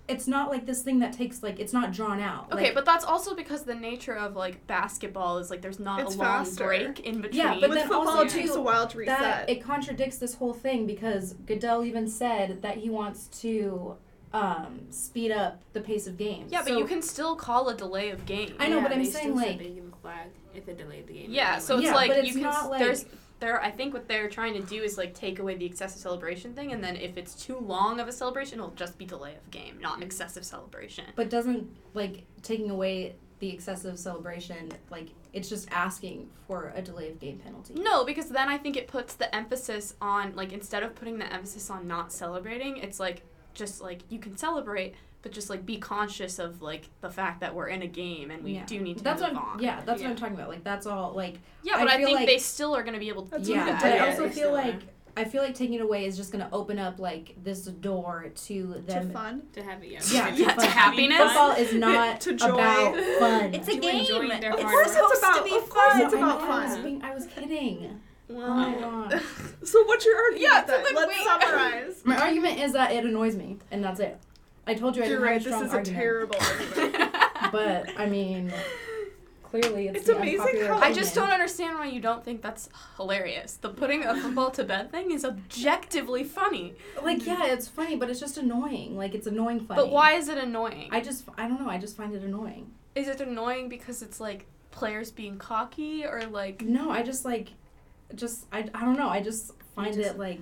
it's 0.08 0.26
not 0.26 0.50
like 0.50 0.66
this 0.66 0.82
thing 0.82 0.98
that 0.98 1.12
takes 1.12 1.42
like 1.42 1.60
it's 1.60 1.72
not 1.72 1.92
drawn 1.92 2.20
out. 2.20 2.50
Okay, 2.52 2.64
Like, 2.64 2.74
but 2.74 2.84
that's 2.84 3.04
also 3.04 3.34
because 3.34 3.62
the 3.62 3.74
nature 3.74 4.14
of 4.16 4.34
like 4.34 4.66
basketball 4.66 5.38
is 5.38 5.48
like 5.48 5.62
there's 5.62 5.78
not 5.78 6.00
a 6.02 6.08
long 6.08 6.18
faster. 6.18 6.64
break 6.64 7.00
in 7.00 7.20
between. 7.20 7.40
Yeah, 7.40 7.54
but 7.60 7.70
With 7.70 7.78
then 7.78 7.88
football, 7.88 8.08
also 8.08 8.24
it 8.24 8.30
takes 8.30 8.50
a 8.54 8.60
while 8.60 8.86
to 8.88 8.98
reset. 8.98 9.18
that 9.20 9.48
it 9.48 9.62
contradicts 9.62 10.18
this 10.18 10.34
whole 10.34 10.54
thing 10.54 10.86
because 10.86 11.34
Goodell 11.46 11.84
even 11.84 12.08
said 12.08 12.62
that 12.62 12.78
he 12.78 12.90
wants 12.90 13.26
to 13.42 13.96
um, 14.32 14.80
speed 14.90 15.30
up 15.32 15.60
the 15.72 15.80
pace 15.80 16.06
of 16.06 16.16
games. 16.16 16.50
yeah, 16.52 16.62
but 16.62 16.72
you 16.78 16.84
can 16.86 17.02
still 17.02 17.36
call 17.36 17.68
a 17.68 17.74
delay 17.74 18.10
of 18.10 18.24
game. 18.26 18.54
I 18.58 18.68
know, 18.68 18.76
Yeah, 18.78 18.82
but 18.82 18.92
I'm 18.92 18.98
they 19.04 19.10
saying, 19.10 19.24
still 19.26 19.36
like- 19.36 19.58
they 19.58 19.70
give 19.70 19.84
a 19.92 19.96
flag 20.00 20.28
if 20.54 20.68
it 20.68 20.78
delayed 20.78 21.06
the 21.06 21.14
game. 21.14 21.26
Yeah, 21.30 21.58
so 21.58 21.76
it's 21.76 21.84
Yeah, 21.84 21.94
like 21.94 22.08
but 22.10 22.18
it's 22.18 22.28
you 22.28 22.34
can 22.34 22.42
not 22.42 22.64
s- 22.64 22.70
like- 22.70 22.78
there's 22.80 23.04
there 23.40 23.60
I 23.60 23.72
think 23.72 23.92
what 23.92 24.06
they're 24.06 24.28
trying 24.28 24.54
to 24.54 24.60
do 24.60 24.80
is 24.82 24.96
like 24.96 25.14
take 25.14 25.40
away 25.40 25.56
the 25.56 25.66
excessive 25.66 26.00
celebration 26.00 26.54
thing 26.54 26.70
and 26.72 26.82
then 26.82 26.94
if 26.96 27.16
it's 27.16 27.34
too 27.34 27.58
long 27.58 27.98
of 27.98 28.06
a 28.06 28.12
celebration 28.12 28.60
it'll 28.60 28.70
just 28.70 28.96
be 28.98 29.04
delay 29.04 29.34
of 29.34 29.50
game, 29.50 29.78
not 29.80 29.94
Mm-hmm. 29.94 30.02
excessive 30.04 30.44
celebration. 30.44 31.04
But 31.16 31.28
doesn't 31.28 31.68
like 31.92 32.22
taking 32.42 32.70
away 32.70 33.16
the 33.40 33.50
excessive 33.50 33.98
celebration 33.98 34.70
like 34.90 35.08
it's 35.32 35.48
just 35.48 35.66
asking 35.72 36.28
for 36.46 36.72
a 36.76 36.82
delay 36.82 37.08
of 37.10 37.18
game 37.18 37.38
penalty. 37.38 37.74
No, 37.74 38.04
because 38.04 38.28
then 38.28 38.48
I 38.48 38.58
think 38.58 38.76
it 38.76 38.86
puts 38.86 39.14
the 39.14 39.34
emphasis 39.34 39.94
on 40.00 40.36
like 40.36 40.52
instead 40.52 40.84
of 40.84 40.94
putting 40.94 41.18
the 41.18 41.32
emphasis 41.32 41.68
on 41.68 41.88
not 41.88 42.12
celebrating, 42.12 42.76
it's 42.76 43.00
like 43.00 43.22
just 43.54 43.80
like 43.80 44.00
you 44.08 44.18
can 44.18 44.36
celebrate, 44.36 44.94
but 45.22 45.32
just 45.32 45.48
like 45.50 45.64
be 45.66 45.76
conscious 45.78 46.38
of 46.38 46.62
like 46.62 46.88
the 47.00 47.10
fact 47.10 47.40
that 47.40 47.54
we're 47.54 47.68
in 47.68 47.82
a 47.82 47.86
game 47.86 48.30
and 48.30 48.42
we 48.42 48.52
Yeah. 48.54 48.64
do 48.66 48.80
need 48.80 48.98
to 48.98 49.04
That's 49.04 49.22
move 49.22 49.32
what. 49.34 49.42
on. 49.42 49.48
I'm, 49.54 49.60
yeah, 49.60 49.80
that's 49.84 50.00
Yeah. 50.00 50.08
what 50.08 50.12
I'm 50.12 50.16
talking 50.18 50.34
about. 50.36 50.48
Like 50.48 50.64
that's 50.64 50.86
all. 50.86 51.12
Like 51.12 51.38
Yeah, 51.62 51.78
but 51.78 51.88
I, 51.88 51.96
feel 51.98 52.06
think 52.06 52.18
like- 52.20 52.26
they 52.26 52.38
still 52.38 52.74
are 52.74 52.82
going 52.82 52.94
to 52.94 53.00
be 53.00 53.08
able 53.08 53.24
to 53.26 53.30
That's 53.32 53.48
yeah, 53.48 53.78
but 53.80 53.92
I 53.92 54.08
also 54.10 54.28
feel 54.28 54.52
like. 54.52 54.76
I 55.14 55.24
feel 55.24 55.42
like 55.42 55.54
taking 55.54 55.74
it 55.74 55.82
away 55.82 56.06
is 56.06 56.16
just 56.16 56.32
gonna 56.32 56.48
open 56.54 56.78
up 56.78 56.98
like 56.98 57.34
this 57.44 57.66
door 57.66 58.32
to 58.46 58.66
them 58.66 58.82
To 58.86 58.92
them. 58.94 59.10
fun. 59.10 59.42
To 59.52 59.62
have 59.62 59.82
it, 59.84 59.90
yeah. 59.90 60.00
Yeah, 60.10 60.34
Yeah, 60.34 60.46
to 60.54 60.60
fun. 60.62 60.70
happiness. 60.70 61.18
Football 61.18 61.50
is 61.52 61.74
not 61.74 62.20
To 62.22 62.32
joy. 62.34 62.46
about 62.48 62.94
fun. 63.18 63.52
It's 63.54 63.68
a 63.68 63.72
To 63.72 63.76
game. 63.78 63.96
enjoy 64.00 64.26
their 64.40 64.52
It's 64.52 64.62
course 64.62 64.86
it's 64.86 64.94
supposed 64.94 65.18
about- 65.18 65.36
to 65.36 65.44
be 65.44 65.54
of 65.54 65.68
course 65.68 65.92
fun. 65.92 66.00
it's 66.00 66.14
No, 66.14 66.18
I 66.18 66.22
about 66.22 66.40
know, 66.40 66.50
I 66.54 66.62
was, 66.64 66.72
fun. 66.72 66.82
being, 66.82 67.02
I 67.04 67.14
was 67.14 67.26
kidding. 67.26 68.00
Oh 68.32 68.38
Well, 68.38 68.54
my 68.54 68.74
god. 69.10 69.22
So 69.64 69.84
what's 69.84 70.04
your 70.04 70.16
argument? 70.16 70.42
Yeah, 70.42 70.66
so 70.66 70.72
then? 70.72 70.84
then 70.84 70.94
Let's 70.94 71.08
wait. 71.16 71.24
summarize. 71.24 72.02
My 72.04 72.16
argument 72.16 72.58
is 72.60 72.72
that 72.72 72.92
it 72.92 73.04
annoys 73.04 73.36
me, 73.36 73.58
and 73.70 73.82
that's 73.84 74.00
it. 74.00 74.18
I 74.66 74.74
told 74.74 74.96
you 74.96 75.02
I 75.02 75.06
You're 75.06 75.16
didn't 75.18 75.28
right. 75.28 75.42
have 75.42 75.42
a 75.42 75.44
This 75.44 75.54
strong 75.54 75.64
is 75.66 75.72
a 75.72 75.76
argument. 75.76 76.02
terrible 76.02 76.36
argument. 76.40 77.14
But 77.52 77.90
I 77.98 78.06
mean, 78.06 78.52
clearly 79.42 79.88
it's, 79.88 79.98
It's 79.98 80.06
the 80.06 80.16
amazing 80.16 80.38
unpopular 80.40 80.68
how- 80.74 80.80
I 80.80 80.92
just 80.92 81.14
don't 81.14 81.30
understand 81.30 81.78
why 81.78 81.86
you 81.86 82.00
don't 82.00 82.24
think 82.24 82.40
that's 82.40 82.68
hilarious. 82.96 83.56
The 83.56 83.68
putting 83.68 84.04
a 84.04 84.14
football 84.16 84.50
to 84.52 84.64
bed 84.64 84.90
thing 84.90 85.10
is 85.10 85.24
objectively 85.24 86.24
funny. 86.24 86.74
like. 87.02 87.26
Yeah, 87.26 87.44
it's 87.46 87.68
funny, 87.68 87.96
but 87.96 88.08
it's 88.10 88.20
just 88.20 88.38
annoying. 88.38 88.96
Like 88.96 89.14
it's 89.14 89.26
annoying 89.26 89.60
funny. 89.60 89.80
But 89.82 89.90
why 89.90 90.12
is 90.12 90.28
it 90.28 90.38
annoying? 90.38 90.88
I 90.92 91.00
just 91.00 91.24
I 91.36 91.46
don't 91.48 91.60
know. 91.60 91.68
I 91.68 91.78
just 91.78 91.96
find 91.96 92.14
it 92.14 92.22
annoying. 92.22 92.70
Is 92.94 93.08
it 93.08 93.20
annoying 93.20 93.68
because 93.68 94.00
it's 94.02 94.20
like 94.20 94.46
players 94.70 95.10
being 95.10 95.36
cocky 95.38 96.04
or 96.04 96.22
like 96.26 96.62
No, 96.62 96.90
I 96.90 97.02
just 97.02 97.24
like, 97.26 97.52
just 98.16 98.46
I, 98.52 98.68
I 98.74 98.80
don't 98.80 98.96
know. 98.98 99.08
I 99.08 99.20
just 99.20 99.52
find 99.74 99.94
just 99.94 100.10
it 100.10 100.18
like 100.18 100.40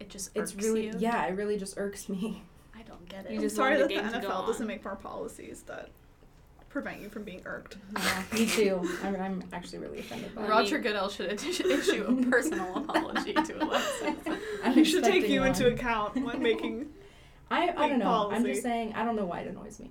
it 0.00 0.08
just 0.08 0.30
it's 0.34 0.52
irks 0.52 0.64
really 0.64 0.86
you? 0.86 0.94
yeah. 0.98 1.24
It 1.26 1.36
really 1.36 1.58
just 1.58 1.78
irks 1.78 2.08
me. 2.08 2.42
I 2.76 2.82
don't 2.82 3.08
get 3.08 3.26
it. 3.26 3.30
You 3.32 3.36
I'm 3.36 3.42
just 3.42 3.56
sorry 3.56 3.76
want 3.78 3.90
that 3.90 4.02
the 4.04 4.18
the 4.18 4.26
to 4.26 4.32
NFL 4.32 4.46
doesn't 4.46 4.66
make 4.66 4.84
more 4.84 4.96
policies 4.96 5.62
that 5.62 5.90
prevent 6.68 7.00
you 7.00 7.08
from 7.08 7.24
being 7.24 7.42
irked. 7.46 7.76
Yeah, 7.98 8.22
me 8.32 8.46
too. 8.46 8.88
I'm, 9.02 9.16
I'm 9.16 9.42
actually 9.52 9.78
really 9.78 10.00
offended 10.00 10.34
by 10.34 10.44
it. 10.44 10.48
Roger 10.48 10.78
Goodell 10.78 11.08
should 11.08 11.32
issue 11.32 12.04
a 12.26 12.30
personal 12.30 12.76
apology 12.78 13.32
to 13.32 13.64
Alexis. 13.64 14.14
He 14.74 14.84
should 14.84 15.02
take 15.04 15.28
you 15.28 15.40
one. 15.40 15.48
into 15.48 15.66
account 15.68 16.14
when 16.22 16.42
making. 16.42 16.90
I, 17.50 17.70
I 17.76 17.88
don't 17.88 17.98
know. 17.98 18.30
I'm 18.30 18.44
just 18.44 18.62
saying. 18.62 18.92
I 18.94 19.04
don't 19.04 19.16
know 19.16 19.24
why 19.24 19.40
it 19.40 19.48
annoys 19.48 19.80
me. 19.80 19.90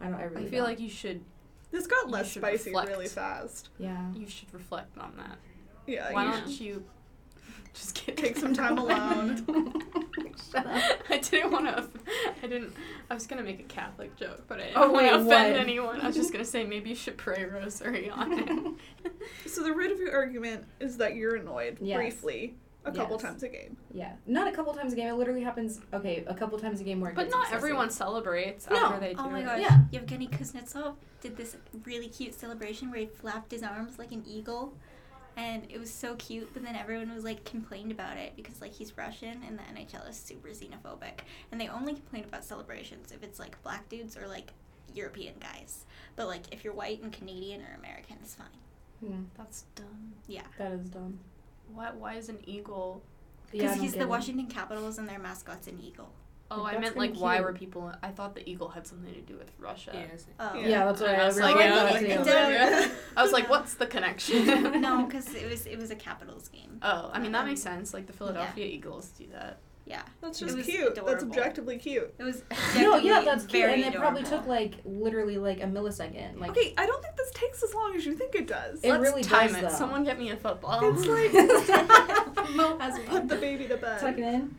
I 0.00 0.06
don't. 0.06 0.14
I 0.14 0.24
really. 0.24 0.46
I 0.46 0.50
feel 0.50 0.64
don't. 0.64 0.70
like 0.70 0.80
you 0.80 0.90
should 0.90 1.22
This 1.70 1.86
got 1.86 2.10
less 2.10 2.32
spicy 2.32 2.70
reflect. 2.70 2.88
really 2.88 3.06
fast. 3.06 3.68
Yeah. 3.78 4.12
you 4.14 4.26
should 4.28 4.52
reflect 4.52 4.98
on 4.98 5.12
that. 5.18 5.38
Yeah. 5.86 6.12
Why 6.12 6.24
you 6.26 6.30
don't 6.32 6.60
you 6.60 6.84
just 7.74 7.94
kidding. 7.94 8.22
take 8.24 8.36
some 8.36 8.54
time 8.54 8.78
alone. 8.84 9.44
Shut 10.52 10.66
up. 10.66 10.98
I 11.10 11.18
didn't 11.18 11.50
want 11.50 11.66
to. 11.66 11.88
I 12.42 12.46
didn't. 12.46 12.74
I 13.10 13.14
was 13.14 13.26
gonna 13.26 13.42
make 13.42 13.60
a 13.60 13.64
Catholic 13.64 14.16
joke, 14.16 14.44
but 14.48 14.58
I 14.60 14.64
didn't 14.64 14.76
Oh, 14.76 14.90
want 14.90 15.06
to 15.06 15.14
offend 15.14 15.28
what? 15.52 15.60
anyone. 15.60 16.00
I 16.00 16.06
was 16.06 16.16
just 16.16 16.32
gonna 16.32 16.44
say 16.44 16.64
maybe 16.64 16.90
you 16.90 16.94
should 16.96 17.16
pray 17.16 17.44
rosary 17.44 18.10
on 18.10 18.32
it. 18.32 19.12
So 19.46 19.62
the 19.62 19.72
root 19.72 19.92
of 19.92 19.98
your 20.00 20.14
argument 20.14 20.64
is 20.80 20.96
that 20.96 21.14
you're 21.14 21.36
annoyed 21.36 21.78
Yes. 21.80 21.96
briefly 21.96 22.54
a 22.84 22.90
couple 22.90 23.16
Yes. 23.16 23.22
times 23.22 23.42
a 23.44 23.48
game. 23.48 23.76
Yeah. 23.92 24.12
Not 24.26 24.48
a 24.48 24.52
couple 24.52 24.72
times 24.74 24.92
a 24.92 24.96
game. 24.96 25.08
It 25.08 25.14
literally 25.14 25.42
happens. 25.42 25.80
Okay, 25.92 26.24
a 26.26 26.34
couple 26.34 26.58
times 26.58 26.80
a 26.80 26.84
game 26.84 27.00
where. 27.00 27.10
It 27.10 27.16
but 27.16 27.24
gets 27.24 27.34
not 27.34 27.42
excessive. 27.42 27.58
everyone 27.64 27.90
celebrates 27.90 28.68
No. 28.70 28.76
after 28.76 29.00
they 29.00 29.10
oh 29.10 29.14
do 29.14 29.20
Oh 29.24 29.30
my 29.30 29.42
gosh, 29.42 29.60
Yeah. 29.60 29.78
Yevgeny 29.92 30.26
Kuznetsov 30.28 30.94
did 31.20 31.36
this 31.36 31.56
really 31.84 32.08
cute 32.08 32.34
celebration 32.34 32.90
where 32.90 33.00
he 33.00 33.06
flapped 33.06 33.52
his 33.52 33.62
arms 33.62 33.98
like 33.98 34.10
an 34.12 34.24
eagle. 34.26 34.74
And 35.36 35.66
it 35.70 35.78
was 35.78 35.90
so 35.90 36.14
cute, 36.16 36.52
but 36.52 36.62
then 36.62 36.76
everyone 36.76 37.14
was 37.14 37.24
like 37.24 37.44
complained 37.44 37.90
about 37.90 38.16
it 38.18 38.34
because 38.36 38.60
like 38.60 38.72
he's 38.72 38.96
Russian 38.98 39.42
and 39.46 39.58
the 39.58 39.62
NHL 39.62 40.08
is 40.08 40.16
super 40.16 40.48
xenophobic. 40.48 41.20
And 41.50 41.60
they 41.60 41.68
only 41.68 41.94
complain 41.94 42.24
about 42.24 42.44
celebrations 42.44 43.12
if 43.12 43.22
it's 43.22 43.38
like 43.38 43.60
black 43.62 43.88
dudes 43.88 44.16
or 44.16 44.28
like 44.28 44.52
European 44.94 45.34
guys. 45.40 45.86
But 46.16 46.26
like 46.26 46.52
if 46.52 46.64
you're 46.64 46.74
white 46.74 47.02
and 47.02 47.10
Canadian 47.12 47.62
or 47.62 47.74
American, 47.78 48.16
it's 48.22 48.34
fine. 48.34 48.46
Hmm, 49.00 49.22
That's 49.36 49.64
dumb. 49.74 50.12
Yeah. 50.26 50.42
that 50.58 50.72
is 50.72 50.88
dumb. 50.90 51.18
Why? 51.72 51.90
Why 51.92 52.14
is 52.14 52.28
an 52.28 52.38
eagle? 52.46 53.02
Because 53.50 53.72
don't 53.72 53.80
he's 53.80 53.94
the 53.94 54.00
it. 54.02 54.08
Washington 54.08 54.46
Capitals 54.46 54.98
and 54.98 55.08
their 55.08 55.18
mascot's 55.18 55.66
an 55.66 55.80
eagle. 55.82 56.10
Oh, 56.54 56.64
I 56.64 56.72
meant 56.72 56.94
kinda 56.94 56.98
like 56.98 57.14
why 57.14 57.36
cute. 57.36 57.46
were 57.46 57.52
people? 57.52 57.92
I 58.02 58.08
thought 58.08 58.34
the 58.34 58.48
eagle 58.48 58.68
had 58.68 58.86
something 58.86 59.12
to 59.12 59.20
do 59.20 59.36
with 59.36 59.50
Russia. 59.58 59.90
Yes. 59.94 60.26
Oh. 60.38 60.54
Yeah. 60.54 60.68
Yeah, 60.68 60.84
that's 60.86 61.00
what 61.00 61.10
I, 61.10 61.14
I 61.14 61.26
was 61.26 61.38
like, 61.38 61.56
yeah, 61.56 61.74
thought 61.74 61.90
like, 61.92 62.00
too. 62.00 62.06
it 62.06 62.26
Yeah. 62.26 62.80
did- 62.80 62.90
I 63.16 63.22
was 63.22 63.32
like, 63.32 63.48
what's 63.48 63.74
the 63.74 63.86
connection? 63.86 64.44
no, 64.80 65.04
because 65.06 65.34
it 65.34 65.48
was 65.48 65.66
it 65.66 65.78
was 65.78 65.90
a 65.90 65.96
Capitals 65.96 66.48
game. 66.48 66.78
Oh, 66.82 67.10
I 67.12 67.18
mean 67.18 67.32
that 67.32 67.42
um, 67.42 67.48
makes 67.48 67.62
sense. 67.62 67.94
Like 67.94 68.06
the 68.06 68.12
Philadelphia 68.12 68.66
Eagles 68.66 69.08
do 69.18 69.26
that. 69.32 69.58
Yeah. 69.84 70.02
That's 70.20 70.38
just 70.38 70.56
was 70.56 70.66
cute. 70.66 70.94
That's 70.94 71.24
objectively 71.24 71.76
cute. 71.76 72.14
It 72.18 72.22
was 72.22 72.42
No, 72.76 72.96
yeah, 72.96 73.22
that's 73.24 73.44
cute, 73.44 73.64
very 73.64 73.82
and 73.82 73.94
it 73.94 73.98
probably 73.98 74.22
took 74.22 74.46
like 74.46 74.74
literally 74.84 75.38
like 75.38 75.60
a 75.60 75.66
millisecond. 75.66 76.38
Like 76.38 76.50
okay, 76.50 76.72
I 76.78 76.86
don't 76.86 77.02
think 77.02 77.16
this 77.16 77.30
takes 77.32 77.62
as 77.62 77.74
long 77.74 77.94
as 77.96 78.06
you 78.06 78.14
think 78.14 78.34
it 78.34 78.46
does. 78.46 78.80
It 78.82 78.90
Let's 78.90 79.02
really 79.02 79.22
time 79.22 79.48
does, 79.48 79.56
it. 79.56 79.62
though. 79.62 79.68
Someone 79.76 80.04
get 80.04 80.18
me 80.18 80.30
a 80.30 80.36
football. 80.36 80.80
It's 80.82 81.06
like 81.06 82.50
Mo 82.54 82.78
has 82.78 82.98
put 83.00 83.28
the 83.28 83.36
baby 83.36 83.66
to 83.68 83.76
bed. 83.76 84.00
Tuck 84.00 84.18
it 84.18 84.20
in. 84.20 84.54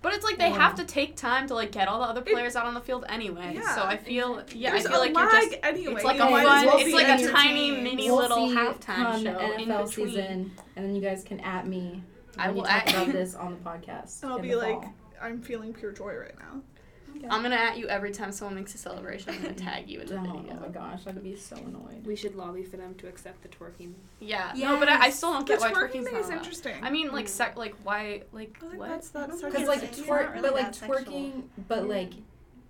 But 0.00 0.14
it's 0.14 0.24
like 0.24 0.38
they 0.38 0.48
Yeah. 0.48 0.56
have 0.58 0.76
to 0.76 0.84
take 0.84 1.16
time 1.16 1.48
to 1.48 1.54
like 1.54 1.72
get 1.72 1.88
all 1.88 1.98
the 2.00 2.06
other 2.06 2.20
players 2.22 2.54
out 2.54 2.66
on 2.66 2.74
the 2.74 2.80
field 2.80 3.04
anyway. 3.08 3.52
Yeah. 3.56 3.74
so 3.74 3.82
I 3.82 3.96
feel 3.96 4.42
yeah, 4.54 4.70
There's 4.70 4.86
I 4.86 4.90
feel 4.90 4.98
a 4.98 5.00
like 5.00 5.12
you're 5.16 5.30
just 5.30 5.56
anyway. 5.64 5.94
it's 5.94 6.04
like 6.04 6.16
you 6.16 6.22
a 6.22 6.30
might 6.30 6.44
fun 6.46 6.66
well 6.66 6.78
it's 6.78 6.94
like 6.94 7.20
a 7.20 7.32
tiny 7.32 7.70
mini 7.72 8.06
We'll 8.10 8.16
little 8.18 8.48
see 8.48 8.54
halftime 8.54 8.94
come 8.96 9.22
show 9.24 9.38
in 9.54 9.68
NFL 9.68 9.86
between. 9.88 10.06
season, 10.08 10.52
and 10.76 10.84
then 10.86 10.94
you 10.94 11.00
guys 11.02 11.24
can 11.24 11.40
at 11.40 11.66
me. 11.66 12.02
I 12.38 12.50
will 12.52 12.62
talk 12.62 12.86
at 12.86 12.90
about 12.94 13.12
this 13.12 13.34
on 13.34 13.50
the 13.52 13.58
podcast. 13.68 14.22
And 14.22 14.30
I'll 14.32 14.38
be 14.38 14.50
the 14.50 14.56
like, 14.56 14.80
fall. 14.82 14.94
I'm 15.20 15.42
feeling 15.42 15.72
pure 15.74 15.90
joy 15.90 16.14
right 16.14 16.38
now. 16.38 16.60
I'm 17.30 17.42
gonna 17.42 17.56
at 17.56 17.78
you 17.78 17.88
every 17.88 18.10
time 18.12 18.32
someone 18.32 18.54
makes 18.54 18.74
a 18.74 18.78
celebration. 18.78 19.34
I'm 19.34 19.42
gonna 19.42 19.54
tag 19.70 19.88
you 19.88 20.00
in 20.00 20.06
the 20.06 20.16
Oh, 20.18 20.22
video. 20.38 20.56
oh 20.56 20.60
my 20.60 20.68
gosh, 20.68 21.00
I'd 21.06 21.22
be 21.22 21.36
so 21.36 21.56
annoyed. 21.56 22.04
We 22.06 22.16
should 22.16 22.34
lobby 22.36 22.62
for 22.62 22.76
them 22.76 22.94
to 22.96 23.08
accept 23.08 23.42
the 23.42 23.48
twerking. 23.48 23.92
Yeah. 24.20 24.52
No, 24.56 24.78
but 24.78 24.88
I, 24.88 25.06
I 25.06 25.10
still 25.10 25.32
don't 25.32 25.46
The 25.46 25.54
get 25.54 25.60
why 25.60 25.72
twerking 25.72 26.04
thing 26.04 26.16
is 26.16 26.26
allowed. 26.26 26.38
interesting. 26.38 26.76
I 26.82 26.90
mean, 26.90 27.12
like, 27.12 27.26
hmm. 27.26 27.30
sec- 27.30 27.56
like 27.56 27.74
why, 27.84 28.22
like, 28.32 28.58
I 28.62 28.66
think 28.68 28.80
what? 28.80 28.88
that's 28.90 29.10
that's 29.10 29.36
Because, 29.42 29.52
Because 29.52 29.68
like 29.68 29.82
it's 29.82 30.00
twerk, 30.00 30.30
really 30.34 30.42
but 30.42 30.54
like 30.54 30.64
that 30.66 30.74
sexual. 30.74 30.96
twerking, 31.14 31.42
but 31.68 31.88
like 31.88 32.12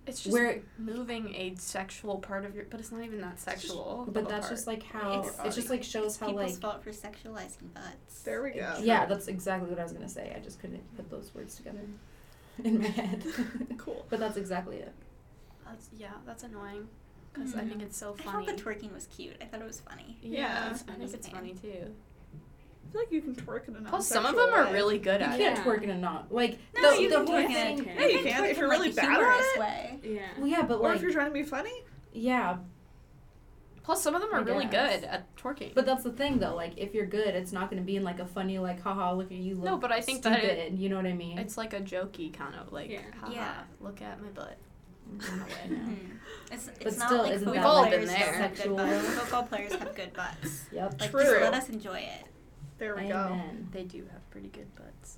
It's 0.07 0.21
just 0.23 0.33
where, 0.33 0.61
moving 0.79 1.35
a 1.35 1.53
sexual 1.55 2.17
part 2.17 2.43
of 2.45 2.55
your, 2.55 2.65
but 2.69 2.79
it's 2.79 2.91
not 2.91 3.03
even 3.03 3.21
that 3.21 3.39
sexual. 3.39 4.07
but 4.11 4.27
that's 4.27 4.47
part. 4.47 4.55
just 4.57 4.65
like 4.67 4.81
how 4.83 5.19
It's- 5.19 5.39
it 5.45 5.53
just 5.53 5.69
like 5.69 5.83
shows 5.83 6.17
how 6.17 6.27
people's 6.27 6.53
like 6.53 6.61
fault 6.61 6.83
for 6.83 6.89
sexualizing 6.89 7.71
butts. 7.75 8.23
There 8.23 8.41
we 8.41 8.51
go. 8.51 8.75
yeah, 8.81 9.05
that's 9.05 9.27
exactly 9.27 9.69
what 9.69 9.79
I 9.79 9.83
was 9.83 9.93
gonna 9.93 10.09
say. 10.09 10.33
I 10.35 10.39
just 10.39 10.59
couldn't 10.59 10.81
put 10.95 11.09
those 11.11 11.31
words 11.35 11.55
together 11.55 11.79
mm. 11.79 11.93
in 12.65 12.79
my 12.79 12.87
head. 12.87 13.23
Cool. 13.77 14.05
but 14.09 14.19
that's 14.19 14.37
exactly 14.37 14.77
it. 14.77 14.93
That's, 15.65 15.89
yeah, 15.95 16.11
that's 16.25 16.43
annoying. 16.43 16.87
Because 17.33 17.53
I 17.55 17.59
Mhm. 17.61 17.69
think 17.69 17.81
it's 17.83 17.97
so 17.97 18.15
I 18.19 18.21
funny. 18.23 18.45
thought 18.47 18.57
the 18.57 18.63
twerking 18.63 18.93
was 18.93 19.07
cute. 19.07 19.35
I 19.41 19.45
thought 19.45 19.61
it 19.61 19.67
was 19.67 19.79
funny. 19.79 20.17
yeah, 20.21 20.69
It's 20.71 20.81
I 20.81 20.85
think 20.85 20.99
funny. 20.99 21.13
it's 21.13 21.27
funny 21.27 21.53
too. 21.53 21.93
I 22.87 22.91
feel 22.91 23.01
like 23.01 23.11
you 23.11 23.21
can 23.21 23.35
twerk 23.35 23.67
in 23.67 23.75
a 23.75 23.81
Plus, 23.87 24.07
some 24.07 24.25
of 24.25 24.33
non-sexual 24.35 24.57
them 24.57 24.67
are 24.69 24.73
really 24.73 24.97
good 24.97 25.21
You 25.21 25.27
at 25.27 25.33
it. 25.35 25.39
You 25.39 25.45
can't 25.45 25.59
it. 25.59 25.61
Yeah. 25.61 25.73
twerk 25.73 25.81
in 25.83 25.89
a 25.91 25.97
not 25.97 26.31
like 26.33 26.57
No, 26.75 26.95
the, 26.95 27.01
you 27.03 27.09
the 27.09 27.15
can 27.17 27.27
whole 27.27 27.35
twerk 27.35 27.47
thing. 27.47 27.77
in 27.79 27.85
Yeah, 27.85 28.07
you 28.07 28.19
can, 28.23 28.43
twerk 28.43 28.49
if 28.49 28.57
you're 28.57 28.65
in, 28.65 28.71
really 28.71 28.87
like, 28.87 28.93
a 28.93 28.95
bad 28.95 29.05
at 29.05 29.15
humorous 29.17 29.47
it. 29.55 29.59
way. 29.59 29.99
Yeah. 30.03 30.19
Well, 30.39 30.47
yeah, 30.47 30.61
but 30.63 30.79
Or 30.79 30.87
like 30.89 30.95
if 30.95 31.01
you're 31.03 31.11
trying 31.11 31.27
to 31.27 31.33
be 31.33 31.43
funny. 31.43 31.83
yeah, 32.13 32.57
Plus, 33.89 34.03
some 34.03 34.13
of 34.13 34.21
them 34.21 34.31
are 34.33 34.37
I 34.37 34.41
really 34.41 34.65
guess. 34.67 34.99
good 34.99 35.09
at 35.09 35.35
twerking. 35.35 35.73
but 35.73 35.83
that's 35.83 36.03
the 36.03 36.11
thing 36.11 36.37
though. 36.37 36.53
Like 36.53 36.73
if 36.77 36.93
you're 36.93 37.07
good, 37.07 37.29
it's 37.29 37.51
not 37.51 37.71
gonna 37.71 37.81
be 37.81 37.95
in 37.95 38.03
like 38.03 38.19
a 38.19 38.25
funny 38.27 38.59
like 38.59 38.79
haha 38.83 39.13
look 39.13 39.31
at 39.31 39.37
you 39.39 39.55
look 39.55 39.65
No, 39.65 39.77
but 39.77 39.91
I 39.91 39.99
think 39.99 40.19
stupid. 40.19 40.43
that 40.43 40.57
it- 40.67 40.73
you 40.73 40.89
know 40.89 40.97
what 40.97 41.07
I 41.07 41.13
mean? 41.13 41.39
it's 41.39 41.57
like 41.57 41.73
a 41.73 41.79
jokey 41.79 42.31
kind 42.31 42.53
of 42.53 42.71
like, 42.71 42.91
Yeah. 42.91 42.99
haha, 43.19 43.33
Yeah. 43.33 43.53
look 43.79 43.99
at 44.03 44.21
my 44.21 44.27
butt. 44.29 44.57
Mhm. 45.11 45.33
in 45.33 45.39
a 45.39 45.43
way. 45.43 45.79
Mhm. 45.81 45.97
It's, 46.51 46.67
it's 46.79 46.83
But 46.83 46.97
not 46.99 47.07
still, 47.07 47.23
like 47.23 47.33
football 47.33 47.53
We've 47.53 47.63
all 47.65 47.83
been 47.83 47.91
players 47.93 48.09
there. 48.09 48.19
don't 48.19 48.33
have 48.35 48.51
good 48.51 48.57
sexual? 48.57 48.77
Football 48.77 49.43
players 49.43 49.73
have 49.73 49.95
good 49.95 50.13
butts. 50.13 50.65
Yep. 50.71 51.01
Like 51.01 51.09
True. 51.09 51.21
just 51.23 51.41
let 51.41 51.53
us 51.55 51.69
enjoy 51.69 51.97
it. 51.99 52.25
There 52.77 52.95
we 52.95 53.07
go. 53.07 53.41
They 53.71 53.83
do 53.85 54.03
have 54.13 54.29
pretty 54.29 54.49
good 54.49 54.67
butts. 54.75 55.17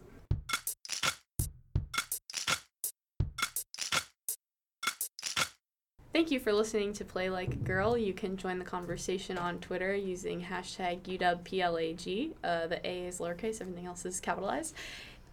Thank 6.14 6.30
you 6.30 6.42
for 6.42 6.52
listening 6.52 6.92
to 6.94 7.06
Play 7.06 7.30
Like 7.30 7.54
a 7.54 7.56
Girl. 7.58 7.98
You 7.98 8.14
can 8.14 8.36
join 8.36 8.60
the 8.60 8.66
conversation 8.66 9.38
on 9.38 9.60
Twitter 9.60 9.96
using 9.96 10.42
hashtag 10.42 11.04
UWPLAG. 11.04 12.34
Uh, 12.44 12.68
the 12.68 12.86
A 12.86 13.08
is 13.08 13.20
lowercase, 13.20 13.62
everything 13.62 13.86
else 13.86 14.06
is 14.06 14.20
capitalized. 14.20 14.76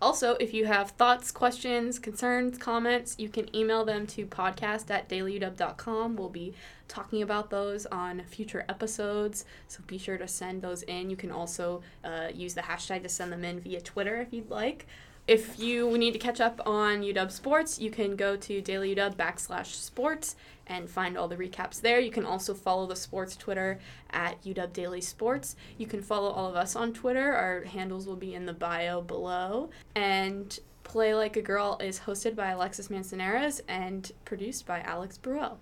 Also, 0.00 0.36
if 0.38 0.54
you 0.54 0.66
have 0.66 0.90
thoughts, 0.92 1.32
questions, 1.32 1.98
concerns, 1.98 2.56
comments, 2.58 3.16
you 3.18 3.28
can 3.28 3.54
email 3.56 3.84
them 3.84 4.06
to 4.06 4.24
podcast 4.24 4.88
at 4.92 5.08
dailyuw.com. 5.08 6.14
We'll 6.14 6.28
be 6.28 6.54
talking 6.86 7.22
about 7.22 7.50
those 7.50 7.84
on 7.86 8.22
future 8.28 8.64
episodes, 8.68 9.44
so 9.66 9.80
be 9.88 9.98
sure 9.98 10.16
to 10.16 10.28
send 10.28 10.62
those 10.62 10.82
in. 10.84 11.10
You 11.10 11.16
can 11.16 11.32
also 11.32 11.82
uh, 12.04 12.28
use 12.32 12.54
the 12.54 12.60
hashtag 12.60 13.02
to 13.02 13.08
send 13.08 13.32
them 13.32 13.44
in 13.44 13.58
via 13.58 13.80
Twitter 13.80 14.20
if 14.20 14.32
you'd 14.32 14.48
like. 14.48 14.86
If 15.28 15.58
you 15.58 15.98
need 15.98 16.12
to 16.12 16.18
catch 16.18 16.40
up 16.40 16.62
on 16.64 17.02
UW 17.02 17.30
Sports, 17.30 17.78
you 17.78 17.90
can 17.90 18.16
go 18.16 18.34
to 18.34 18.62
dailyuw 18.62 19.14
backslash 19.14 19.74
sports 19.74 20.36
and 20.66 20.88
find 20.88 21.18
all 21.18 21.28
the 21.28 21.36
recaps 21.36 21.82
there. 21.82 22.00
You 22.00 22.10
can 22.10 22.24
also 22.24 22.54
follow 22.54 22.86
the 22.86 22.96
sports 22.96 23.36
Twitter 23.36 23.78
at 24.08 24.42
UW 24.42 24.72
Daily 24.72 25.02
Sports. 25.02 25.54
You 25.76 25.86
can 25.86 26.00
follow 26.00 26.30
all 26.30 26.48
of 26.48 26.56
us 26.56 26.74
on 26.74 26.94
Twitter. 26.94 27.34
Our 27.34 27.64
handles 27.64 28.06
will 28.06 28.16
be 28.16 28.34
in 28.34 28.46
the 28.46 28.54
bio 28.54 29.02
below. 29.02 29.68
And 29.94 30.58
Play 30.82 31.14
Like 31.14 31.36
a 31.36 31.42
Girl 31.42 31.76
is 31.78 32.00
hosted 32.00 32.34
by 32.34 32.48
Alexis 32.48 32.88
Manzanares 32.88 33.60
and 33.68 34.10
produced 34.24 34.66
by 34.66 34.80
Alex 34.80 35.18
Burrell. 35.18 35.58